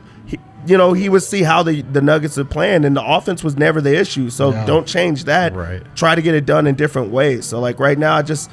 you 0.66 0.78
know, 0.78 0.94
he 0.94 1.10
would 1.10 1.24
see 1.24 1.44
how 1.44 1.64
the, 1.64 1.82
the 1.82 2.02
Nuggets 2.02 2.38
are 2.38 2.46
playing, 2.46 2.86
and 2.86 2.96
the 2.96 3.04
offense 3.06 3.44
was 3.44 3.58
never 3.58 3.82
the 3.82 3.96
issue. 3.98 4.30
So 4.30 4.52
Yeah. 4.52 4.66
don't 4.66 4.88
change 4.88 5.26
that. 5.26 5.56
Right. 5.56 5.84
Try 5.96 6.16
to 6.16 6.22
get 6.22 6.36
it 6.36 6.46
done 6.46 6.68
in 6.68 6.76
different 6.76 7.12
ways. 7.12 7.46
So 7.46 7.60
like 7.60 7.80
right 7.80 7.98
now, 7.98 8.16
I 8.16 8.22
just, 8.22 8.50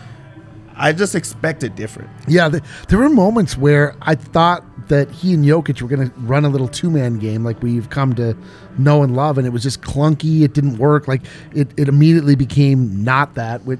I 0.77 0.93
just 0.93 1.15
expect 1.15 1.63
it 1.63 1.77
different. 1.77 2.09
Yeah, 2.27 2.49
th 2.49 2.63
there 2.89 2.99
were 2.99 3.11
moments 3.11 3.57
where 3.59 3.95
I 4.03 4.15
thought 4.15 4.65
that 4.89 5.11
he 5.11 5.35
and 5.35 5.45
Jokic 5.45 5.81
were 5.83 5.89
going 5.89 6.09
to 6.11 6.15
run 6.21 6.45
a 6.45 6.49
little 6.49 6.67
two 6.69 6.91
man 6.91 7.19
game 7.19 7.45
like 7.45 7.63
we've 7.63 7.91
come 7.91 8.15
to 8.15 8.37
know 8.79 9.03
and 9.03 9.15
love, 9.15 9.37
and 9.39 9.47
it 9.47 9.51
was 9.51 9.63
just 9.63 9.83
clunky. 9.83 10.43
It 10.43 10.55
didn't 10.55 10.79
work. 10.79 11.07
Like 11.07 11.23
it, 11.55 11.69
it 11.77 11.87
immediately 11.89 12.35
became 12.35 13.05
not 13.05 13.35
that. 13.35 13.65
With 13.67 13.79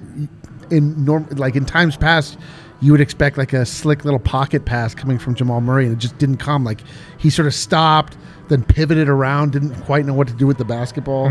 in 0.71 1.05
norm, 1.05 1.27
like 1.33 1.57
in 1.57 1.65
times 1.65 1.97
past, 1.97 2.39
you 2.81 2.93
would 2.93 3.01
expect 3.01 3.37
like 3.39 3.53
a 3.53 3.67
slick 3.67 4.05
little 4.05 4.19
pocket 4.21 4.65
pass 4.65 4.95
coming 4.95 5.19
from 5.19 5.35
Jamal 5.35 5.61
Murray, 5.61 5.85
and 5.87 5.93
it 5.95 5.99
just 5.99 6.17
didn't 6.19 6.39
come. 6.39 6.65
Like 6.65 6.81
he 7.19 7.29
sort 7.31 7.47
of 7.47 7.55
stopped, 7.55 8.17
then 8.49 8.65
pivoted 8.65 9.09
around, 9.09 9.53
didn't 9.53 9.75
quite 9.83 10.07
know 10.07 10.15
what 10.15 10.29
to 10.29 10.35
do 10.35 10.47
with 10.47 10.59
the 10.59 10.65
basketball. 10.65 11.29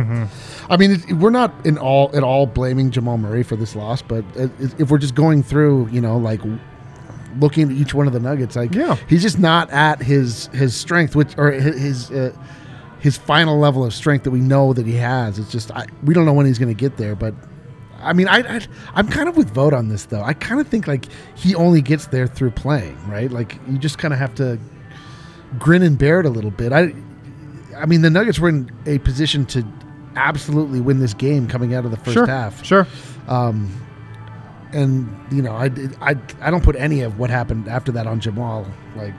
I 0.69 0.77
mean, 0.77 0.91
it, 0.91 1.13
we're 1.13 1.31
not 1.31 1.53
in 1.65 1.77
all 1.77 2.11
at 2.15 2.23
all 2.23 2.45
blaming 2.45 2.91
Jamal 2.91 3.17
Murray 3.17 3.43
for 3.43 3.55
this 3.55 3.75
loss, 3.75 4.01
but 4.01 4.23
it, 4.35 4.51
if 4.79 4.91
we're 4.91 4.99
just 4.99 5.15
going 5.15 5.41
through, 5.43 5.87
you 5.89 6.01
know, 6.01 6.17
like 6.17 6.41
looking 7.39 7.69
at 7.69 7.75
each 7.75 7.93
one 7.93 8.07
of 8.07 8.13
the 8.13 8.19
nuggets 8.19 8.55
like 8.55 8.73
Yeah. 8.73 8.95
he's 9.07 9.21
just 9.21 9.37
not 9.39 9.69
at 9.69 10.01
his 10.01 10.47
his 10.47 10.75
strength 10.75 11.15
which 11.15 11.37
or 11.37 11.51
his 11.51 12.09
uh, 12.09 12.33
his 12.99 13.17
final 13.17 13.59
level 13.59 13.85
of 13.85 13.93
strength 13.93 14.23
that 14.23 14.31
we 14.31 14.39
know 14.39 14.73
that 14.73 14.85
he 14.87 14.95
has 14.95 15.37
it's 15.37 15.51
just 15.51 15.69
I, 15.71 15.85
we 16.03 16.15
don't 16.15 16.25
know 16.25 16.33
when 16.33 16.47
he's 16.47 16.57
going 16.57 16.75
to 16.75 16.79
get 16.79 16.97
there 16.97 17.13
but 17.15 17.35
i 18.01 18.13
mean 18.13 18.27
I, 18.27 18.57
I 18.57 18.61
i'm 18.95 19.07
kind 19.07 19.27
of 19.29 19.37
with 19.37 19.49
Vogt 19.51 19.73
on 19.73 19.89
this 19.89 20.05
though 20.05 20.21
i 20.21 20.33
kind 20.33 20.59
of 20.61 20.67
think 20.67 20.87
like 20.87 21.05
he 21.35 21.55
only 21.55 21.81
gets 21.81 22.07
there 22.07 22.27
through 22.27 22.51
playing 22.51 22.97
right 23.09 23.31
like 23.31 23.59
you 23.67 23.77
just 23.77 23.97
kind 23.97 24.13
of 24.13 24.19
have 24.19 24.33
to 24.35 24.59
grin 25.57 25.81
and 25.81 25.97
bear 25.97 26.19
it 26.19 26.25
a 26.25 26.29
little 26.29 26.51
bit 26.51 26.71
i 26.71 26.93
i 27.77 27.85
mean 27.85 28.01
the 28.01 28.09
nuggets 28.09 28.39
were 28.39 28.49
in 28.49 28.71
a 28.85 28.99
position 28.99 29.45
to 29.47 29.65
absolutely 30.15 30.81
win 30.81 30.99
this 30.99 31.13
game 31.13 31.47
coming 31.47 31.73
out 31.73 31.85
of 31.85 31.91
the 31.91 31.97
first 31.97 32.13
sure, 32.13 32.25
half 32.25 32.63
sure. 32.65 32.87
Um, 33.27 33.71
and 34.73 35.07
you 35.31 35.41
know, 35.41 35.53
I, 35.53 35.65
I 36.01 36.15
I 36.41 36.51
don't 36.51 36.63
put 36.63 36.75
any 36.75 37.01
of 37.01 37.17
what 37.19 37.29
happened 37.29 37.67
after 37.67 37.91
that 37.93 38.05
on 38.07 38.19
Jamal. 38.19 38.65
Like, 38.95 39.13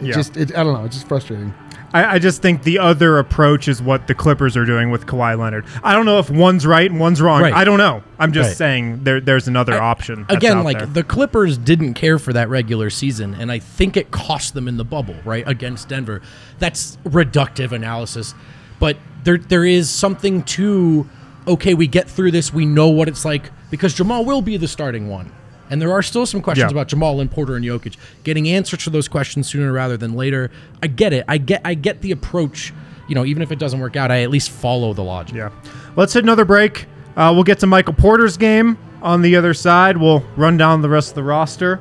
it 0.00 0.06
Yeah. 0.08 0.12
just 0.12 0.36
it, 0.36 0.56
I 0.56 0.62
don't 0.62 0.74
know. 0.74 0.84
It's 0.84 0.96
just 0.96 1.08
frustrating. 1.08 1.54
I, 1.92 2.14
I 2.14 2.18
just 2.18 2.40
think 2.42 2.62
the 2.62 2.78
other 2.78 3.18
approach 3.18 3.68
is 3.68 3.82
what 3.82 4.06
the 4.06 4.14
Clippers 4.14 4.56
are 4.56 4.64
doing 4.64 4.90
with 4.90 5.06
Kawhi 5.06 5.38
Leonard. 5.38 5.66
I 5.82 5.94
don't 5.94 6.06
know 6.06 6.18
if 6.18 6.30
one's 6.30 6.66
right 6.66 6.90
and 6.90 6.98
one's 6.98 7.20
wrong. 7.20 7.42
Right. 7.42 7.52
I 7.52 7.64
don't 7.64 7.78
know. 7.78 8.02
I'm 8.18 8.32
just 8.32 8.50
Right. 8.50 8.56
saying 8.56 9.04
there 9.04 9.20
there's 9.20 9.48
another 9.48 9.74
option. 9.74 10.24
that's 10.28 10.36
Again, 10.36 10.62
like 10.64 10.78
there. 10.78 10.86
the 10.86 11.02
Clippers 11.04 11.58
didn't 11.58 11.94
care 11.94 12.18
for 12.18 12.32
that 12.32 12.48
regular 12.48 12.88
season, 12.90 13.34
and 13.34 13.50
I 13.52 13.58
think 13.58 13.96
it 13.96 14.10
cost 14.10 14.54
them 14.54 14.68
in 14.68 14.76
the 14.76 14.84
bubble, 14.84 15.16
right, 15.24 15.46
against 15.46 15.88
Denver. 15.88 16.22
That's 16.58 16.96
reductive 17.04 17.72
analysis, 17.72 18.34
but 18.78 18.96
there 19.24 19.38
there 19.38 19.64
is 19.64 19.90
something 19.90 20.42
to 20.44 21.08
okay, 21.46 21.74
we 21.74 21.88
get 21.88 22.08
through 22.08 22.30
this, 22.30 22.54
we 22.54 22.64
know 22.64 22.88
what 22.88 23.08
it's 23.08 23.24
like 23.24 23.50
because 23.70 23.94
Jamal 23.94 24.24
will 24.24 24.42
be 24.42 24.56
the 24.56 24.68
starting 24.68 25.08
one. 25.08 25.32
And 25.72 25.80
there 25.80 25.90
are 25.90 26.02
still 26.02 26.26
some 26.26 26.42
questions 26.42 26.70
Yeah. 26.70 26.76
about 26.76 26.88
Jamal 26.88 27.20
and 27.20 27.30
Porter 27.30 27.56
and 27.56 27.64
Jokic. 27.64 27.96
Getting 28.24 28.46
answers 28.48 28.84
to 28.84 28.90
those 28.90 29.08
questions 29.08 29.48
sooner 29.48 29.72
rather 29.72 29.96
than 29.96 30.12
later. 30.12 30.50
I 30.82 30.86
get 30.86 31.12
it. 31.14 31.24
I 31.26 31.38
get 31.38 31.62
I 31.64 31.72
get 31.74 32.02
the 32.02 32.12
approach. 32.12 32.74
You 33.08 33.14
know, 33.14 33.24
even 33.24 33.42
if 33.42 33.50
it 33.50 33.58
doesn't 33.58 33.80
work 33.80 33.96
out, 33.96 34.10
I 34.10 34.22
at 34.22 34.28
least 34.30 34.50
follow 34.50 34.92
the 34.92 35.02
logic. 35.02 35.34
Yeah. 35.34 35.48
Let's 35.96 36.12
hit 36.12 36.22
another 36.24 36.44
break. 36.44 36.84
Uh, 37.16 37.32
we'll 37.34 37.42
get 37.44 37.58
to 37.60 37.66
Michael 37.66 37.94
Porter's 37.94 38.36
game 38.36 38.76
on 39.02 39.22
the 39.22 39.34
other 39.34 39.54
side. 39.54 39.96
We'll 39.96 40.22
run 40.36 40.56
down 40.58 40.82
the 40.82 40.88
rest 40.90 41.08
of 41.10 41.14
the 41.14 41.22
roster. 41.24 41.80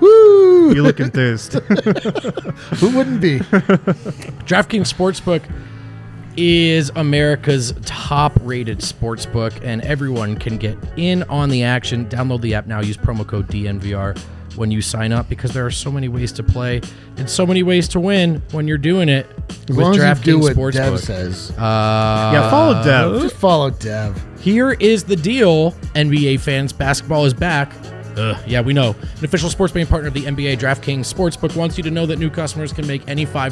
Woo! 0.00 0.74
You 0.74 0.82
look 0.82 1.00
enthused. 1.00 1.52
Who 2.78 2.96
wouldn't 2.96 3.20
be? 3.22 3.38
DraftKings 4.46 4.92
Sportsbook 4.92 5.42
is 6.36 6.90
America's 6.96 7.72
top 7.84 8.32
rated 8.42 8.78
sportsbook, 8.80 9.58
and 9.64 9.82
everyone 9.82 10.36
can 10.36 10.56
get 10.56 10.76
in 10.96 11.22
on 11.24 11.48
the 11.48 11.62
action. 11.62 12.06
Download 12.08 12.40
the 12.40 12.54
app 12.54 12.66
now. 12.66 12.80
Use 12.80 12.96
promo 12.96 13.26
code 13.26 13.46
DNVR 13.48 14.18
when 14.56 14.70
you 14.70 14.80
sign 14.80 15.12
up 15.12 15.28
because 15.28 15.52
there 15.52 15.66
are 15.66 15.70
so 15.70 15.90
many 15.90 16.08
ways 16.08 16.32
to 16.32 16.42
play 16.42 16.80
and 17.18 17.28
so 17.28 17.44
many 17.46 17.62
ways 17.62 17.86
to 17.88 18.00
win 18.00 18.40
when 18.52 18.66
you're 18.66 18.78
doing 18.78 19.06
it 19.06 19.26
As 19.68 19.68
with 19.68 19.78
long 19.78 19.98
as 20.00 20.18
you 20.18 20.24
do 20.24 20.38
DraftKings 20.38 20.56
what 20.56 20.72
Dev 20.74 20.92
Sportsbook. 20.94 20.98
says. 21.04 21.50
Uh, 21.52 22.30
yeah, 22.32 22.50
follow 22.50 22.82
Dev. 22.82 23.20
Just 23.22 23.36
follow 23.36 23.68
Dev. 23.70 24.22
Here 24.40 24.72
is 24.72 25.04
the 25.04 25.16
deal, 25.16 25.72
NBA 25.94 26.40
fans. 26.40 26.72
Basketball 26.72 27.26
is 27.26 27.34
back. 27.34 27.70
Ugh, 28.16 28.36
yeah, 28.46 28.60
we 28.60 28.72
know. 28.72 28.94
An 29.18 29.24
official 29.24 29.50
sports 29.50 29.72
betting 29.72 29.86
partner 29.86 30.08
of 30.08 30.14
the 30.14 30.24
NBA 30.24 30.58
DraftKings 30.58 31.12
Sportsbook 31.12 31.54
wants 31.54 31.76
you 31.76 31.84
to 31.84 31.90
know 31.90 32.06
that 32.06 32.18
new 32.18 32.30
customers 32.30 32.72
can 32.72 32.86
make 32.86 33.06
any 33.08 33.26
$5 33.26 33.50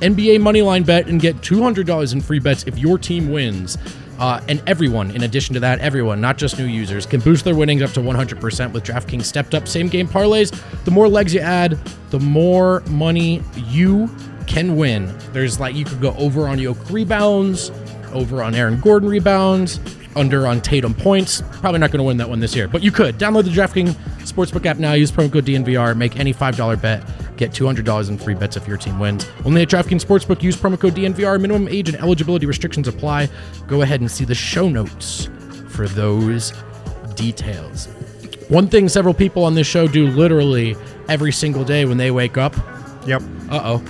NBA 0.00 0.38
moneyline 0.40 0.84
bet 0.84 1.08
and 1.08 1.20
get 1.20 1.36
$200 1.36 2.12
in 2.12 2.20
free 2.20 2.40
bets 2.40 2.64
if 2.64 2.78
your 2.78 2.98
team 2.98 3.30
wins. 3.30 3.78
Uh, 4.18 4.40
and 4.48 4.62
everyone, 4.66 5.10
in 5.10 5.22
addition 5.24 5.52
to 5.54 5.60
that, 5.60 5.78
everyone, 5.80 6.20
not 6.20 6.38
just 6.38 6.58
new 6.58 6.64
users, 6.64 7.04
can 7.06 7.20
boost 7.20 7.44
their 7.44 7.54
winnings 7.54 7.82
up 7.82 7.90
to 7.92 8.00
100% 8.00 8.72
with 8.72 8.82
DraftKings 8.82 9.24
stepped 9.24 9.54
up 9.54 9.68
same 9.68 9.88
game 9.88 10.08
parlays. 10.08 10.50
The 10.84 10.90
more 10.90 11.06
legs 11.06 11.34
you 11.34 11.40
add, 11.40 11.78
the 12.10 12.18
more 12.18 12.80
money 12.88 13.42
you 13.66 14.10
can 14.46 14.76
win. 14.76 15.14
There's 15.32 15.60
like, 15.60 15.74
you 15.74 15.84
could 15.84 16.00
go 16.00 16.14
over 16.16 16.48
on 16.48 16.58
Yoke 16.58 16.90
rebounds, 16.90 17.70
over 18.12 18.42
on 18.42 18.54
Aaron 18.54 18.80
Gordon 18.80 19.08
rebounds, 19.08 19.80
under 20.16 20.46
on 20.46 20.60
Tatum 20.60 20.94
points. 20.94 21.42
Probably 21.60 21.78
not 21.78 21.90
going 21.90 21.98
to 21.98 22.04
win 22.04 22.16
that 22.16 22.28
one 22.28 22.40
this 22.40 22.56
year, 22.56 22.66
but 22.66 22.82
you 22.82 22.90
could. 22.90 23.16
Download 23.18 23.44
the 23.44 23.50
DraftKings 23.50 23.94
Sportsbook 24.20 24.66
app 24.66 24.78
now. 24.78 24.94
Use 24.94 25.12
promo 25.12 25.32
code 25.32 25.44
DNVR. 25.44 25.96
Make 25.96 26.18
any 26.18 26.34
$5 26.34 26.80
bet. 26.80 27.04
Get 27.36 27.50
$200 27.50 28.08
in 28.08 28.18
free 28.18 28.34
bets 28.34 28.56
if 28.56 28.66
your 28.66 28.76
team 28.76 28.98
wins. 28.98 29.26
Only 29.44 29.62
at 29.62 29.68
DraftKings 29.68 30.04
Sportsbook. 30.04 30.42
Use 30.42 30.56
promo 30.56 30.78
code 30.78 30.94
DNVR. 30.94 31.40
Minimum 31.40 31.68
age 31.68 31.88
and 31.88 31.98
eligibility 31.98 32.46
restrictions 32.46 32.88
apply. 32.88 33.28
Go 33.66 33.82
ahead 33.82 34.00
and 34.00 34.10
see 34.10 34.24
the 34.24 34.34
show 34.34 34.68
notes 34.68 35.28
for 35.68 35.86
those 35.86 36.52
details. 37.14 37.86
One 38.48 38.68
thing 38.68 38.88
several 38.88 39.14
people 39.14 39.44
on 39.44 39.54
this 39.54 39.66
show 39.66 39.88
do 39.88 40.06
literally 40.06 40.76
every 41.08 41.32
single 41.32 41.64
day 41.64 41.84
when 41.84 41.98
they 41.98 42.10
wake 42.10 42.36
up. 42.36 42.54
Yep. 43.06 43.22
Uh 43.50 43.60
oh. 43.62 43.84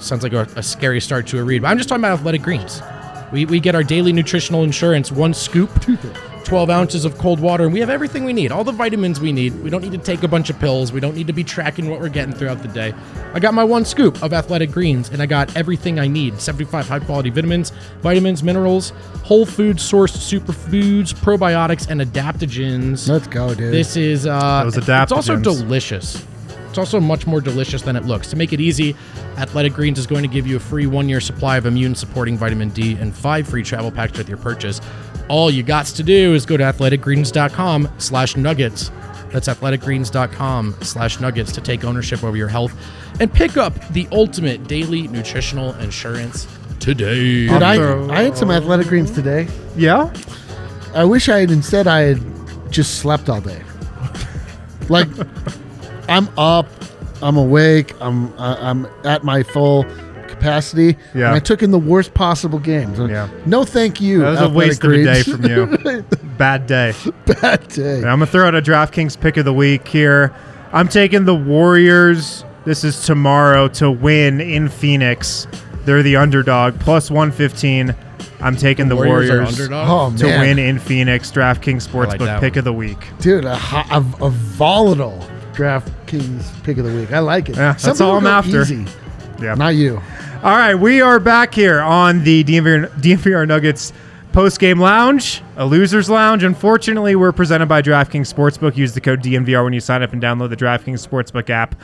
Sounds 0.00 0.22
like 0.22 0.32
a, 0.32 0.42
a 0.56 0.62
scary 0.62 1.00
start 1.00 1.26
to 1.28 1.38
a 1.38 1.44
read. 1.44 1.62
But 1.62 1.68
I'm 1.68 1.76
just 1.76 1.88
talking 1.88 2.04
about 2.04 2.18
athletic 2.18 2.42
greens. 2.42 2.80
We, 3.32 3.44
we 3.44 3.60
get 3.60 3.74
our 3.74 3.82
daily 3.82 4.12
nutritional 4.12 4.64
insurance 4.64 5.12
one 5.12 5.34
scoop, 5.34 5.70
12 6.44 6.70
ounces 6.70 7.04
of 7.04 7.18
cold 7.18 7.40
water, 7.40 7.64
and 7.64 7.72
we 7.72 7.80
have 7.80 7.90
everything 7.90 8.24
we 8.24 8.32
need, 8.32 8.50
all 8.50 8.64
the 8.64 8.72
vitamins 8.72 9.20
we 9.20 9.32
need. 9.32 9.54
We 9.62 9.68
don't 9.68 9.82
need 9.82 9.92
to 9.92 9.98
take 9.98 10.22
a 10.22 10.28
bunch 10.28 10.48
of 10.48 10.58
pills. 10.58 10.92
We 10.92 11.00
don't 11.00 11.14
need 11.14 11.26
to 11.26 11.34
be 11.34 11.44
tracking 11.44 11.90
what 11.90 12.00
we're 12.00 12.08
getting 12.08 12.32
throughout 12.34 12.62
the 12.62 12.68
day. 12.68 12.94
I 13.34 13.38
got 13.38 13.52
my 13.52 13.64
one 13.64 13.84
scoop 13.84 14.22
of 14.22 14.32
athletic 14.32 14.70
greens, 14.70 15.10
and 15.10 15.20
I 15.20 15.26
got 15.26 15.54
everything 15.56 15.98
I 15.98 16.06
need 16.06 16.40
75 16.40 16.88
high 16.88 17.00
quality 17.00 17.28
vitamins, 17.28 17.70
vitamins, 18.00 18.42
minerals, 18.42 18.90
whole 19.24 19.44
food 19.44 19.76
sourced 19.76 20.16
superfoods, 20.16 21.12
probiotics, 21.12 21.90
and 21.90 22.00
adaptogens. 22.00 23.08
Let's 23.08 23.26
go, 23.26 23.54
dude. 23.54 23.72
This 23.72 23.96
is 23.96 24.26
uh 24.26 24.64
Those 24.64 24.78
it's 24.78 25.12
also 25.12 25.36
delicious. 25.36 26.24
It's 26.68 26.78
also 26.78 27.00
much 27.00 27.26
more 27.26 27.40
delicious 27.40 27.82
than 27.82 27.96
it 27.96 28.04
looks. 28.04 28.28
To 28.30 28.36
make 28.36 28.52
it 28.52 28.60
easy, 28.60 28.94
Athletic 29.36 29.72
Greens 29.72 29.98
is 29.98 30.06
going 30.06 30.22
to 30.22 30.28
give 30.28 30.46
you 30.46 30.56
a 30.56 30.60
free 30.60 30.86
one-year 30.86 31.20
supply 31.20 31.56
of 31.56 31.66
immune-supporting 31.66 32.36
vitamin 32.36 32.68
D 32.70 32.94
and 32.94 33.14
five 33.14 33.48
free 33.48 33.62
travel 33.62 33.90
packs 33.90 34.16
with 34.16 34.28
your 34.28 34.38
purchase. 34.38 34.80
All 35.28 35.50
you 35.50 35.62
got 35.62 35.86
to 35.86 36.02
do 36.02 36.34
is 36.34 36.46
go 36.46 36.56
to 36.56 36.64
athleticgreens.com 36.64 37.88
slash 37.98 38.36
nuggets. 38.36 38.90
That's 39.30 39.48
athleticgreens.com 39.48 40.76
slash 40.82 41.20
nuggets 41.20 41.52
to 41.52 41.60
take 41.60 41.84
ownership 41.84 42.24
over 42.24 42.36
your 42.36 42.48
health 42.48 42.74
and 43.20 43.32
pick 43.32 43.56
up 43.56 43.74
the 43.88 44.08
ultimate 44.12 44.66
daily 44.68 45.08
nutritional 45.08 45.74
insurance 45.74 46.46
today. 46.80 47.46
Dude, 47.48 47.62
I, 47.62 48.08
I 48.10 48.22
had 48.22 48.38
some 48.38 48.50
athletic 48.50 48.86
greens 48.86 49.10
today. 49.10 49.48
Yeah. 49.76 50.12
I 50.94 51.04
wish 51.04 51.28
I 51.28 51.40
had 51.40 51.50
instead 51.50 51.86
I 51.86 52.00
had 52.00 52.72
just 52.72 53.00
slept 53.00 53.28
all 53.28 53.40
day. 53.40 53.62
Like 54.88 55.08
I'm 56.08 56.28
up, 56.38 56.66
I'm 57.22 57.36
awake, 57.36 57.94
I'm 58.00 58.32
uh, 58.38 58.56
I'm 58.60 58.86
at 59.04 59.24
my 59.24 59.42
full 59.42 59.84
capacity. 60.28 60.96
Yeah. 61.14 61.28
And 61.28 61.36
I 61.36 61.38
took 61.40 61.62
in 61.62 61.70
the 61.70 61.78
worst 61.78 62.14
possible 62.14 62.58
games. 62.58 62.98
Yeah. 62.98 63.28
No, 63.46 63.64
thank 63.64 64.00
you. 64.00 64.20
That 64.20 64.30
was 64.30 64.40
a 64.40 64.44
Athletic 64.44 64.56
waste 64.56 64.84
of 64.84 64.92
a 64.92 65.04
day 65.04 65.22
from 65.22 65.44
you. 65.44 66.02
Bad 66.38 66.66
day. 66.66 66.94
Bad 67.26 67.68
day. 67.68 67.96
I'm 67.98 68.02
gonna 68.02 68.26
throw 68.26 68.46
out 68.46 68.54
a 68.54 68.62
DraftKings 68.62 69.20
pick 69.20 69.36
of 69.36 69.44
the 69.44 69.54
week 69.54 69.88
here. 69.88 70.34
I'm 70.72 70.88
taking 70.88 71.24
the 71.24 71.34
Warriors. 71.34 72.44
This 72.64 72.84
is 72.84 73.04
tomorrow 73.04 73.68
to 73.68 73.90
win 73.90 74.40
in 74.40 74.68
Phoenix. 74.68 75.46
They're 75.84 76.02
the 76.02 76.16
underdog, 76.16 76.78
plus 76.80 77.10
115. 77.10 77.94
I'm 78.40 78.56
taking 78.56 78.88
the, 78.88 78.94
Warriors 78.94 79.30
Warriors, 79.30 79.70
are? 79.70 79.72
Oh 79.72 80.14
to 80.18 80.26
win 80.26 80.58
in 80.58 80.78
Phoenix. 80.78 81.32
DraftKings 81.32 81.88
I 81.92 81.98
like 81.98 82.20
Sportsbook 82.20 82.40
pick 82.40 82.52
one. 82.52 82.58
of 82.58 82.64
the 82.64 82.72
week. 82.72 82.98
dude, 83.20 83.44
a, 83.46 83.54
a, 83.54 84.04
a 84.20 84.30
volatile 84.30 85.26
DraftKings 85.58 86.62
pick 86.62 86.78
of 86.78 86.84
the 86.84 86.94
week. 86.94 87.12
I 87.12 87.18
like 87.18 87.48
it. 87.48 87.56
Yeah, 87.56 87.74
Some 87.74 87.88
that's 87.88 88.00
all 88.00 88.16
I'm 88.16 88.28
after. 88.28 88.62
Easy. 88.62 88.86
Yeah. 89.40 89.54
Not 89.54 89.74
you. 89.74 90.00
All 90.44 90.56
right, 90.56 90.76
we 90.76 91.00
are 91.00 91.18
back 91.18 91.52
here 91.52 91.80
on 91.80 92.22
the 92.22 92.44
DNVR, 92.44 92.88
DNVR 93.00 93.48
Nuggets 93.48 93.92
post 94.32 94.60
game 94.60 94.78
lounge, 94.78 95.42
a 95.56 95.66
loser's 95.66 96.08
lounge. 96.08 96.44
Unfortunately, 96.44 97.16
we're 97.16 97.32
presented 97.32 97.66
by 97.66 97.82
DraftKings 97.82 98.32
Sportsbook. 98.32 98.76
Use 98.76 98.92
the 98.94 99.00
code 99.00 99.20
DNVR 99.20 99.64
when 99.64 99.72
you 99.72 99.80
sign 99.80 100.00
up 100.00 100.12
and 100.12 100.22
download 100.22 100.50
the 100.50 100.56
DraftKings 100.56 101.04
Sportsbook 101.04 101.50
app. 101.50 101.74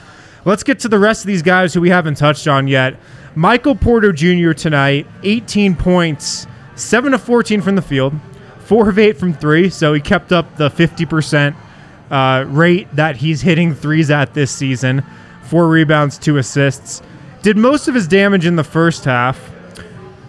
Let's 0.44 0.62
get 0.62 0.78
to 0.80 0.88
the 0.88 1.00
rest 1.00 1.24
of 1.24 1.26
these 1.26 1.42
guys 1.42 1.74
who 1.74 1.80
we 1.80 1.88
haven't 1.88 2.14
touched 2.16 2.46
on 2.46 2.68
yet. 2.68 2.94
Michael 3.34 3.74
Porter 3.74 4.12
Jr. 4.12 4.52
tonight, 4.52 5.08
18 5.24 5.74
points, 5.74 6.46
7 6.76 7.12
of 7.12 7.20
14 7.22 7.60
from 7.60 7.74
the 7.74 7.82
field, 7.82 8.14
4 8.60 8.88
of 8.90 9.00
8 9.00 9.18
from 9.18 9.34
3, 9.34 9.68
so 9.68 9.92
he 9.94 10.00
kept 10.00 10.30
up 10.32 10.56
the 10.58 10.70
50% 10.70 11.56
uh, 12.10 12.44
rate 12.48 12.88
that 12.94 13.16
he's 13.16 13.42
hitting 13.42 13.74
threes 13.74 14.10
at 14.10 14.34
this 14.34 14.50
season. 14.50 15.02
Four 15.44 15.68
rebounds, 15.68 16.18
two 16.18 16.38
assists. 16.38 17.02
Did 17.42 17.56
most 17.56 17.88
of 17.88 17.94
his 17.94 18.08
damage 18.08 18.46
in 18.46 18.56
the 18.56 18.64
first 18.64 19.04
half. 19.04 19.38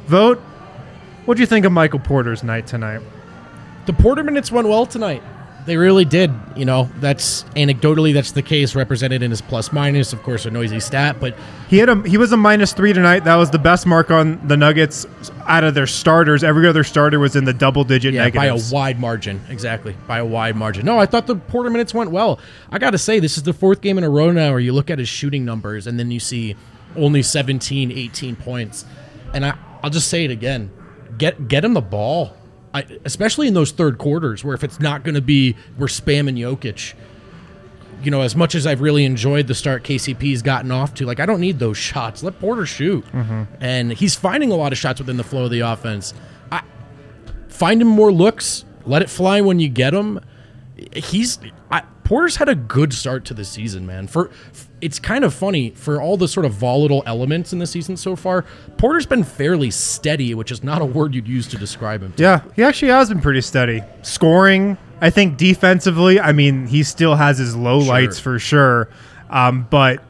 Vogt. 0.07 0.41
What 1.25 1.37
do 1.37 1.41
you 1.41 1.47
think 1.47 1.65
of 1.65 1.71
Michael 1.71 1.99
Porter's 1.99 2.43
night 2.43 2.67
tonight? 2.67 3.01
The 3.85 3.93
Porter 3.93 4.23
minutes 4.23 4.51
went 4.51 4.67
well 4.67 4.85
tonight. 4.85 5.23
They 5.65 5.77
really 5.77 6.05
did. 6.05 6.31
You 6.55 6.65
know, 6.65 6.89
that's 6.99 7.43
anecdotally 7.55 8.13
that's 8.13 8.31
the 8.31 8.41
case 8.43 8.75
represented 8.75 9.23
in 9.23 9.31
his 9.31 9.41
plus 9.41 9.71
minus, 9.71 10.13
of 10.13 10.21
course, 10.21 10.45
a 10.45 10.51
noisy 10.51 10.79
stat, 10.79 11.17
but 11.19 11.35
He 11.69 11.77
had 11.79 11.89
a 11.89 12.01
he 12.07 12.17
was 12.17 12.31
a 12.31 12.37
minus 12.37 12.73
three 12.73 12.93
tonight. 12.93 13.23
That 13.23 13.35
was 13.35 13.49
the 13.49 13.59
best 13.59 13.85
mark 13.85 14.11
on 14.11 14.47
the 14.47 14.55
Nuggets 14.55 15.05
out 15.45 15.63
of 15.63 15.73
their 15.73 15.87
starters. 15.87 16.43
Every 16.43 16.67
other 16.67 16.83
starter 16.83 17.19
was 17.19 17.35
in 17.35 17.45
the 17.45 17.53
double 17.53 17.83
digit 17.83 18.13
yeah, 18.13 18.29
by 18.29 18.45
a 18.45 18.57
wide 18.71 18.99
margin. 18.99 19.41
Exactly. 19.49 19.95
By 20.07 20.19
a 20.19 20.25
wide 20.25 20.55
margin. 20.55 20.85
No, 20.85 20.99
I 20.99 21.07
thought 21.07 21.25
the 21.25 21.35
Porter 21.35 21.69
minutes 21.69 21.93
went 21.93 22.11
well. 22.11 22.39
I 22.71 22.77
got 22.77 22.91
to 22.91 22.99
say, 22.99 23.19
this 23.19 23.37
is 23.37 23.43
the 23.43 23.53
fourth 23.53 23.81
game 23.81 23.97
in 23.97 24.03
a 24.03 24.09
row 24.09 24.31
now 24.31 24.51
where 24.51 24.59
you 24.59 24.73
look 24.73 24.91
at 24.91 24.99
his 24.99 25.09
shooting 25.09 25.45
numbers 25.45 25.87
and 25.87 25.97
then 25.99 26.11
you 26.11 26.19
see 26.19 26.55
only 26.95 27.23
17, 27.23 27.91
18 27.91 28.35
points. 28.35 28.85
And 29.33 29.45
I, 29.45 29.57
I'll 29.83 29.89
just 29.89 30.09
say 30.09 30.25
it 30.25 30.31
again 30.31 30.71
get 31.17 31.47
get 31.47 31.63
him 31.63 31.73
the 31.73 31.81
ball. 31.81 32.34
I, 32.75 32.85
especially 33.05 33.47
in 33.47 33.53
those 33.53 33.71
third 33.71 33.97
quarters 33.97 34.43
where 34.43 34.53
if 34.53 34.61
it's 34.61 34.81
not 34.81 35.03
going 35.03 35.15
to 35.15 35.21
be 35.21 35.55
we're 35.77 35.87
spamming 35.87 36.37
Jokic. 36.37 36.93
You 38.03 38.11
know, 38.11 38.21
as 38.21 38.35
much 38.35 38.53
as 38.53 38.67
I've 38.67 38.81
really 38.81 39.05
enjoyed 39.05 39.47
the 39.47 39.55
start 39.55 39.83
KCP's 39.83 40.41
gotten 40.41 40.71
off 40.71 40.93
to, 40.95 41.05
like 41.05 41.21
I 41.21 41.25
don't 41.25 41.39
need 41.39 41.57
those 41.57 41.77
shots. 41.77 42.21
Let 42.21 42.37
Porter 42.39 42.65
shoot, 42.65 43.05
mm-hmm. 43.05 43.43
and 43.61 43.93
he's 43.93 44.15
finding 44.15 44.51
a 44.51 44.55
lot 44.55 44.73
of 44.73 44.77
shots 44.77 44.99
within 44.99 45.15
the 45.15 45.23
flow 45.23 45.45
of 45.45 45.51
the 45.51 45.61
offense. 45.61 46.13
I, 46.51 46.61
find 47.47 47.81
him 47.81 47.87
more 47.87 48.11
looks. 48.11 48.65
Let 48.85 49.01
it 49.01 49.09
fly 49.09 49.39
when 49.39 49.59
you 49.59 49.69
get 49.69 49.93
him. 49.93 50.19
He's 50.93 51.39
I, 51.71 51.83
Porter's 52.03 52.35
had 52.35 52.49
a 52.49 52.55
good 52.55 52.93
start 52.93 53.23
to 53.25 53.33
the 53.33 53.45
season, 53.45 53.85
man. 53.85 54.07
For 54.07 54.29
f- 54.51 54.69
it's 54.85 54.99
kind 54.99 55.23
of 55.23 55.33
funny 55.33 55.71
for 55.71 55.99
all 55.99 56.15
the 56.15 56.27
sort 56.27 56.45
of 56.45 56.53
volatile 56.53 57.01
elements 57.07 57.51
in 57.51 57.59
the 57.59 57.65
season 57.65 57.97
so 57.97 58.15
far. 58.15 58.45
Porter's 58.77 59.07
been 59.07 59.23
fairly 59.23 59.71
steady, 59.71 60.35
which 60.35 60.51
is 60.51 60.63
not 60.63 60.79
a 60.81 60.85
word 60.85 61.15
you'd 61.15 61.27
use 61.27 61.47
to 61.47 61.57
describe 61.57 62.03
him. 62.03 62.13
Yeah, 62.17 62.41
he 62.55 62.63
actually 62.63 62.91
has 62.91 63.09
been 63.09 63.19
pretty 63.19 63.41
steady. 63.41 63.81
Scoring, 64.03 64.77
I 65.01 65.09
think 65.09 65.37
defensively, 65.37 66.19
I 66.19 66.31
mean, 66.33 66.67
he 66.67 66.83
still 66.83 67.15
has 67.15 67.39
his 67.39 67.55
low 67.55 67.79
lights 67.79 68.19
for 68.19 68.37
sure. 68.37 68.89
Um, 69.31 69.67
but 69.71 70.03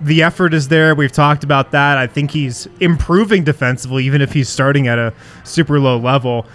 the 0.00 0.22
effort 0.22 0.54
is 0.54 0.68
there. 0.68 0.94
We've 0.94 1.12
talked 1.12 1.42
about 1.42 1.72
that. 1.72 1.98
I 1.98 2.06
think 2.06 2.30
he's 2.30 2.68
improving 2.78 3.42
defensively, 3.42 4.04
even 4.04 4.22
if 4.22 4.32
he's 4.32 4.48
starting 4.48 4.86
at 4.86 4.98
a 4.98 5.12
super 5.44 5.80
low 5.80 5.98
level. 5.98 6.46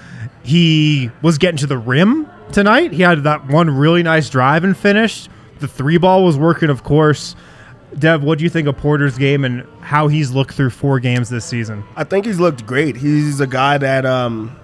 He 0.44 1.12
was 1.22 1.38
getting 1.38 1.58
to 1.58 1.68
the 1.68 1.78
rim 1.78 2.30
tonight. 2.52 2.94
He 2.94 3.02
had 3.02 3.24
that 3.24 3.48
one 3.48 3.70
really 3.70 4.02
nice 4.02 4.30
drive 4.30 4.64
and 4.64 4.78
finished. 4.78 5.30
The 5.60 5.68
three 5.68 5.98
ball 5.98 6.24
was 6.24 6.38
working, 6.38 6.70
of 6.70 6.84
course. 6.84 7.36
Dev, 7.98 8.24
what 8.24 8.38
do 8.38 8.44
you 8.44 8.50
think 8.50 8.68
of 8.68 8.78
Porter's 8.78 9.18
game 9.18 9.46
and 9.46 9.66
how 9.80 10.08
he's 10.08 10.32
looked 10.32 10.54
through 10.54 10.72
four 10.72 11.00
games 11.00 11.30
this 11.30 11.46
season? 11.46 11.84
I 11.96 12.04
think 12.04 12.26
he's 12.26 12.40
looked 12.40 12.66
great. 12.66 12.98
He's 12.98 13.40
a 13.40 13.48
guy 13.48 13.78
that 13.78 14.06
um, 14.06 14.56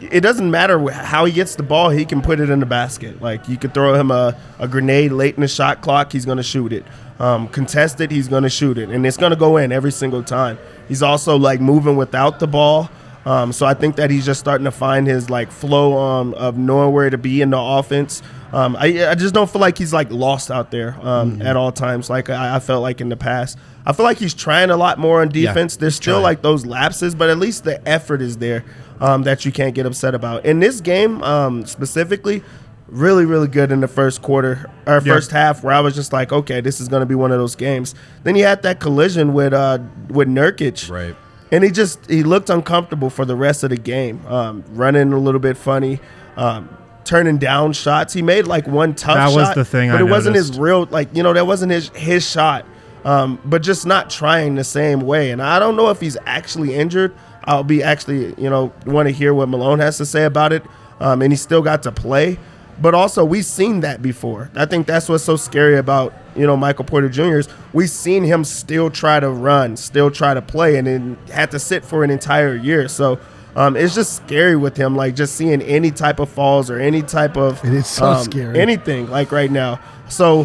it 0.00 0.20
doesn't 0.20 0.50
matter 0.50 0.90
how 0.90 1.24
he 1.24 1.32
gets 1.32 1.56
the 1.56 1.62
ball, 1.62 1.90
he 1.90 2.04
can 2.04 2.22
put 2.22 2.40
it 2.40 2.48
in 2.48 2.60
the 2.60 2.66
basket. 2.66 3.20
Like 3.20 3.48
you 3.48 3.56
could 3.56 3.74
throw 3.74 3.94
him 3.94 4.10
a, 4.10 4.38
a 4.58 4.68
grenade 4.68 5.12
late 5.12 5.34
in 5.34 5.40
the 5.40 5.48
shot 5.48 5.82
clock, 5.82 6.12
he's 6.12 6.24
going 6.24 6.38
to 6.38 6.42
shoot 6.42 6.72
it. 6.72 6.84
Um, 7.18 7.48
contested, 7.48 8.10
he's 8.10 8.28
going 8.28 8.44
to 8.44 8.48
shoot 8.48 8.78
it, 8.78 8.88
and 8.88 9.04
it's 9.04 9.18
going 9.18 9.30
to 9.30 9.36
go 9.36 9.58
in 9.58 9.72
every 9.72 9.92
single 9.92 10.22
time. 10.22 10.58
He's 10.88 11.02
also 11.02 11.36
like 11.36 11.60
moving 11.60 11.96
without 11.96 12.40
the 12.40 12.46
ball. 12.46 12.88
Um, 13.26 13.52
so 13.52 13.66
I 13.66 13.74
think 13.74 13.96
that 13.96 14.10
he's 14.10 14.24
just 14.24 14.40
starting 14.40 14.64
to 14.64 14.70
find 14.70 15.06
his 15.06 15.28
like 15.28 15.50
flow 15.52 15.98
um, 15.98 16.32
of 16.34 16.56
knowing 16.56 16.92
where 16.92 17.10
to 17.10 17.18
be 17.18 17.42
in 17.42 17.50
the 17.50 17.58
offense. 17.60 18.22
Um, 18.52 18.74
I, 18.76 19.08
I 19.10 19.14
just 19.14 19.34
don't 19.34 19.48
feel 19.48 19.60
like 19.60 19.76
he's 19.78 19.92
like 19.92 20.10
lost 20.10 20.50
out 20.50 20.70
there 20.70 20.96
um, 21.02 21.40
at 21.42 21.56
all 21.56 21.70
times, 21.70 22.08
like 22.10 22.30
I, 22.30 22.56
I 22.56 22.58
felt 22.60 22.82
like 22.82 23.00
in 23.00 23.08
the 23.10 23.16
past. 23.16 23.58
I 23.86 23.92
feel 23.92 24.04
like 24.04 24.18
he's 24.18 24.34
trying 24.34 24.70
a 24.70 24.76
lot 24.76 24.98
more 24.98 25.20
on 25.20 25.28
defense. 25.28 25.76
There's 25.76 25.94
still 25.96 26.14
trying. 26.14 26.22
like 26.24 26.42
those 26.42 26.66
lapses, 26.66 27.14
but 27.14 27.30
at 27.30 27.38
least 27.38 27.64
the 27.64 27.86
effort 27.88 28.20
is 28.22 28.38
there 28.38 28.64
um, 29.00 29.22
that 29.24 29.44
you 29.44 29.52
can't 29.52 29.74
get 29.74 29.86
upset 29.86 30.14
about. 30.14 30.44
In 30.44 30.58
this 30.60 30.80
game 30.80 31.22
um, 31.22 31.64
specifically, 31.66 32.42
really, 32.88 33.24
really 33.24 33.46
good 33.48 33.70
in 33.70 33.80
the 33.80 33.88
first 33.88 34.20
quarter 34.22 34.68
or 34.86 34.94
Yeah. 34.94 35.00
first 35.14 35.30
half, 35.30 35.62
where 35.62 35.72
I 35.74 35.80
was 35.80 35.94
just 35.94 36.12
like, 36.12 36.32
okay, 36.32 36.60
this 36.60 36.80
is 36.80 36.88
going 36.88 37.00
to 37.00 37.06
be 37.06 37.14
one 37.14 37.30
of 37.32 37.38
those 37.38 37.54
games. 37.54 37.94
Then 38.24 38.34
he 38.34 38.40
had 38.40 38.62
that 38.62 38.80
collision 38.80 39.32
with 39.32 39.52
uh, 39.52 39.78
with 40.08 40.26
Nurkic, 40.28 40.90
Right. 40.90 41.14
And 41.50 41.64
he 41.64 41.70
just 41.70 42.08
he 42.08 42.22
looked 42.22 42.50
uncomfortable 42.50 43.10
for 43.10 43.24
the 43.24 43.36
rest 43.36 43.64
of 43.64 43.70
the 43.70 43.76
game, 43.76 44.24
um, 44.26 44.64
running 44.70 45.12
a 45.12 45.18
little 45.18 45.40
bit 45.40 45.56
funny. 45.56 46.00
Um, 46.36 46.76
Turning 47.02 47.38
down 47.38 47.72
shots, 47.72 48.12
he 48.12 48.22
made 48.22 48.46
like 48.46 48.68
one 48.68 48.94
tough 48.94 49.16
That 49.16 49.30
shot. 49.30 49.36
was 49.36 49.54
the 49.54 49.64
thing 49.64 49.90
but 49.90 49.96
I 49.96 50.00
it 50.00 50.08
wasn't 50.08 50.36
his 50.36 50.56
real 50.56 50.84
like 50.84 51.08
you 51.12 51.22
know 51.24 51.32
that 51.32 51.46
wasn't 51.46 51.72
his 51.72 51.88
his 51.88 52.28
shot. 52.28 52.64
Um, 53.04 53.40
but 53.44 53.62
just 53.62 53.84
not 53.86 54.10
trying 54.10 54.54
the 54.54 54.62
same 54.62 55.00
way. 55.00 55.30
And 55.30 55.42
i 55.42 55.58
don't 55.58 55.74
know 55.74 55.88
if 55.88 56.00
he's 56.00 56.18
actually 56.26 56.74
injured. 56.74 57.12
I'll 57.44 57.64
be 57.64 57.82
actually 57.82 58.34
you 58.40 58.50
know 58.50 58.72
want 58.86 59.08
to 59.08 59.12
hear 59.12 59.32
what 59.34 59.48
malone 59.48 59.80
has 59.80 59.96
to 59.96 60.06
say 60.06 60.24
about 60.24 60.52
it. 60.52 60.62
Um, 61.00 61.22
and 61.22 61.32
he 61.32 61.36
still 61.36 61.62
got 61.62 61.82
to 61.84 61.90
play 61.90 62.38
but 62.80 62.94
also 62.94 63.24
we've 63.24 63.44
seen 63.44 63.80
that 63.80 64.00
before 64.02 64.50
i 64.56 64.64
think 64.64 64.86
that's 64.86 65.08
what's 65.08 65.24
so 65.24 65.36
scary 65.36 65.76
about 65.76 66.12
you 66.34 66.46
know 66.46 66.56
michael 66.56 66.84
porter 66.84 67.08
jr 67.08 67.38
is 67.38 67.48
we've 67.72 67.90
seen 67.90 68.24
him 68.24 68.42
still 68.44 68.90
try 68.90 69.20
to 69.20 69.28
run 69.30 69.76
still 69.76 70.10
try 70.10 70.32
to 70.34 70.42
play 70.42 70.76
and 70.76 70.86
then 70.86 71.18
had 71.32 71.50
to 71.50 71.58
sit 71.58 71.84
for 71.84 72.02
an 72.04 72.10
entire 72.10 72.54
year 72.54 72.88
so 72.88 73.18
um, 73.56 73.76
it's 73.76 73.96
just 73.96 74.14
scary 74.14 74.54
with 74.54 74.76
him, 74.76 74.94
like 74.94 75.16
just 75.16 75.34
seeing 75.34 75.60
any 75.62 75.90
type 75.90 76.20
of 76.20 76.28
falls 76.28 76.70
or 76.70 76.78
any 76.78 77.02
type 77.02 77.36
of 77.36 77.62
It 77.64 77.72
is 77.74 77.88
so 77.88 78.06
um, 78.06 78.22
scary. 78.22 78.56
anything 78.60 79.10
like 79.10 79.32
right 79.32 79.50
now. 79.50 79.80
So 80.08 80.44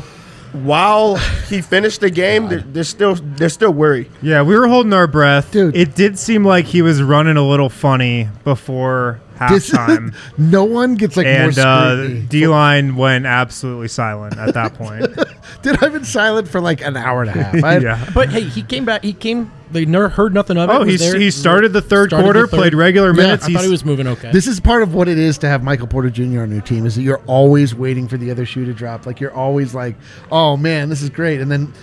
while 0.54 1.18
he 1.48 1.62
finished 1.62 2.02
the 2.02 2.10
game, 2.10 2.50
they're, 2.50 2.62
they're 2.62 2.84
still 2.84 3.14
they're 3.14 3.50
still 3.50 3.72
worried. 3.74 4.10
Yeah, 4.24 4.42
we 4.42 4.58
were 4.58 4.68
holding 4.68 4.92
our 4.92 5.06
breath. 5.06 5.52
Dude. 5.52 5.76
It 5.76 5.94
did 5.94 6.18
seem 6.18 6.44
like 6.44 6.66
he 6.66 6.82
was 6.82 7.00
running 7.04 7.38
a 7.38 7.48
little 7.48 7.70
funny 7.70 8.28
before 8.44 9.20
This- 9.20 9.25
halftime. 9.36 10.16
no 10.38 10.64
one 10.66 10.96
gets 10.96 11.18
like 11.18 11.26
more 11.26 11.36
and 11.36 11.58
uh, 11.60 11.96
scrutiny. 11.96 12.22
D 12.28 12.48
line 12.48 12.96
went 12.96 13.26
absolutely 13.26 13.88
silent 13.88 14.38
at 14.38 14.54
that 14.54 14.74
point. 14.76 15.06
Dude, 15.62 15.84
I've 15.84 15.94
been 15.94 16.06
silent 16.06 16.48
for 16.48 16.62
like 16.62 16.82
an 16.82 16.96
hour 16.98 17.22
and 17.24 17.30
a 17.30 17.34
half. 17.44 17.64
I, 17.64 17.78
yeah. 17.80 18.10
But 18.14 18.30
hey, 18.30 18.42
he 18.42 18.62
came 18.62 18.86
back. 18.86 19.04
He 19.04 19.14
came. 19.14 19.52
They 19.72 19.86
never 19.86 20.10
heard 20.10 20.34
nothing 20.34 20.58
of 20.58 20.70
it. 20.70 20.74
Oh, 20.74 20.84
he, 20.84 20.96
there- 20.96 21.20
he 21.20 21.32
started 21.32 21.74
the 21.74 21.82
third 21.82 22.10
started 22.12 22.24
the 22.28 22.32
quarter, 22.34 22.48
third- 22.48 22.58
played 22.58 22.74
regular 22.76 23.10
Yeah, 23.10 23.24
minutes. 23.24 23.46
I 23.46 23.54
thought 23.54 23.64
he 23.64 23.70
was 23.70 23.84
moving 23.84 24.08
okay. 24.08 24.32
This 24.32 24.48
is 24.48 24.60
part 24.60 24.84
of 24.84 24.94
what 24.94 25.08
it 25.08 25.18
is 25.18 25.38
to 25.40 25.48
have 25.48 25.64
Michael 25.64 25.88
Porter 25.88 26.10
Jr. 26.10 26.42
on 26.42 26.52
your 26.52 26.62
team 26.62 26.86
is 26.86 26.96
that 26.96 27.02
you're 27.02 27.22
always 27.26 27.74
waiting 27.76 28.08
for 28.08 28.18
the 28.18 28.32
other 28.32 28.46
shoe 28.46 28.66
to 28.66 28.74
drop. 28.74 29.06
Like 29.06 29.20
you're 29.20 29.34
always 29.34 29.74
like, 29.74 29.96
oh 30.32 30.56
man, 30.56 30.90
this 30.90 31.02
is 31.02 31.10
great. 31.10 31.42
And 31.42 31.52
then, 31.52 31.74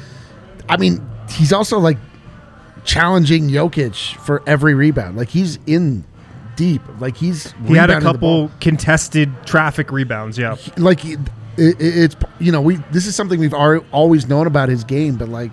I 0.69 0.77
mean, 0.77 1.05
he's 1.29 1.53
also 1.53 1.79
like 1.79 1.99
challenging 2.85 3.49
Jokic 3.49 4.17
for 4.17 4.43
every 4.47 4.75
rebound. 4.75 5.17
Like 5.17 5.29
he's 5.29 5.59
in 5.67 6.05
deep. 6.57 6.83
Like 7.01 7.17
he's 7.17 7.53
he 7.67 7.75
had 7.75 7.91
a 7.91 8.01
couple 8.01 8.51
contested 8.61 9.31
traffic 9.47 9.91
rebounds. 9.91 10.39
Yeah. 10.39 10.57
like 10.77 11.05
it, 11.05 11.19
it, 11.57 11.77
it's 11.79 12.17
you 12.39 12.53
know 12.53 12.61
we 12.61 12.77
this 12.91 13.07
is 13.07 13.15
something 13.15 13.39
we've 13.39 13.55
always 13.55 14.27
known 14.27 14.47
about 14.47 14.69
his 14.69 14.85
game, 14.85 15.17
but 15.17 15.29
like 15.29 15.53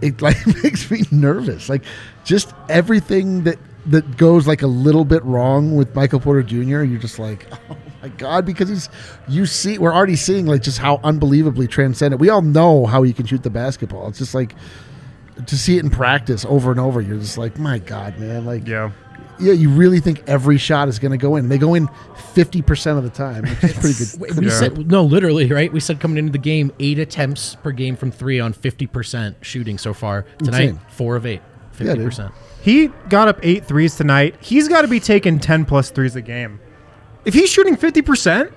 it 0.00 0.20
like 0.22 0.36
makes 0.62 0.90
me 0.90 1.02
nervous. 1.10 1.68
Like 1.68 1.84
just 2.24 2.54
everything 2.68 3.44
that 3.44 3.58
that 3.86 4.16
goes 4.16 4.46
like 4.46 4.62
a 4.62 4.66
little 4.66 5.04
bit 5.04 5.24
wrong 5.24 5.74
with 5.76 5.94
Michael 5.94 6.20
Porter 6.20 6.42
Jr. 6.42 6.82
You're 6.82 7.00
just 7.00 7.18
like, 7.18 7.46
oh 7.70 7.76
my 8.02 8.08
god, 8.08 8.46
because 8.46 8.68
he's 8.68 8.88
you 9.28 9.46
see 9.46 9.78
we're 9.78 9.94
already 9.94 10.16
seeing 10.16 10.46
like 10.46 10.62
just 10.62 10.78
how 10.78 11.00
unbelievably 11.02 11.68
transcendent. 11.68 12.20
We 12.20 12.28
all 12.28 12.42
know 12.42 12.86
how 12.86 13.02
he 13.02 13.12
can 13.12 13.26
shoot 13.26 13.42
the 13.42 13.50
basketball. 13.50 14.08
It's 14.08 14.18
just 14.18 14.34
like 14.34 14.54
to 15.46 15.56
see 15.56 15.76
it 15.78 15.84
in 15.84 15.90
practice 15.90 16.44
over 16.44 16.70
and 16.70 16.78
over. 16.78 17.00
You're 17.00 17.18
just 17.18 17.38
like, 17.38 17.58
my 17.58 17.78
god, 17.78 18.18
man, 18.18 18.44
like 18.44 18.66
Yeah. 18.66 18.92
Yeah, 19.42 19.52
you 19.52 19.68
really 19.70 20.00
think 20.00 20.22
every 20.26 20.58
shot 20.58 20.88
is 20.88 20.98
going 20.98 21.12
to 21.12 21.18
go 21.18 21.36
in. 21.36 21.48
They 21.48 21.58
go 21.58 21.74
in 21.74 21.88
50% 22.34 22.96
of 22.98 23.04
the 23.04 23.10
time, 23.10 23.42
which 23.44 23.64
is 23.64 23.78
pretty 24.16 24.26
good. 24.28 24.36
We- 24.36 24.40
we 24.46 24.50
Yeah. 24.52 24.58
said 24.58 24.90
no, 24.90 25.02
literally, 25.04 25.46
right? 25.52 25.72
We 25.72 25.80
said 25.80 26.00
coming 26.00 26.18
into 26.18 26.32
the 26.32 26.38
game, 26.38 26.72
eight 26.80 26.98
attempts 26.98 27.56
per 27.62 27.72
game 27.72 27.96
from 27.96 28.10
three 28.10 28.40
on 28.40 28.52
fifty 28.52 28.86
percent 28.86 29.36
shooting 29.42 29.78
so 29.78 29.92
far 29.92 30.24
tonight. 30.38 30.60
Insane. 30.62 30.80
Four 30.88 31.16
of 31.16 31.26
eight, 31.26 31.42
fifty 31.72 31.94
dude. 31.94 32.04
percent. 32.04 32.32
He 32.62 32.88
got 33.08 33.28
up 33.28 33.38
eight 33.42 33.64
threes 33.66 33.96
tonight. 33.96 34.36
He's 34.40 34.68
got 34.68 34.82
to 34.82 34.88
be 34.88 35.00
taking 35.00 35.40
10 35.40 35.64
plus 35.64 35.90
threes 35.90 36.14
a 36.14 36.20
game. 36.22 36.60
If 37.24 37.34
he's 37.34 37.50
shooting 37.50 37.76
50%, 37.76 38.52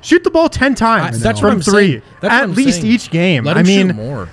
shoot 0.00 0.24
the 0.24 0.30
ball 0.30 0.48
10 0.48 0.74
times 0.74 1.20
That's 1.20 1.40
from 1.40 1.46
what 1.48 1.52
I'm 1.56 1.60
three. 1.60 1.90
saying. 1.90 2.02
That's 2.22 2.32
at 2.34 2.40
what 2.40 2.50
I'm 2.50 2.54
least 2.54 2.80
saying. 2.80 2.92
each 2.92 3.10
game. 3.10 3.44
Let 3.44 3.58
I 3.58 3.62
mean, 3.62 3.88
shoot 3.88 3.96
more 3.96 4.28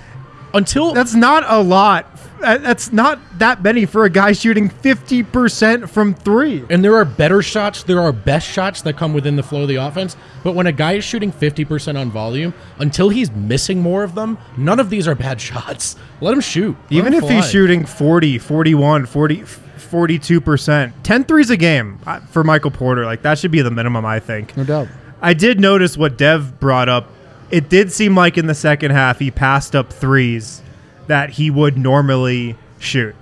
until 0.54 0.94
that's 0.94 1.14
not 1.14 1.44
a 1.46 1.60
lot. 1.60 2.15
Uh, 2.42 2.58
That's 2.58 2.92
not 2.92 3.18
that 3.38 3.62
many 3.62 3.86
for 3.86 4.04
a 4.04 4.10
guy 4.10 4.32
shooting 4.32 4.68
50% 4.68 5.88
from 5.88 6.14
three. 6.14 6.64
And 6.68 6.84
there 6.84 6.94
are 6.96 7.04
better 7.04 7.42
shots, 7.42 7.82
there 7.82 8.00
are 8.00 8.12
best 8.12 8.46
shots 8.46 8.82
that 8.82 8.96
come 8.96 9.12
within 9.14 9.36
the 9.36 9.42
flow 9.42 9.62
of 9.62 9.68
the 9.68 9.76
offense. 9.76 10.16
But 10.44 10.54
when 10.54 10.66
a 10.66 10.72
guy 10.72 10.92
is 10.94 11.04
shooting 11.04 11.32
50% 11.32 11.98
on 11.98 12.10
volume, 12.10 12.54
until 12.78 13.08
he's 13.08 13.30
missing 13.30 13.80
more 13.80 14.04
of 14.04 14.14
them, 14.14 14.38
none 14.56 14.78
of 14.80 14.90
these 14.90 15.08
are 15.08 15.14
bad 15.14 15.40
shots. 15.40 15.96
Let 16.20 16.34
him 16.34 16.40
shoot. 16.40 16.76
Let 16.84 16.92
Even 16.92 17.12
him 17.14 17.24
if 17.24 17.30
he's 17.30 17.50
shooting 17.50 17.86
40, 17.86 18.38
41, 18.38 19.06
40, 19.06 19.36
42%, 19.42 20.92
10 21.02 21.24
threes 21.24 21.50
a 21.50 21.56
game 21.56 21.98
uh, 22.06 22.20
for 22.20 22.44
Michael 22.44 22.70
Porter, 22.70 23.04
like 23.04 23.22
that 23.22 23.38
should 23.38 23.50
be 23.50 23.62
the 23.62 23.70
minimum, 23.70 24.04
I 24.04 24.20
think. 24.20 24.56
No 24.56 24.64
doubt. 24.64 24.88
I 25.22 25.32
did 25.34 25.60
notice 25.60 25.96
what 25.96 26.18
Dev 26.18 26.60
brought 26.60 26.88
up. 26.88 27.10
It 27.50 27.68
did 27.68 27.92
seem 27.92 28.14
like 28.14 28.36
in 28.36 28.46
the 28.46 28.54
second 28.54 28.90
half 28.90 29.18
he 29.20 29.30
passed 29.30 29.74
up 29.76 29.92
threes 29.92 30.62
that 31.06 31.30
he 31.30 31.50
would 31.50 31.76
normally 31.78 32.56
shoot. 32.78 33.14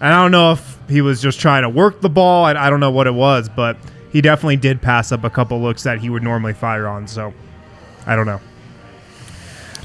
And 0.00 0.12
I 0.12 0.22
don't 0.22 0.30
know 0.30 0.52
if 0.52 0.78
he 0.88 1.00
was 1.00 1.22
just 1.22 1.40
trying 1.40 1.62
to 1.62 1.68
work 1.68 2.00
the 2.00 2.10
ball. 2.10 2.44
I, 2.44 2.52
I 2.52 2.70
don't 2.70 2.80
know 2.80 2.90
what 2.90 3.06
it 3.06 3.14
was, 3.14 3.48
but 3.48 3.76
he 4.12 4.20
definitely 4.20 4.56
did 4.56 4.82
pass 4.82 5.12
up 5.12 5.24
a 5.24 5.30
couple 5.30 5.60
looks 5.60 5.82
that 5.84 6.00
he 6.00 6.10
would 6.10 6.22
normally 6.22 6.52
fire 6.52 6.86
on. 6.86 7.06
So 7.08 7.32
I 8.06 8.14
don't 8.16 8.26
know. 8.26 8.40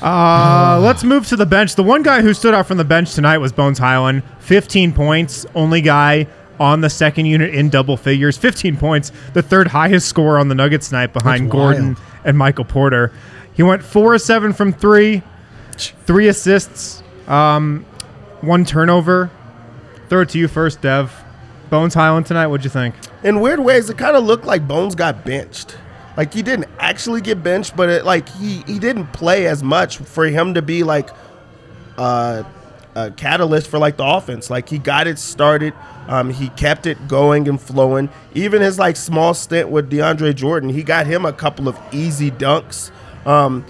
Uh, 0.01 0.79
let's 0.81 1.03
move 1.03 1.27
to 1.27 1.35
the 1.35 1.45
bench. 1.45 1.75
The 1.75 1.83
one 1.83 2.03
guy 2.03 2.21
who 2.21 2.33
stood 2.33 2.53
out 2.53 2.67
from 2.67 2.77
the 2.77 2.85
bench 2.85 3.13
tonight 3.15 3.39
was 3.39 3.51
Bones 3.51 3.77
Hyland. 3.79 4.23
15 4.39 4.93
points, 4.93 5.45
only 5.55 5.81
guy 5.81 6.27
on 6.59 6.81
the 6.81 6.89
second 6.89 7.25
unit 7.25 7.53
in 7.53 7.69
double 7.69 7.97
figures. 7.97 8.37
15 8.37 8.77
points, 8.77 9.11
the 9.33 9.41
third 9.41 9.67
highest 9.67 10.07
score 10.07 10.37
on 10.37 10.47
the 10.47 10.55
Nuggets 10.55 10.89
tonight 10.89 11.13
behind 11.13 11.45
That's 11.45 11.51
Gordon 11.51 11.85
wild. 11.95 11.97
and 12.25 12.37
Michael 12.37 12.65
Porter. 12.65 13.11
He 13.53 13.63
went 13.63 13.83
four 13.83 14.13
of 14.13 14.21
seven 14.21 14.53
from 14.53 14.71
three, 14.71 15.21
three 15.77 16.27
assists, 16.29 17.03
um, 17.29 17.85
one 18.41 18.65
turnover. 18.65 19.31
Throw 20.09 20.21
it 20.21 20.29
to 20.29 20.39
you 20.39 20.47
first, 20.47 20.81
Dev. 20.81 21.13
Bones 21.69 21.93
Hyland 21.93 22.25
tonight. 22.25 22.47
What'd 22.47 22.63
you 22.63 22.69
think? 22.71 22.95
In 23.23 23.41
weird 23.41 23.59
ways, 23.59 23.89
it 23.89 23.97
kind 23.97 24.17
of 24.17 24.23
looked 24.23 24.45
like 24.45 24.67
Bones 24.67 24.95
got 24.95 25.23
benched. 25.23 25.77
Like 26.17 26.33
he 26.33 26.41
didn't 26.41 26.67
actually 26.79 27.21
get 27.21 27.43
benched, 27.43 27.77
but 27.77 27.89
it 27.89 28.05
like 28.05 28.27
he 28.27 28.63
he 28.67 28.79
didn't 28.79 29.07
play 29.13 29.47
as 29.47 29.63
much 29.63 29.97
for 29.97 30.25
him 30.25 30.55
to 30.55 30.61
be 30.61 30.83
like 30.83 31.09
uh, 31.97 32.43
a 32.95 33.11
catalyst 33.11 33.69
for 33.69 33.77
like 33.77 33.97
the 33.97 34.05
offense. 34.05 34.49
Like 34.49 34.67
he 34.67 34.79
got 34.79 35.07
it 35.07 35.19
started. 35.19 35.73
Um, 36.07 36.31
he 36.31 36.49
kept 36.49 36.87
it 36.87 37.07
going 37.07 37.47
and 37.47 37.61
flowing. 37.61 38.09
Even 38.33 38.61
his 38.61 38.79
like 38.79 38.95
small 38.95 39.33
stint 39.33 39.69
with 39.69 39.91
DeAndre 39.91 40.35
Jordan, 40.35 40.69
he 40.69 40.81
got 40.81 41.05
him 41.05 41.23
a 41.23 41.31
couple 41.31 41.67
of 41.67 41.79
easy 41.93 42.31
dunks. 42.31 42.91
Um, 43.25 43.63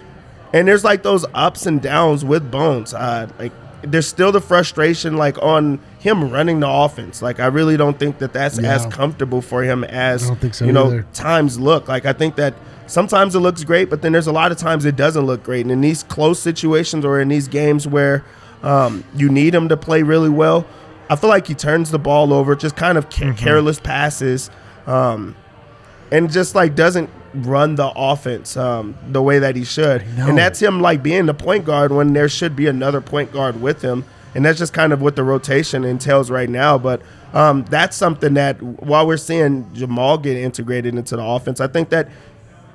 and 0.54 0.68
there's 0.68 0.84
like 0.84 1.04
those 1.04 1.26
ups 1.34 1.66
and 1.66 1.82
downs 1.82 2.24
with 2.26 2.50
Bones. 2.52 2.94
Uh, 2.94 3.28
like 3.40 3.52
there's 3.82 4.08
still 4.08 4.32
the 4.32 4.42
frustration 4.42 5.16
like 5.16 5.42
on 5.42 5.80
him 6.00 6.30
running 6.30 6.60
the 6.60 6.70
offense. 6.70 7.22
Like 7.22 7.40
I 7.40 7.46
really 7.48 7.78
don't 7.78 7.98
think 7.98 8.18
that 8.20 8.34
that's 8.34 8.60
Yeah. 8.60 8.76
as 8.76 8.86
comfortable 8.88 9.42
for 9.42 9.64
him 9.64 9.84
as 9.86 10.24
I 10.26 10.28
don't 10.28 10.42
think 10.42 10.54
so 10.54 10.66
you 10.66 10.72
know 10.72 10.88
either. 10.88 11.06
times 11.14 11.60
look. 11.60 11.88
Like 11.88 12.06
I 12.06 12.14
think 12.14 12.36
that 12.36 12.54
sometimes 12.88 13.36
it 13.36 13.40
looks 13.40 13.64
great, 13.64 13.90
but 13.90 14.02
then 14.02 14.12
there's 14.12 14.28
a 14.28 14.32
lot 14.34 14.52
of 14.52 14.58
times 14.58 14.84
it 14.86 14.96
doesn't 14.96 15.26
look 15.26 15.44
great. 15.44 15.62
And 15.62 15.72
in 15.72 15.82
these 15.82 16.04
close 16.04 16.40
situations 16.40 17.06
or 17.06 17.22
in 17.22 17.28
these 17.30 17.48
games 17.48 17.88
where 17.88 18.26
um, 18.64 19.04
you 19.16 19.30
need 19.30 19.56
him 19.56 19.70
to 19.70 19.78
play 19.78 20.04
really 20.04 20.30
well, 20.30 20.66
I 21.10 21.16
feel 21.16 21.30
like 21.30 21.48
he 21.48 21.54
turns 21.56 21.92
the 21.92 22.00
ball 22.00 22.34
over, 22.34 22.56
just 22.56 22.76
kind 22.76 22.98
of 22.98 23.08
Mm-hmm. 23.10 23.38
careless 23.38 23.80
passes, 23.80 24.50
um, 24.88 25.36
and 26.12 26.30
just 26.32 26.56
like 26.56 26.76
doesn't 26.76 27.10
run 27.34 27.76
the 27.76 27.92
offense 27.96 28.58
um, 28.58 28.98
the 29.08 29.22
way 29.22 29.40
that 29.40 29.56
he 29.56 29.64
should. 29.64 30.04
And 30.30 30.38
that's 30.38 30.62
him 30.62 30.82
like 30.82 31.04
being 31.04 31.26
the 31.26 31.34
point 31.34 31.66
guard 31.66 31.92
when 31.92 32.14
there 32.14 32.30
should 32.30 32.56
be 32.56 32.68
another 32.68 33.02
point 33.02 33.32
guard 33.32 33.62
with 33.62 33.82
him. 33.82 34.06
And 34.36 34.46
that's 34.46 34.60
just 34.60 34.74
kind 34.74 34.94
of 34.94 35.02
what 35.02 35.16
the 35.16 35.24
rotation 35.24 35.84
entails 35.84 36.30
right 36.30 36.50
now. 36.50 36.78
But 36.78 37.02
um, 37.34 37.66
that's 37.66 37.96
something 37.96 38.36
that 38.36 38.62
while 38.62 39.08
we're 39.08 39.18
seeing 39.18 39.72
Jamal 39.74 40.18
get 40.18 40.38
integrated 40.38 40.96
into 40.96 41.16
the 41.16 41.24
offense, 41.24 41.60
I 41.60 41.68
think 41.68 41.90
that 41.90 42.10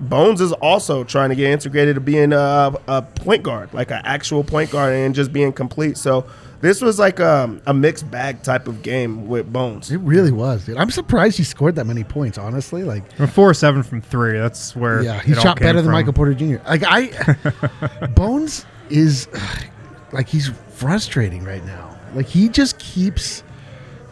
Bones 0.01 0.41
is 0.41 0.53
also 0.53 1.05
trying 1.05 1.31
to 1.31 1.37
get 1.37 1.51
integrated 1.51 1.95
to 1.95 2.01
being 2.01 2.33
a, 2.33 2.75
a 2.89 3.03
point 3.03 3.45
guard, 3.45 3.73
like 3.73 3.91
an 3.93 4.01
actual 4.05 4.43
point 4.43 4.71
guard, 4.71 4.93
and 4.93 5.15
just 5.15 5.33
being 5.33 5.53
complete. 5.53 5.97
So 5.97 6.27
this 6.61 6.81
was 6.81 6.99
like 6.99 7.21
a, 7.21 7.61
a 7.67 7.75
mixed 7.75 8.11
bag 8.11 8.43
type 8.43 8.69
of 8.69 8.83
game 8.83 9.29
with 9.29 9.53
Bones. 9.53 9.91
It 9.91 9.99
really 9.99 10.31
was, 10.31 10.65
dude. 10.67 10.77
I'm 10.77 10.91
surprised 10.91 11.37
he 11.37 11.45
scored 11.45 11.75
that 11.77 11.85
many 11.87 12.05
points. 12.05 12.39
Honestly, 12.39 12.83
like 12.85 13.11
From 13.17 13.27
four 13.29 13.51
or 13.51 13.55
seven 13.55 13.83
from 13.83 14.01
three. 14.01 14.39
That's 14.39 14.75
where 14.75 15.03
yeah, 15.03 15.21
he 15.21 15.33
it 15.33 15.39
all 15.39 15.45
shot 15.45 15.59
came 15.59 15.67
better 15.67 15.79
than 15.79 15.87
from. 15.87 15.93
Michael 15.93 16.13
Porter 16.13 16.35
Jr. 16.35 16.57
Like 16.67 16.83
I, 16.87 18.07
Bones 18.15 18.65
is 18.91 19.29
like 20.13 20.29
he's 20.29 20.49
frustrating 20.71 21.45
right 21.45 21.65
now. 21.65 21.99
Like 22.15 22.27
he 22.27 22.49
just 22.49 22.79
keeps, 22.79 23.43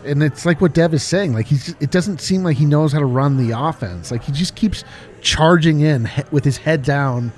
and 0.05 0.23
it's 0.23 0.45
like 0.45 0.61
what 0.61 0.75
Dev 0.75 0.93
is 0.95 1.03
saying. 1.03 1.33
Like 1.35 1.47
he's, 1.47 1.71
it 1.81 1.91
doesn't 1.91 2.21
seem 2.21 2.43
like 2.43 2.57
he 2.57 2.65
knows 2.65 2.93
how 2.93 2.99
to 2.99 3.07
run 3.07 3.37
the 3.37 3.57
offense. 3.59 4.11
Like 4.11 4.25
he 4.25 4.33
just 4.33 4.57
keeps 4.57 4.85
charging 5.21 5.81
in 5.81 6.07
he- 6.07 6.23
with 6.31 6.45
his 6.45 6.57
head 6.59 6.83
down. 6.83 7.33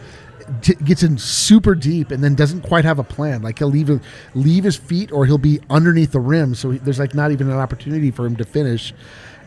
T- 0.62 0.74
Gets 0.74 1.02
in 1.02 1.18
super 1.18 1.74
deep 1.74 2.10
and 2.10 2.22
then 2.22 2.34
doesn't 2.34 2.62
quite 2.62 2.84
have 2.84 2.98
a 2.98 3.04
plan. 3.04 3.42
Like 3.42 3.58
he'll 3.58 3.68
leave 3.68 4.00
leave 4.34 4.64
his 4.64 4.76
feet 4.76 5.12
or 5.12 5.26
he'll 5.26 5.38
be 5.38 5.60
underneath 5.70 6.12
the 6.12 6.20
rim, 6.20 6.54
so 6.54 6.70
he, 6.70 6.78
there's 6.78 6.98
like 6.98 7.14
not 7.14 7.30
even 7.32 7.48
an 7.50 7.56
opportunity 7.58 8.10
for 8.10 8.26
him 8.26 8.36
to 8.36 8.44
finish. 8.44 8.92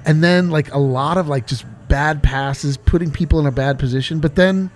And 0.06 0.24
then 0.24 0.50
like 0.50 0.72
a 0.74 0.78
lot 0.80 1.18
of 1.18 1.28
like 1.28 1.48
just 1.48 1.66
bad 1.88 2.24
passes, 2.24 2.78
putting 2.78 3.12
people 3.12 3.40
in 3.40 3.46
a 3.46 3.52
bad 3.52 3.78
position. 3.80 4.20
But 4.20 4.36
then, 4.36 4.70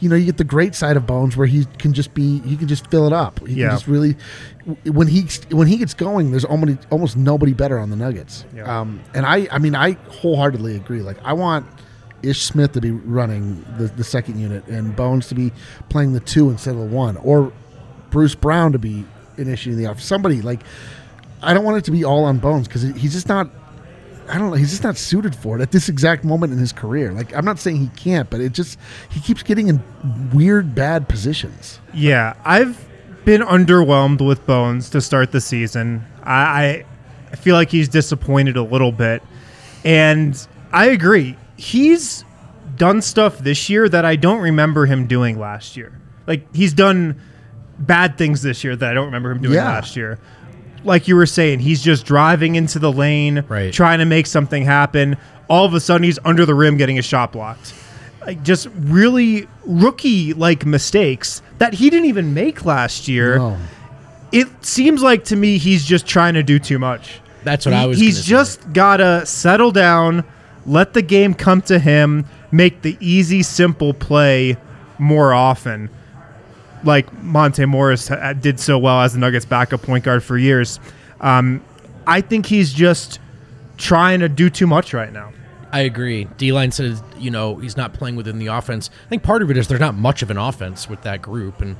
you 0.00 0.08
know, 0.10 0.16
you 0.16 0.26
get 0.26 0.36
the 0.36 0.44
great 0.44 0.74
side 0.74 0.96
of 0.96 1.06
Bones 1.06 1.36
where 1.36 1.46
he 1.46 1.64
can 1.78 1.92
just 1.94 2.12
be 2.14 2.40
he 2.40 2.56
can 2.56 2.68
just 2.68 2.90
fill 2.90 3.06
it 3.06 3.12
up. 3.12 3.46
He 3.46 3.54
Yeah. 3.54 3.68
can 3.68 3.76
just 3.76 3.86
really 3.88 4.16
when 4.84 5.06
he 5.08 5.26
when 5.50 5.66
he 5.68 5.76
gets 5.78 5.94
going, 5.94 6.30
there's 6.32 6.44
almost 6.44 6.78
almost 6.90 7.16
nobody 7.16 7.52
better 7.54 7.78
on 7.78 7.90
the 7.90 7.96
Nuggets. 7.96 8.44
Yeah. 8.54 8.80
Um, 8.80 9.00
and 9.14 9.24
I 9.24 9.48
I 9.50 9.58
mean 9.58 9.74
I 9.74 9.92
wholeheartedly 10.08 10.76
agree. 10.76 11.00
Like 11.00 11.16
I 11.24 11.32
want 11.32 11.66
Ish 12.28 12.42
Smith 12.42 12.72
to 12.72 12.80
be 12.80 12.90
running 12.90 13.64
the, 13.78 13.86
the 13.86 14.04
second 14.04 14.38
unit 14.38 14.66
and 14.66 14.94
Bones 14.94 15.28
to 15.28 15.34
be 15.34 15.52
playing 15.88 16.12
the 16.12 16.20
two 16.20 16.50
instead 16.50 16.74
of 16.74 16.80
the 16.80 16.86
one, 16.86 17.16
or 17.18 17.52
Bruce 18.10 18.34
Brown 18.34 18.72
to 18.72 18.78
be 18.78 19.04
initiating 19.36 19.82
the 19.82 19.90
offense. 19.90 20.04
Somebody 20.04 20.42
like 20.42 20.60
I 21.42 21.54
don't 21.54 21.64
want 21.64 21.78
it 21.78 21.84
to 21.84 21.90
be 21.90 22.04
all 22.04 22.24
on 22.24 22.38
Bones 22.38 22.66
because 22.66 22.82
he's 22.82 23.12
just 23.12 23.28
not. 23.28 23.48
I 24.26 24.38
don't 24.38 24.50
know. 24.50 24.56
He's 24.56 24.70
just 24.70 24.82
not 24.82 24.96
suited 24.96 25.36
for 25.36 25.58
it 25.58 25.62
at 25.62 25.70
this 25.70 25.90
exact 25.90 26.24
moment 26.24 26.52
in 26.52 26.58
his 26.58 26.72
career. 26.72 27.12
Like 27.12 27.34
I'm 27.36 27.44
not 27.44 27.58
saying 27.58 27.76
he 27.76 27.88
can't, 27.88 28.30
but 28.30 28.40
it 28.40 28.52
just 28.52 28.78
he 29.10 29.20
keeps 29.20 29.42
getting 29.42 29.68
in 29.68 29.82
weird 30.32 30.74
bad 30.74 31.08
positions. 31.08 31.78
Yeah, 31.92 32.34
I've 32.44 32.88
been 33.24 33.42
underwhelmed 33.42 34.26
with 34.26 34.46
Bones 34.46 34.90
to 34.90 35.00
start 35.00 35.32
the 35.32 35.40
season. 35.40 36.04
I, 36.22 36.84
I 37.32 37.36
feel 37.36 37.54
like 37.54 37.70
he's 37.70 37.88
disappointed 37.88 38.56
a 38.56 38.62
little 38.62 38.92
bit, 38.92 39.22
and 39.84 40.46
I 40.72 40.86
agree. 40.86 41.36
He's 41.56 42.24
done 42.76 43.02
stuff 43.02 43.38
this 43.38 43.68
year 43.70 43.88
that 43.88 44.04
I 44.04 44.16
don't 44.16 44.40
remember 44.40 44.86
him 44.86 45.06
doing 45.06 45.38
last 45.38 45.76
year. 45.76 45.92
Like 46.26 46.52
he's 46.54 46.72
done 46.72 47.20
bad 47.78 48.16
things 48.18 48.42
this 48.42 48.64
year 48.64 48.74
that 48.76 48.90
I 48.90 48.94
don't 48.94 49.06
remember 49.06 49.30
him 49.30 49.42
doing 49.42 49.54
Yeah. 49.54 49.64
last 49.66 49.96
year. 49.96 50.18
Like 50.84 51.08
you 51.08 51.16
were 51.16 51.26
saying, 51.26 51.60
he's 51.60 51.82
just 51.82 52.04
driving 52.04 52.56
into 52.56 52.78
the 52.78 52.92
lane, 52.92 53.44
Right. 53.48 53.72
trying 53.72 54.00
to 54.00 54.04
make 54.04 54.26
something 54.26 54.64
happen. 54.64 55.16
All 55.48 55.64
of 55.64 55.74
a 55.74 55.80
sudden, 55.80 56.02
he's 56.04 56.18
under 56.24 56.44
the 56.46 56.54
rim 56.54 56.76
getting 56.76 56.98
a 56.98 57.02
shot 57.02 57.32
blocked 57.32 57.74
like 58.26 58.42
just 58.42 58.68
really 58.80 59.46
rookie 59.66 60.32
like 60.32 60.64
mistakes 60.64 61.42
that 61.58 61.74
he 61.74 61.90
didn't 61.90 62.06
even 62.06 62.32
make 62.32 62.64
last 62.64 63.06
year. 63.06 63.36
No. 63.36 63.58
It 64.32 64.48
seems 64.64 65.02
like 65.02 65.24
to 65.24 65.36
me 65.36 65.58
he's 65.58 65.84
just 65.84 66.06
trying 66.06 66.32
to 66.32 66.42
do 66.42 66.58
too 66.58 66.78
much. 66.78 67.20
That's 67.44 67.66
what 67.66 67.74
He- 67.74 67.80
I 67.80 67.84
was 67.84 67.98
He's 67.98 68.14
gonna 68.14 68.22
say. 68.24 68.30
just 68.30 68.72
gotta 68.72 69.26
settle 69.26 69.72
down, 69.72 70.24
let 70.66 70.94
the 70.94 71.02
game 71.02 71.34
come 71.34 71.62
to 71.62 71.78
him, 71.78 72.26
make 72.50 72.82
the 72.82 72.96
easy, 73.00 73.42
simple 73.42 73.94
play 73.94 74.56
more 74.98 75.32
often. 75.32 75.90
Like 76.84 77.12
Monte 77.22 77.64
Morris 77.64 78.10
did 78.40 78.60
so 78.60 78.78
well 78.78 79.00
as 79.00 79.14
the 79.14 79.18
Nuggets' 79.18 79.46
backup 79.46 79.82
point 79.82 80.04
guard 80.04 80.22
for 80.22 80.36
years. 80.36 80.80
Um, 81.20 81.64
I 82.06 82.20
think 82.20 82.46
he's 82.46 82.72
just 82.72 83.18
trying 83.78 84.20
to 84.20 84.28
do 84.28 84.50
too 84.50 84.66
much 84.66 84.92
right 84.92 85.12
now. 85.12 85.32
I 85.72 85.80
agree. 85.80 86.28
D 86.36 86.52
line 86.52 86.70
says, 86.70 87.02
you 87.18 87.30
know, 87.30 87.56
he's 87.56 87.76
not 87.76 87.94
playing 87.94 88.14
within 88.14 88.38
the 88.38 88.46
offense. 88.46 88.90
I 89.06 89.08
think 89.08 89.22
part 89.24 89.42
of 89.42 89.50
it 89.50 89.56
is 89.56 89.66
there's 89.66 89.80
not 89.80 89.96
much 89.96 90.22
of 90.22 90.30
an 90.30 90.36
offense 90.36 90.88
with 90.88 91.02
that 91.02 91.20
group. 91.20 91.60
And, 91.60 91.76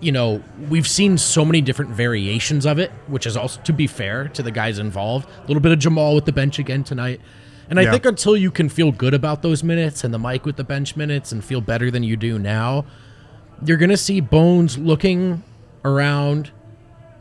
you 0.00 0.12
know, 0.12 0.44
we've 0.68 0.86
seen 0.86 1.18
so 1.18 1.44
many 1.44 1.60
different 1.60 1.90
variations 1.90 2.66
of 2.66 2.78
it, 2.78 2.92
which 3.08 3.26
is 3.26 3.36
also, 3.36 3.60
to 3.62 3.72
be 3.72 3.88
fair 3.88 4.28
to 4.28 4.42
the 4.42 4.52
guys 4.52 4.78
involved, 4.78 5.28
a 5.28 5.46
little 5.48 5.60
bit 5.60 5.72
of 5.72 5.80
Jamal 5.80 6.14
with 6.14 6.24
the 6.24 6.32
bench 6.32 6.60
again 6.60 6.84
tonight. 6.84 7.20
And 7.72 7.80
I 7.80 7.84
Yeah. 7.84 7.92
think 7.92 8.04
until 8.04 8.36
you 8.36 8.50
can 8.50 8.68
feel 8.68 8.92
good 8.92 9.14
about 9.14 9.40
those 9.40 9.64
minutes 9.64 10.04
and 10.04 10.12
the 10.12 10.18
mic 10.18 10.44
with 10.44 10.56
the 10.56 10.62
bench 10.64 10.94
minutes 10.94 11.32
and 11.32 11.42
feel 11.42 11.62
better 11.62 11.90
than 11.90 12.02
you 12.02 12.18
do 12.18 12.38
now, 12.38 12.84
you're 13.64 13.78
going 13.78 13.88
to 13.88 13.96
see 13.96 14.20
Bones 14.20 14.76
looking 14.76 15.42
around, 15.82 16.50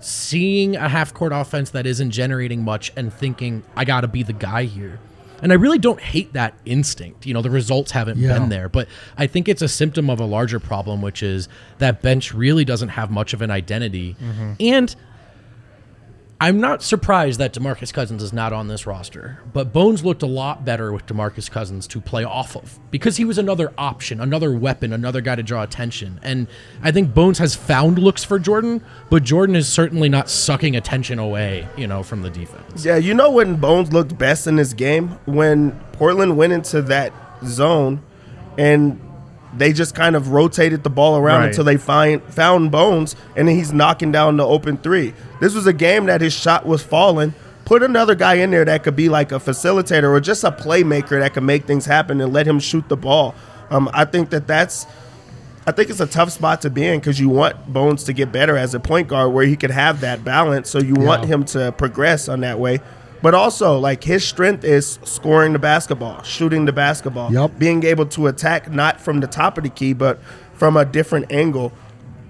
seeing 0.02 0.76
a 0.76 0.90
half 0.90 1.14
court 1.14 1.32
offense 1.34 1.70
that 1.70 1.86
isn't 1.86 2.12
generating 2.12 2.66
much 2.66 2.92
and 2.98 3.14
thinking, 3.14 3.64
I 3.78 3.86
got 3.86 4.02
to 4.02 4.10
be 4.10 4.24
the 4.24 4.34
guy 4.34 4.66
here. 4.66 5.00
And 5.42 5.54
I 5.54 5.56
really 5.56 5.80
don't 5.80 6.02
hate 6.02 6.34
that 6.34 6.54
instinct. 6.66 7.26
You 7.26 7.34
know, 7.34 7.42
the 7.42 7.50
results 7.50 7.92
haven't 7.94 8.18
Yeah. 8.20 8.38
been 8.38 8.50
there, 8.50 8.68
but 8.68 8.90
I 9.18 9.28
think 9.28 9.48
it's 9.48 9.62
a 9.62 9.70
symptom 9.70 10.10
of 10.10 10.20
a 10.20 10.26
larger 10.26 10.60
problem, 10.60 11.02
which 11.02 11.24
is 11.24 11.48
that 11.78 12.02
bench 12.02 12.34
really 12.34 12.66
doesn't 12.66 12.90
have 12.90 13.10
much 13.10 13.34
of 13.34 13.42
an 13.42 13.52
identity. 13.52 14.18
Mm-hmm. 14.22 14.52
And 14.60 14.96
I'm 16.42 16.60
not 16.60 16.82
surprised 16.82 17.40
that 17.40 17.54
DeMarcus 17.54 17.94
Cousins 17.94 18.24
is 18.24 18.34
not 18.34 18.52
on 18.52 18.68
this 18.68 18.88
roster, 18.88 19.38
but 19.54 19.72
Bones 19.72 20.04
looked 20.04 20.24
a 20.24 20.28
lot 20.28 20.66
better 20.66 20.92
with 20.92 21.06
DeMarcus 21.06 21.52
Cousins 21.52 21.86
to 21.86 22.02
play 22.02 22.24
off 22.24 22.56
of 22.56 22.80
because 22.90 23.18
he 23.18 23.26
was 23.26 23.38
another 23.38 23.72
option, 23.78 24.20
another 24.20 24.52
weapon, 24.52 24.92
another 24.92 25.22
guy 25.22 25.36
to 25.36 25.44
draw 25.44 25.62
attention. 25.62 26.20
And 26.24 26.48
I 26.82 26.92
think 26.92 27.14
Bones 27.14 27.38
has 27.38 27.54
found 27.54 28.00
looks 28.00 28.24
for 28.24 28.40
Jordan, 28.40 28.84
but 29.12 29.24
Jordan 29.24 29.56
is 29.56 29.68
certainly 29.68 30.10
not 30.10 30.32
sucking 30.32 30.76
attention 30.76 31.20
away, 31.20 31.68
you 31.78 31.86
know, 31.86 32.02
from 32.02 32.24
the 32.24 32.32
defense. 32.32 32.84
Yeah, 32.84 32.98
you 32.98 33.14
know 33.14 33.30
when 33.30 33.58
Bones 33.58 33.94
looked 33.94 34.18
best 34.18 34.48
in 34.48 34.56
this 34.56 34.74
game 34.74 35.10
when 35.26 35.80
Portland 35.92 36.38
went 36.38 36.54
into 36.54 36.82
that 36.82 37.14
zone 37.46 38.02
and 38.58 39.00
they 39.58 39.74
just 39.74 39.94
kind 39.96 40.16
of 40.16 40.30
rotated 40.30 40.84
the 40.84 40.90
ball 40.90 41.18
around 41.18 41.42
Right. 41.42 41.48
until 41.50 41.64
they 41.64 41.78
find 41.78 42.24
found 42.24 42.72
Bones 42.72 43.16
and 43.36 43.48
then 43.48 43.56
he's 43.56 43.74
knocking 43.74 44.12
down 44.12 44.38
the 44.38 44.46
open 44.46 44.78
three. 44.78 45.14
This 45.40 45.54
was 45.54 45.68
a 45.68 45.74
game 45.74 46.06
that 46.06 46.22
his 46.22 46.34
shot 46.34 46.66
was 46.66 46.82
falling. 46.82 47.34
Put 47.66 47.84
another 47.84 48.16
guy 48.16 48.36
in 48.36 48.52
there 48.52 48.66
that 48.66 48.84
could 48.84 48.96
be 48.96 49.10
like 49.10 49.32
a 49.32 49.36
facilitator 49.40 50.10
or 50.10 50.20
just 50.20 50.44
a 50.44 50.52
playmaker 50.52 51.20
that 51.20 51.34
could 51.34 51.44
make 51.44 51.66
things 51.66 51.86
happen 51.86 52.20
and 52.22 52.32
let 52.34 52.48
him 52.48 52.60
shoot 52.60 52.88
the 52.90 52.98
ball. 52.98 53.36
Um, 53.70 53.90
I 53.94 54.06
think 54.06 54.30
that 54.32 54.48
that's 54.48 54.86
I 55.68 55.72
think 55.72 55.90
it's 55.92 56.00
a 56.00 56.08
tough 56.08 56.32
spot 56.32 56.62
to 56.62 56.70
be 56.72 56.86
in 56.86 57.00
because 57.00 57.20
you 57.20 57.30
want 57.30 57.72
Bones 57.72 58.04
to 58.06 58.14
get 58.14 58.32
better 58.32 58.58
as 58.58 58.74
a 58.74 58.80
point 58.80 59.08
guard 59.08 59.32
where 59.32 59.46
he 59.46 59.56
could 59.56 59.70
have 59.72 60.02
that 60.02 60.24
balance. 60.26 60.70
So 60.70 60.80
you 60.80 60.96
want 60.96 61.26
him 61.26 61.44
to 61.46 61.72
progress 61.74 62.28
on 62.28 62.40
that 62.40 62.58
way. 62.60 62.80
But 63.22 63.34
also, 63.36 63.78
like 63.78 64.04
his 64.04 64.28
strength 64.28 64.64
is 64.64 65.00
scoring 65.04 65.54
the 65.54 65.60
basketball, 65.60 66.24
shooting 66.24 66.66
the 66.66 66.74
basketball, 66.74 67.32
Yup. 67.32 67.58
being 67.60 67.84
able 67.84 68.08
to 68.08 68.28
attack 68.28 68.72
not 68.72 69.00
from 69.00 69.20
the 69.20 69.28
top 69.28 69.58
of 69.58 69.64
the 69.64 69.70
key, 69.70 69.94
but 69.94 70.20
from 70.54 70.76
a 70.76 70.86
different 70.86 71.32
angle 71.32 71.72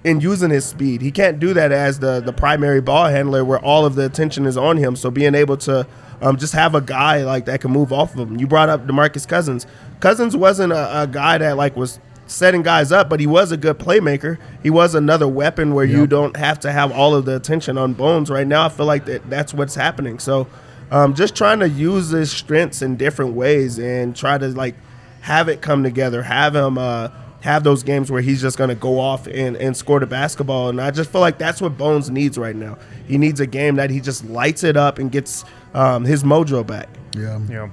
and 0.04 0.22
using 0.22 0.50
his 0.50 0.66
speed. 0.66 1.02
He 1.02 1.12
can't 1.12 1.40
do 1.40 1.54
that 1.54 1.72
as 1.72 2.00
the 2.00 2.20
the 2.20 2.34
primary 2.34 2.82
ball 2.82 3.06
handler 3.06 3.46
where 3.46 3.60
all 3.60 3.86
of 3.86 3.96
the 3.96 4.06
attention 4.06 4.46
is 4.46 4.58
on 4.58 4.78
him. 4.78 4.96
So 4.96 5.10
being 5.12 5.36
able 5.36 5.58
to 5.58 5.88
um, 6.22 6.38
just 6.38 6.54
have 6.54 6.76
a 6.76 6.82
guy 6.82 7.24
like 7.24 7.46
that 7.46 7.62
can 7.62 7.72
move 7.72 7.94
off 7.94 8.14
of 8.14 8.20
him. 8.20 8.38
You 8.38 8.48
brought 8.48 8.70
up 8.70 8.86
Demarcus 8.86 9.28
Cousins. 9.28 9.66
Cousins 10.00 10.36
wasn't 10.36 10.74
a, 10.74 11.04
a 11.04 11.08
guy 11.08 11.38
that 11.38 11.58
like 11.58 11.76
was 11.76 12.00
setting 12.28 12.62
guys 12.64 12.92
up, 12.92 13.10
but 13.10 13.20
he 13.20 13.28
was 13.28 13.52
a 13.52 13.58
good 13.58 13.78
playmaker. 13.78 14.38
He 14.64 14.70
was 14.70 14.96
another 14.96 15.28
weapon 15.28 15.74
where 15.74 15.86
you 15.86 16.08
don't 16.08 16.38
have 16.38 16.60
to 16.62 16.72
have 16.72 16.92
all 16.92 17.14
of 17.14 17.26
the 17.26 17.36
attention 17.36 17.78
on 17.78 17.94
Bones. 17.94 18.30
Right 18.30 18.48
now, 18.48 18.66
I 18.66 18.70
feel 18.70 18.86
like 18.86 19.06
that 19.06 19.30
that's 19.30 19.54
what's 19.54 19.76
happening. 19.76 20.20
So 20.20 20.48
um, 20.92 21.16
just 21.16 21.36
trying 21.36 21.60
to 21.60 21.70
use 21.70 22.10
his 22.10 22.32
strengths 22.32 22.82
in 22.82 22.98
different 22.98 23.34
ways 23.34 23.80
and 23.80 24.16
try 24.16 24.38
to 24.38 24.50
like 24.50 24.76
have 25.22 25.48
it 25.48 25.62
come 25.62 25.84
together, 25.84 26.22
have 26.22 26.56
him 26.56 26.78
uh, 26.78 27.10
have 27.42 27.64
those 27.64 27.82
games 27.82 28.12
where 28.12 28.22
he's 28.22 28.42
just 28.42 28.58
going 28.58 28.70
to 28.70 28.76
go 28.76 29.00
off 29.00 29.26
and, 29.28 29.56
and 29.58 29.76
score 29.76 30.00
the 30.00 30.06
basketball. 30.06 30.70
And 30.70 30.80
I 30.80 30.92
just 30.92 31.12
feel 31.12 31.22
like 31.22 31.38
that's 31.38 31.62
what 31.62 31.78
Bones 31.78 32.10
needs 32.10 32.38
right 32.38 32.56
now. 32.56 32.78
He 33.08 33.18
needs 33.18 33.40
a 33.40 33.48
game 33.48 33.78
that 33.78 33.90
he 33.90 34.00
just 34.00 34.26
lights 34.26 34.64
it 34.64 34.78
up 34.78 35.00
and 35.00 35.12
gets 35.12 35.44
um, 35.74 36.06
his 36.06 36.24
mojo 36.24 36.66
back. 36.66 36.90
Yeah. 37.16 37.40
Yeah. 37.50 37.70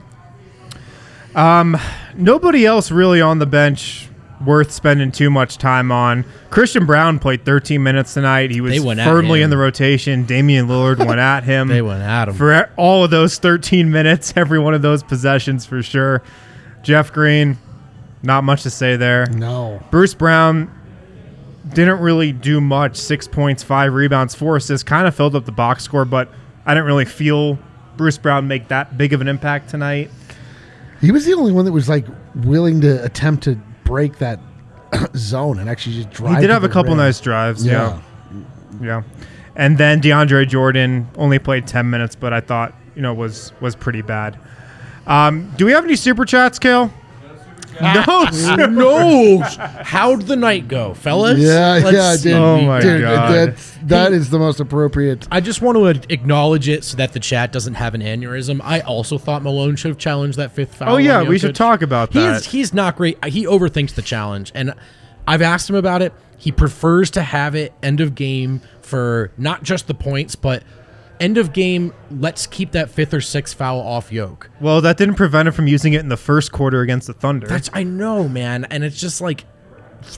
Um, 1.34 1.76
nobody 2.16 2.64
else 2.64 2.90
really 2.90 3.20
on 3.20 3.38
the 3.38 3.46
bench 3.46 4.07
worth 4.44 4.70
spending 4.70 5.10
too 5.10 5.30
much 5.30 5.58
time 5.58 5.90
on. 5.90 6.24
Christian 6.50 6.86
Braun 6.86 7.18
played 7.18 7.44
13 7.44 7.82
minutes 7.82 8.14
tonight. 8.14 8.50
He 8.50 8.60
was 8.60 8.72
They 8.72 8.80
went 8.80 9.00
at 9.00 9.06
firmly 9.06 9.42
in 9.42 9.50
the 9.50 9.56
rotation. 9.56 10.24
Damian 10.24 10.68
Lillard 10.68 10.98
went 10.98 11.18
at 11.20 11.44
him. 11.44 11.68
They 11.68 11.82
went 11.82 12.02
at 12.02 12.28
him. 12.28 12.34
for 12.34 12.70
all 12.76 13.04
of 13.04 13.10
those 13.10 13.38
13 13.38 13.90
minutes, 13.90 14.32
every 14.36 14.58
one 14.58 14.74
of 14.74 14.82
those 14.82 15.02
possessions 15.02 15.66
for 15.66 15.82
sure. 15.82 16.22
Jeff 16.82 17.12
Green, 17.12 17.58
not 18.22 18.44
much 18.44 18.62
to 18.62 18.70
say 18.70 18.96
there. 18.96 19.26
No. 19.26 19.82
Bruce 19.90 20.14
Brown 20.14 20.70
didn't 21.74 22.00
really 22.00 22.32
do 22.32 22.60
much. 22.60 22.96
Six 22.96 23.26
points, 23.28 23.62
five 23.62 23.92
rebounds, 23.92 24.34
four 24.34 24.56
assists. 24.56 24.84
Kind 24.84 25.06
of 25.06 25.14
filled 25.14 25.34
up 25.34 25.44
the 25.44 25.52
box 25.52 25.82
score, 25.82 26.04
but 26.04 26.30
I 26.64 26.74
didn't 26.74 26.86
really 26.86 27.04
feel 27.04 27.58
Bruce 27.96 28.18
Brown 28.18 28.46
make 28.46 28.68
that 28.68 28.96
big 28.96 29.12
of 29.12 29.20
an 29.20 29.28
impact 29.28 29.68
tonight. 29.68 30.10
He 31.00 31.12
was 31.12 31.24
the 31.26 31.34
only 31.34 31.52
one 31.52 31.64
that 31.64 31.72
was 31.72 31.88
like 31.88 32.06
willing 32.34 32.80
to 32.80 33.04
attempt 33.04 33.44
to 33.44 33.60
break 33.88 34.18
that 34.18 34.38
zone 35.16 35.58
and 35.58 35.68
actually 35.68 35.96
just 35.96 36.10
drive. 36.10 36.36
He 36.36 36.40
did 36.42 36.50
have 36.50 36.62
a 36.62 36.68
couple 36.68 36.90
rim. 36.92 36.98
nice 36.98 37.20
drives. 37.20 37.64
Yeah. 37.64 38.00
Yeah. 38.30 38.40
yeah. 38.80 39.02
And 39.56 39.76
then 39.78 40.00
DeAndre 40.00 40.46
Jordan 40.46 41.08
only 41.16 41.38
played 41.38 41.66
10 41.66 41.88
minutes, 41.90 42.14
but 42.14 42.32
I 42.32 42.40
thought, 42.40 42.74
you 42.94 43.02
know, 43.02 43.14
was 43.14 43.52
was 43.60 43.74
pretty 43.74 44.02
bad. 44.02 44.38
Um, 45.06 45.50
do 45.56 45.64
we 45.64 45.72
have 45.72 45.84
any 45.84 45.96
super 45.96 46.24
chats, 46.26 46.58
Kale? 46.58 46.92
No. 47.80 48.66
no. 48.66 49.38
How'd 49.40 50.22
the 50.22 50.36
night 50.36 50.68
go, 50.68 50.94
fellas? 50.94 51.38
Yeah, 51.38 51.80
Let's 51.82 51.92
yeah, 51.92 52.10
oh 52.12 52.16
see. 52.16 52.28
dude. 52.30 52.38
Oh 52.38 52.60
my 52.62 52.80
dude, 52.80 53.00
God. 53.02 53.32
That's, 53.32 53.78
that 53.84 54.12
is 54.12 54.30
the 54.30 54.38
most 54.38 54.60
appropriate. 54.60 55.26
I 55.30 55.40
just 55.40 55.62
want 55.62 55.76
to 55.76 56.12
acknowledge 56.12 56.68
it 56.68 56.84
so 56.84 56.96
that 56.96 57.12
the 57.12 57.20
chat 57.20 57.52
doesn't 57.52 57.74
have 57.74 57.94
an 57.94 58.00
aneurysm. 58.00 58.60
I 58.62 58.80
also 58.80 59.18
thought 59.18 59.42
Malone 59.42 59.76
should 59.76 59.90
have 59.90 59.98
challenged 59.98 60.38
that 60.38 60.52
fifth 60.52 60.74
foul. 60.74 60.94
Oh, 60.94 60.96
yeah, 60.96 61.22
we 61.22 61.38
should 61.38 61.52
Jokic. 61.52 61.54
talk 61.54 61.82
about 61.82 62.12
that. 62.12 62.42
He's 62.42 62.52
he's 62.52 62.74
not 62.74 62.96
great. 62.96 63.22
He 63.24 63.46
overthinks 63.46 63.94
the 63.94 64.02
challenge, 64.02 64.52
and 64.54 64.74
I've 65.26 65.42
asked 65.42 65.68
him 65.70 65.76
about 65.76 66.02
it. 66.02 66.12
He 66.36 66.52
prefers 66.52 67.10
to 67.12 67.22
have 67.22 67.54
it 67.54 67.72
end 67.82 68.00
of 68.00 68.14
game 68.14 68.60
for 68.80 69.32
not 69.36 69.62
just 69.62 69.86
the 69.86 69.94
points, 69.94 70.36
but 70.36 70.62
end 71.20 71.38
of 71.38 71.52
game. 71.52 71.92
Let's 72.10 72.46
keep 72.46 72.72
that 72.72 72.90
fifth 72.90 73.14
or 73.14 73.20
sixth 73.20 73.56
foul 73.56 73.80
off 73.80 74.12
Yoke. 74.12 74.50
Well, 74.60 74.80
that 74.80 74.96
didn't 74.96 75.14
prevent 75.16 75.48
him 75.48 75.54
from 75.54 75.66
using 75.66 75.92
it 75.92 76.00
in 76.00 76.08
the 76.08 76.16
first 76.16 76.52
quarter 76.52 76.80
against 76.82 77.06
the 77.06 77.12
Thunder. 77.12 77.46
That's 77.46 77.70
I 77.72 77.82
know, 77.82 78.28
man, 78.28 78.64
and 78.64 78.84
it's 78.84 79.00
just 79.00 79.20
like 79.20 79.44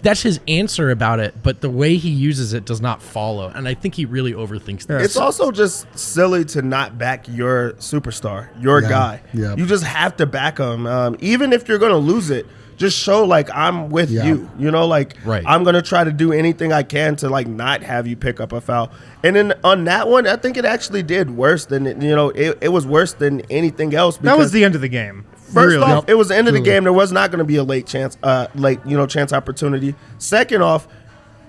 that's 0.03 0.23
his 0.23 0.41
answer 0.47 0.91
about 0.91 1.21
it, 1.21 1.43
but 1.43 1.63
the 1.63 1.71
way 1.71 1.97
he 1.97 2.11
uses 2.11 2.53
it 2.53 2.67
does 2.67 2.83
not 2.83 3.03
follow, 3.03 3.49
and 3.49 3.67
I 3.67 3.73
think 3.75 3.95
he 3.95 4.05
really 4.05 4.35
overthinks 4.35 4.87
this. 4.87 5.03
It's 5.03 5.17
also 5.17 5.51
just 5.51 5.87
silly 5.99 6.45
to 6.47 6.61
not 6.63 6.99
back 6.99 7.27
your 7.29 7.73
superstar, 7.75 8.49
your 8.63 8.83
Yeah, 8.83 8.89
guy. 8.91 9.23
yeah. 9.33 9.57
You 9.57 9.65
just 9.65 9.85
have 9.85 10.17
to 10.19 10.27
back 10.27 10.59
him. 10.59 10.87
Um, 10.87 11.17
even 11.21 11.53
if 11.55 11.67
you're 11.67 11.79
going 11.79 11.93
to 11.93 11.97
lose 11.99 12.29
it, 12.31 12.47
just 12.81 12.99
show 12.99 13.25
like 13.25 13.49
I'm 13.55 13.91
with 13.91 14.11
Yeah. 14.11 14.25
you. 14.25 14.51
You 14.59 14.71
know, 14.71 14.87
like 14.87 15.15
Right. 15.25 15.45
I'm 15.47 15.63
going 15.65 15.75
to 15.75 15.83
try 15.83 16.03
to 16.03 16.11
do 16.11 16.33
anything 16.33 16.73
I 16.73 16.83
can 16.83 17.15
to 17.17 17.29
like 17.29 17.47
not 17.47 17.83
have 17.83 18.07
you 18.07 18.17
pick 18.17 18.41
up 18.41 18.53
a 18.53 18.61
foul. 18.63 18.91
And 19.23 19.37
then 19.37 19.53
on 19.63 19.85
that 19.85 20.09
one, 20.09 20.27
I 20.27 20.37
think 20.37 20.57
it 20.57 20.65
actually 20.65 21.03
did 21.03 21.31
worse 21.37 21.67
than 21.67 21.87
it- 21.87 22.01
you 22.03 22.17
know. 22.17 22.31
It, 22.31 22.57
it 22.63 22.69
was 22.71 22.87
worse 22.87 23.13
than 23.13 23.43
anything 23.51 23.95
else. 23.95 24.17
that 24.19 24.39
was 24.39 24.51
the 24.51 24.65
end 24.65 24.75
of 24.75 24.81
the 24.81 24.89
game. 24.89 25.27
First 25.53 25.77
really. 25.77 25.83
off, 25.93 26.09
it 26.09 26.15
was 26.15 26.29
the 26.29 26.37
end 26.37 26.49
of 26.49 26.55
the 26.55 26.61
Truly. 26.61 26.71
game. 26.71 26.85
There 26.85 26.93
was 26.93 27.13
not 27.13 27.31
going 27.31 27.41
to 27.41 27.45
be 27.45 27.57
a 27.57 27.65
late 27.65 27.87
chance, 27.87 28.17
uh, 28.23 28.47
late 28.55 28.81
you 28.87 28.97
know, 28.97 29.05
chance 29.07 29.33
opportunity. 29.33 29.95
Second 30.19 30.63
off, 30.63 30.89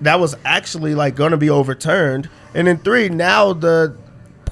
that 0.02 0.20
was 0.20 0.36
actually 0.44 0.94
like 0.94 1.14
going 1.16 1.30
to 1.30 1.36
be 1.38 1.48
overturned. 1.48 2.28
And 2.54 2.66
then 2.66 2.76
three, 2.78 3.08
now 3.08 3.52
the 3.54 3.96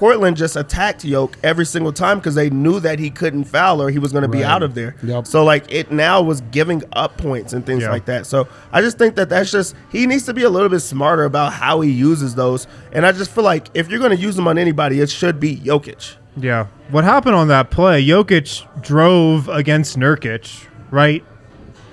Portland 0.01 0.35
just 0.35 0.55
attacked 0.55 1.05
Yoke 1.05 1.37
every 1.43 1.63
single 1.63 1.93
time 1.93 2.17
because 2.17 2.33
they 2.33 2.49
knew 2.49 2.79
that 2.79 2.97
he 2.97 3.11
couldn't 3.11 3.43
foul 3.43 3.79
or 3.79 3.91
he 3.91 3.99
was 3.99 4.11
going 4.11 4.23
to 4.23 4.27
be 4.27 4.43
out 4.43 4.63
of 4.63 4.73
there. 4.73 4.95
Yep. 5.03 5.27
So 5.27 5.43
like 5.43 5.71
it 5.71 5.91
now 5.91 6.23
was 6.23 6.41
giving 6.49 6.81
up 6.93 7.17
points 7.17 7.53
and 7.53 7.63
things 7.63 7.83
Yeah. 7.83 7.91
like 7.91 8.05
that. 8.05 8.25
So 8.25 8.47
I 8.71 8.81
just 8.81 8.97
think 8.97 9.13
that 9.17 9.29
that's 9.29 9.51
just 9.51 9.75
he 9.91 10.07
needs 10.07 10.25
to 10.25 10.33
be 10.33 10.41
a 10.41 10.49
little 10.49 10.69
bit 10.69 10.79
smarter 10.79 11.25
about 11.25 11.53
how 11.53 11.81
he 11.81 11.91
uses 11.91 12.33
those. 12.33 12.65
And 12.93 13.05
I 13.05 13.11
just 13.11 13.29
feel 13.29 13.43
like 13.43 13.67
if 13.75 13.89
you're 13.91 13.99
going 13.99 14.09
to 14.09 14.17
use 14.19 14.35
them 14.35 14.47
on 14.47 14.57
anybody, 14.57 15.01
it 15.01 15.09
should 15.11 15.39
be 15.39 15.55
Jokic. 15.57 16.15
Yeah. 16.35 16.65
What 16.89 17.03
happened 17.03 17.35
on 17.35 17.47
that 17.49 17.69
play? 17.69 18.03
Jokic 18.03 18.81
drove 18.81 19.49
against 19.49 19.99
Nurkic 19.99 20.65
right 20.89 21.23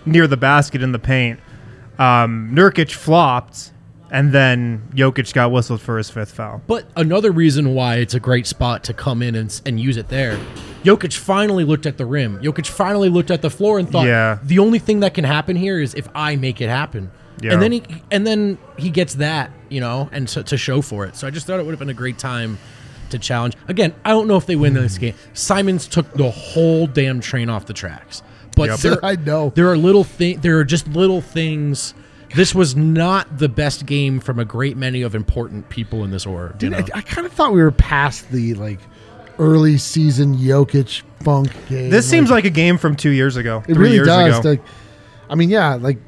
near 0.07 0.27
the 0.27 0.39
basket 0.39 0.83
in 0.83 0.93
the 0.93 0.99
paint. 0.99 1.41
Um, 1.99 2.53
Nurkic 2.55 2.93
flopped, 2.93 3.75
and 4.11 4.33
then 4.33 4.83
Jokic 4.95 5.33
got 5.35 5.51
whistled 5.53 5.81
for 5.81 5.99
his 5.99 6.11
fifth 6.11 6.33
foul. 6.33 6.63
But 6.67 6.85
another 6.97 7.31
reason 7.31 7.75
why 7.75 7.97
it's 7.97 8.15
a 8.15 8.21
great 8.21 8.47
spot 8.47 8.85
to 8.85 8.95
come 8.95 9.23
in 9.23 9.35
and, 9.35 9.61
and 9.67 9.79
use 9.79 9.97
it 9.97 10.09
there, 10.09 10.39
Jokic 10.85 11.17
finally 11.17 11.65
looked 11.65 11.87
at 11.87 11.99
the 11.99 12.07
rim. 12.07 12.39
Jokic 12.41 12.67
finally 12.67 13.09
looked 13.09 13.31
at 13.31 13.43
the 13.43 13.51
floor 13.51 13.79
and 13.79 13.91
thought, 13.91 14.07
Yeah. 14.07 14.39
the 14.43 14.59
only 14.59 14.79
thing 14.79 15.01
that 15.01 15.15
can 15.15 15.25
happen 15.25 15.57
here 15.57 15.81
is 15.81 15.95
if 15.95 16.09
I 16.15 16.37
make 16.37 16.61
it 16.61 16.69
happen. 16.69 17.11
Yeah. 17.41 17.53
And 17.53 17.63
then 17.63 17.71
he 17.73 17.83
and 18.11 18.27
then 18.27 18.59
he 18.77 18.91
gets 18.91 19.15
that, 19.17 19.51
you 19.69 19.81
know, 19.81 20.09
and 20.11 20.27
to, 20.29 20.43
to 20.43 20.57
show 20.57 20.83
for 20.83 21.05
it. 21.05 21.15
So 21.15 21.27
I 21.27 21.31
just 21.31 21.47
thought 21.47 21.61
it 21.61 21.65
would 21.67 21.71
have 21.73 21.79
been 21.79 21.89
a 21.89 21.95
great 21.95 22.19
time 22.19 22.59
to 23.11 23.19
challenge. 23.19 23.55
Again, 23.69 23.95
I 24.05 24.11
don't 24.11 24.27
know 24.27 24.37
if 24.37 24.47
they 24.47 24.57
win 24.57 24.75
this 24.75 24.99
game. 24.99 25.15
Simons 25.35 25.87
took 25.87 26.13
the 26.15 26.31
whole 26.31 26.87
damn 26.89 27.21
train 27.21 27.49
off 27.49 27.67
the 27.67 27.73
tracks. 27.75 28.23
But 28.57 28.71
Yep. 28.71 28.79
there, 28.81 28.99
I 29.05 29.15
know. 29.15 29.53
there 29.55 29.69
are 29.71 29.77
little 29.77 30.03
thing. 30.05 30.41
There 30.41 30.59
are 30.59 30.65
just 30.65 30.89
little 30.89 31.21
things. 31.21 31.95
This 32.35 32.55
was 32.55 32.77
not 32.77 33.39
the 33.39 33.49
best 33.49 33.87
game 33.87 34.21
from 34.21 34.39
a 34.39 34.45
great 34.45 34.77
many 34.77 35.03
of 35.03 35.15
important 35.15 35.69
people 35.71 36.05
in 36.05 36.11
this 36.11 36.27
org. 36.27 36.53
you 36.63 36.71
Dude, 36.71 36.73
know? 36.73 36.79
I, 36.95 36.99
I 36.99 37.01
kind 37.03 37.27
of 37.27 37.33
thought 37.33 37.53
we 37.53 37.63
were 37.63 37.71
past 37.71 38.31
the 38.31 38.55
like 38.55 38.81
early 39.39 39.79
season 39.79 40.37
Jokic 40.37 41.03
funk 41.23 41.51
game. 41.69 41.91
This 41.91 42.09
seems 42.09 42.31
like 42.31 42.45
a 42.45 42.51
game 42.51 42.77
from 42.77 42.97
two 42.97 43.11
years 43.11 43.37
ago. 43.37 43.63
it 43.67 43.75
three 43.75 43.83
really 43.85 43.95
years 43.95 44.07
does. 44.09 44.39
ago. 44.41 44.51
Like, 44.51 44.63
I 45.31 45.35
mean, 45.37 45.49
yeah, 45.49 45.75
like 45.75 45.99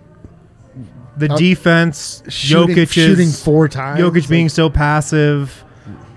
the 1.16 1.32
uh, 1.32 1.36
defense, 1.36 2.22
shooting, 2.28 2.76
Jokic 2.76 2.90
shooting 2.92 3.28
four 3.30 3.68
times. 3.68 4.00
Jokic 4.00 4.20
like- 4.22 4.28
being 4.28 4.48
so 4.48 4.68
passive, 4.68 5.64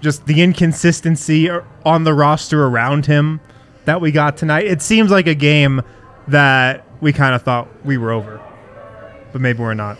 just 0.01 0.26
the 0.26 0.41
inconsistency 0.41 1.49
on 1.86 2.04
the 2.04 2.14
roster 2.14 2.66
around 2.66 3.06
him 3.06 3.39
that 3.86 4.01
we 4.01 4.12
got 4.12 4.38
tonight. 4.38 4.66
It 4.66 4.82
seems 4.82 5.12
like 5.12 5.28
a 5.28 5.36
game 5.36 5.82
that 6.28 6.86
we 7.01 7.12
kind 7.14 7.36
of 7.36 7.41
thought 7.43 7.68
we 7.86 7.97
were 7.97 8.12
over, 8.12 8.41
but 9.34 9.41
maybe 9.41 9.59
we're 9.59 9.73
not. 9.73 9.97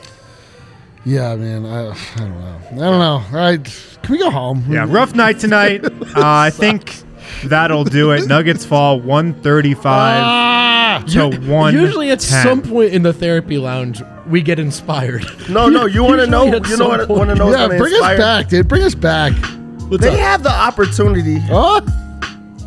Yeah, 1.06 1.36
man. 1.36 1.66
I, 1.66 1.90
I 1.90 1.96
don't 2.20 2.40
know. 2.40 2.60
I 2.72 2.76
don't 2.76 2.78
know. 2.80 3.24
All 3.28 3.30
right, 3.34 3.64
can 4.04 4.12
we 4.14 4.20
go 4.20 4.30
home? 4.30 4.64
Yeah, 4.70 4.86
rough 4.88 5.14
night 5.16 5.38
tonight. 5.40 5.84
uh, 5.86 5.92
I 6.16 6.50
think 6.50 6.96
that'll 7.44 7.84
do 7.84 8.12
it. 8.12 8.26
Nuggets 8.28 8.64
fall 8.66 9.02
135 9.02 9.84
Ah! 9.86 11.04
to 11.10 11.30
1. 11.30 11.74
Usually 11.74 12.10
at 12.12 12.22
some 12.22 12.62
point 12.62 12.94
in 12.94 13.04
the 13.04 13.12
therapy 13.12 13.58
lounge, 13.58 14.02
we 14.28 14.42
get 14.42 14.60
inspired. 14.60 15.26
No, 15.50 15.68
no, 15.68 15.86
you 15.88 16.04
want 16.06 16.22
to 16.22 16.28
know? 16.28 16.48
at 16.48 16.68
You 16.70 16.78
know 16.78 16.88
what? 16.88 17.06
point. 17.08 17.18
Want 17.20 17.30
to 17.32 17.36
know? 17.36 17.52
Yeah, 17.52 17.68
bring 17.68 17.92
inspire? 17.94 18.14
us 18.16 18.20
back, 18.20 18.48
dude. 18.48 18.68
Bring 18.70 18.84
us 18.84 18.96
back. 18.96 19.34
They 20.00 20.18
have 20.18 20.42
the 20.44 20.52
opportunity 20.52 21.38
Oh, 21.52 21.82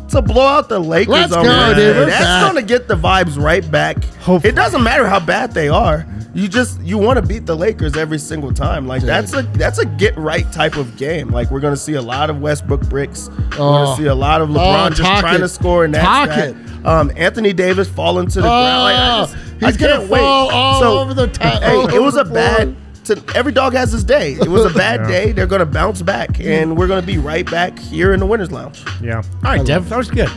to 0.09 0.21
blow 0.21 0.45
out 0.45 0.69
the 0.69 0.79
Lakers 0.79 1.11
Let's 1.11 1.33
go, 1.35 1.73
dude. 1.73 2.07
That's 2.07 2.19
back. 2.23 2.51
going 2.53 2.63
to 2.63 2.67
get 2.67 2.87
the 2.87 2.95
vibes 2.95 3.41
right 3.41 3.69
back. 3.71 4.01
Hopefully. 4.19 4.49
It 4.51 4.55
doesn't 4.55 4.83
matter 4.83 5.07
how 5.07 5.19
bad 5.19 5.53
they 5.53 5.67
are. 5.69 6.05
You 6.37 6.47
just 6.47 6.79
you 6.81 6.99
want 6.99 7.17
to 7.17 7.23
beat 7.25 7.47
the 7.47 7.55
Lakers 7.55 7.97
every 7.97 8.19
single 8.19 8.53
time. 8.53 8.85
Like 8.87 9.01
that's 9.01 9.33
a 9.33 9.41
that's 9.41 9.79
a 9.79 9.85
get 9.85 10.15
right 10.17 10.49
type 10.51 10.77
of 10.77 10.95
game. 10.95 11.29
Like 11.29 11.49
we're 11.49 11.59
going 11.59 11.73
to 11.73 11.79
see 11.79 11.93
a 11.95 12.01
lot 12.01 12.29
of 12.29 12.39
Westbrook 12.41 12.81
bricks. 12.89 13.27
We're 13.29 13.45
Oh. 13.53 13.57
going 13.57 13.97
to 13.97 14.03
see 14.03 14.07
a 14.07 14.13
lot 14.13 14.41
of 14.41 14.49
LeBron 14.49 14.85
Oh, 14.85 14.89
just 14.89 15.01
talk 15.01 15.21
trying 15.21 15.35
it. 15.37 15.39
to 15.39 15.49
score 15.49 15.83
and 15.83 15.95
that's 15.95 16.35
that. 16.35 16.49
it. 16.49 16.85
Um, 16.85 17.11
Anthony 17.17 17.53
Davis 17.53 17.89
falling 17.89 18.27
to 18.27 18.35
the 18.35 18.41
ground. 18.47 18.83
Like, 18.83 18.95
I 18.95 19.19
Oh, 19.19 19.25
just, 19.25 19.35
he's 19.35 19.63
I 19.63 19.71
gonna 19.87 19.97
can't 20.01 20.09
wait. 20.11 20.19
fall 20.19 20.51
all 20.51 20.79
So, 20.79 20.99
over 20.99 21.13
the 21.15 21.25
ta- 21.27 21.59
Hey, 21.59 21.95
it 21.95 22.01
was 22.01 22.15
a 22.15 22.23
bad. 22.23 22.75
To, 23.05 23.23
every 23.35 23.51
dog 23.53 23.73
has 23.73 23.91
his 23.91 24.03
day. 24.03 24.33
It 24.33 24.47
was 24.47 24.63
a 24.65 24.69
bad 24.77 24.99
Yeah. 25.01 25.07
day. 25.07 25.31
They're 25.31 25.47
going 25.47 25.61
to 25.61 25.65
bounce 25.65 26.01
back, 26.03 26.39
and 26.39 26.77
we're 26.77 26.87
going 26.87 27.01
to 27.01 27.07
be 27.07 27.17
right 27.17 27.49
back 27.49 27.79
here 27.79 28.13
in 28.13 28.19
the 28.19 28.25
winners' 28.27 28.51
lounge. 28.51 28.83
Yeah. 29.01 29.23
All 29.43 29.51
right, 29.55 29.65
Dev, 29.65 29.89
that 29.89 29.97
was 29.97 30.11
good. 30.11 30.29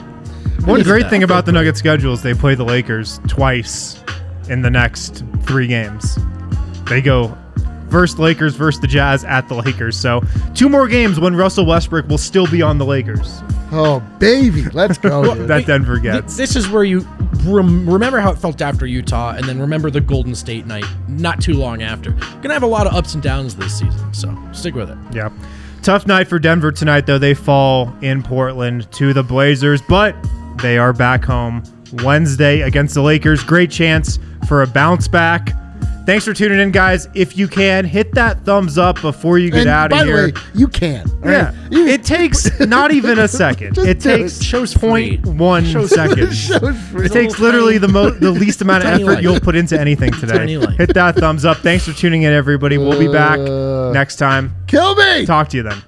One 0.64 0.82
great 0.82 1.10
thing 1.10 1.24
about 1.24 1.44
the 1.46 1.52
Nuggets 1.52 1.78
schedule 1.78 2.14
is 2.14 2.22
they 2.22 2.32
play 2.32 2.54
the 2.54 2.64
Lakers 2.64 3.20
twice 3.28 3.96
in 4.50 4.62
the 4.62 4.70
next 4.70 5.24
three 5.44 5.66
games. 5.66 6.18
They 6.86 7.00
go 7.00 7.36
versus 7.84 8.18
Lakers 8.18 8.54
versus 8.54 8.80
the 8.80 8.86
Jazz 8.86 9.24
at 9.24 9.48
the 9.48 9.54
Lakers. 9.54 9.96
So 9.96 10.22
two 10.54 10.68
more 10.68 10.86
games 10.88 11.18
when 11.18 11.34
Russell 11.34 11.66
Westbrook 11.66 12.08
will 12.08 12.18
still 12.18 12.46
be 12.46 12.62
on 12.62 12.78
the 12.78 12.84
Lakers. 12.84 13.40
oh, 13.72 14.00
baby, 14.18 14.64
let's 14.72 14.98
go, 14.98 15.34
dude. 15.34 15.48
that 15.48 15.66
Denver 15.66 15.98
gets. 15.98 16.36
This 16.36 16.56
is 16.56 16.68
where 16.68 16.84
you 16.84 17.00
rem- 17.44 17.88
remember 17.88 18.18
how 18.18 18.30
it 18.32 18.38
felt 18.38 18.60
after 18.60 18.86
Utah, 18.86 19.34
and 19.36 19.44
then 19.44 19.60
remember 19.60 19.90
the 19.90 20.00
Golden 20.00 20.34
State 20.34 20.66
night 20.66 20.84
not 21.08 21.40
too 21.40 21.54
long 21.54 21.82
after. 21.82 22.10
Gonna 22.42 22.54
have 22.54 22.62
a 22.64 22.66
lot 22.68 22.86
of 22.86 22.94
ups 22.94 23.14
and 23.14 23.22
downs 23.22 23.56
this 23.56 23.78
season, 23.78 24.12
so 24.14 24.36
stick 24.52 24.74
with 24.74 24.90
it. 24.90 24.98
Yeah. 25.12 25.30
Tough 25.82 26.06
night 26.06 26.28
for 26.28 26.38
Denver 26.38 26.72
tonight, 26.72 27.06
though. 27.06 27.18
They 27.18 27.34
fall 27.34 27.92
in 28.02 28.22
Portland 28.22 28.90
to 28.92 29.12
the 29.12 29.22
Blazers, 29.22 29.80
but 29.82 30.14
they 30.60 30.76
are 30.76 30.92
back 30.92 31.24
home 31.24 31.62
Wednesday 32.04 32.60
against 32.60 32.94
the 32.94 33.02
Lakers. 33.02 33.42
Great 33.42 33.70
chance 33.70 34.18
for 34.50 34.62
a 34.62 34.66
bounce 34.66 35.06
back. 35.06 35.52
Thanks 36.06 36.24
for 36.24 36.34
tuning 36.34 36.58
in, 36.58 36.72
guys. 36.72 37.06
If 37.14 37.36
you 37.38 37.46
can, 37.46 37.84
hit 37.84 38.14
that 38.14 38.40
thumbs 38.44 38.78
up 38.78 39.00
before 39.00 39.38
you 39.38 39.48
get 39.48 39.60
And 39.60 39.68
out 39.68 39.90
by 39.90 40.00
of 40.00 40.06
the 40.08 40.12
here. 40.12 40.26
way, 40.26 40.32
you 40.54 40.66
can. 40.66 41.08
all 41.22 41.30
yeah, 41.30 41.44
right? 41.50 41.54
You- 41.72 41.86
it 41.86 42.02
takes 42.02 42.58
not 42.58 42.90
even 42.90 43.20
a 43.20 43.28
second. 43.28 43.78
It 43.90 44.00
takes 44.00 44.40
it. 44.40 44.44
Show's 44.44 44.72
free. 44.72 45.18
point 45.18 45.26
one 45.26 45.64
seconds. 45.86 46.36
Show's. 46.48 46.94
It 46.94 47.12
takes 47.12 47.38
literally 47.38 47.78
the 47.78 47.86
mo- 47.86 48.10
the 48.10 48.30
least 48.42 48.60
amount 48.60 48.82
of 48.84 48.90
effort 48.90 49.04
like. 49.06 49.22
you'll 49.22 49.38
put 49.38 49.54
into 49.54 49.78
anything 49.78 50.10
today. 50.14 50.48
Hit 50.76 50.94
that 50.94 51.14
thumbs 51.14 51.44
up. 51.44 51.58
Thanks 51.58 51.84
for 51.86 51.92
tuning 51.92 52.22
in, 52.22 52.32
everybody. 52.32 52.76
We'll 52.76 52.98
be 52.98 53.06
back 53.12 53.38
Uh, 53.38 53.92
next 53.92 54.16
time. 54.16 54.56
Kill 54.66 54.96
me. 54.96 55.26
Talk 55.26 55.48
to 55.50 55.58
you 55.58 55.62
then. 55.62 55.80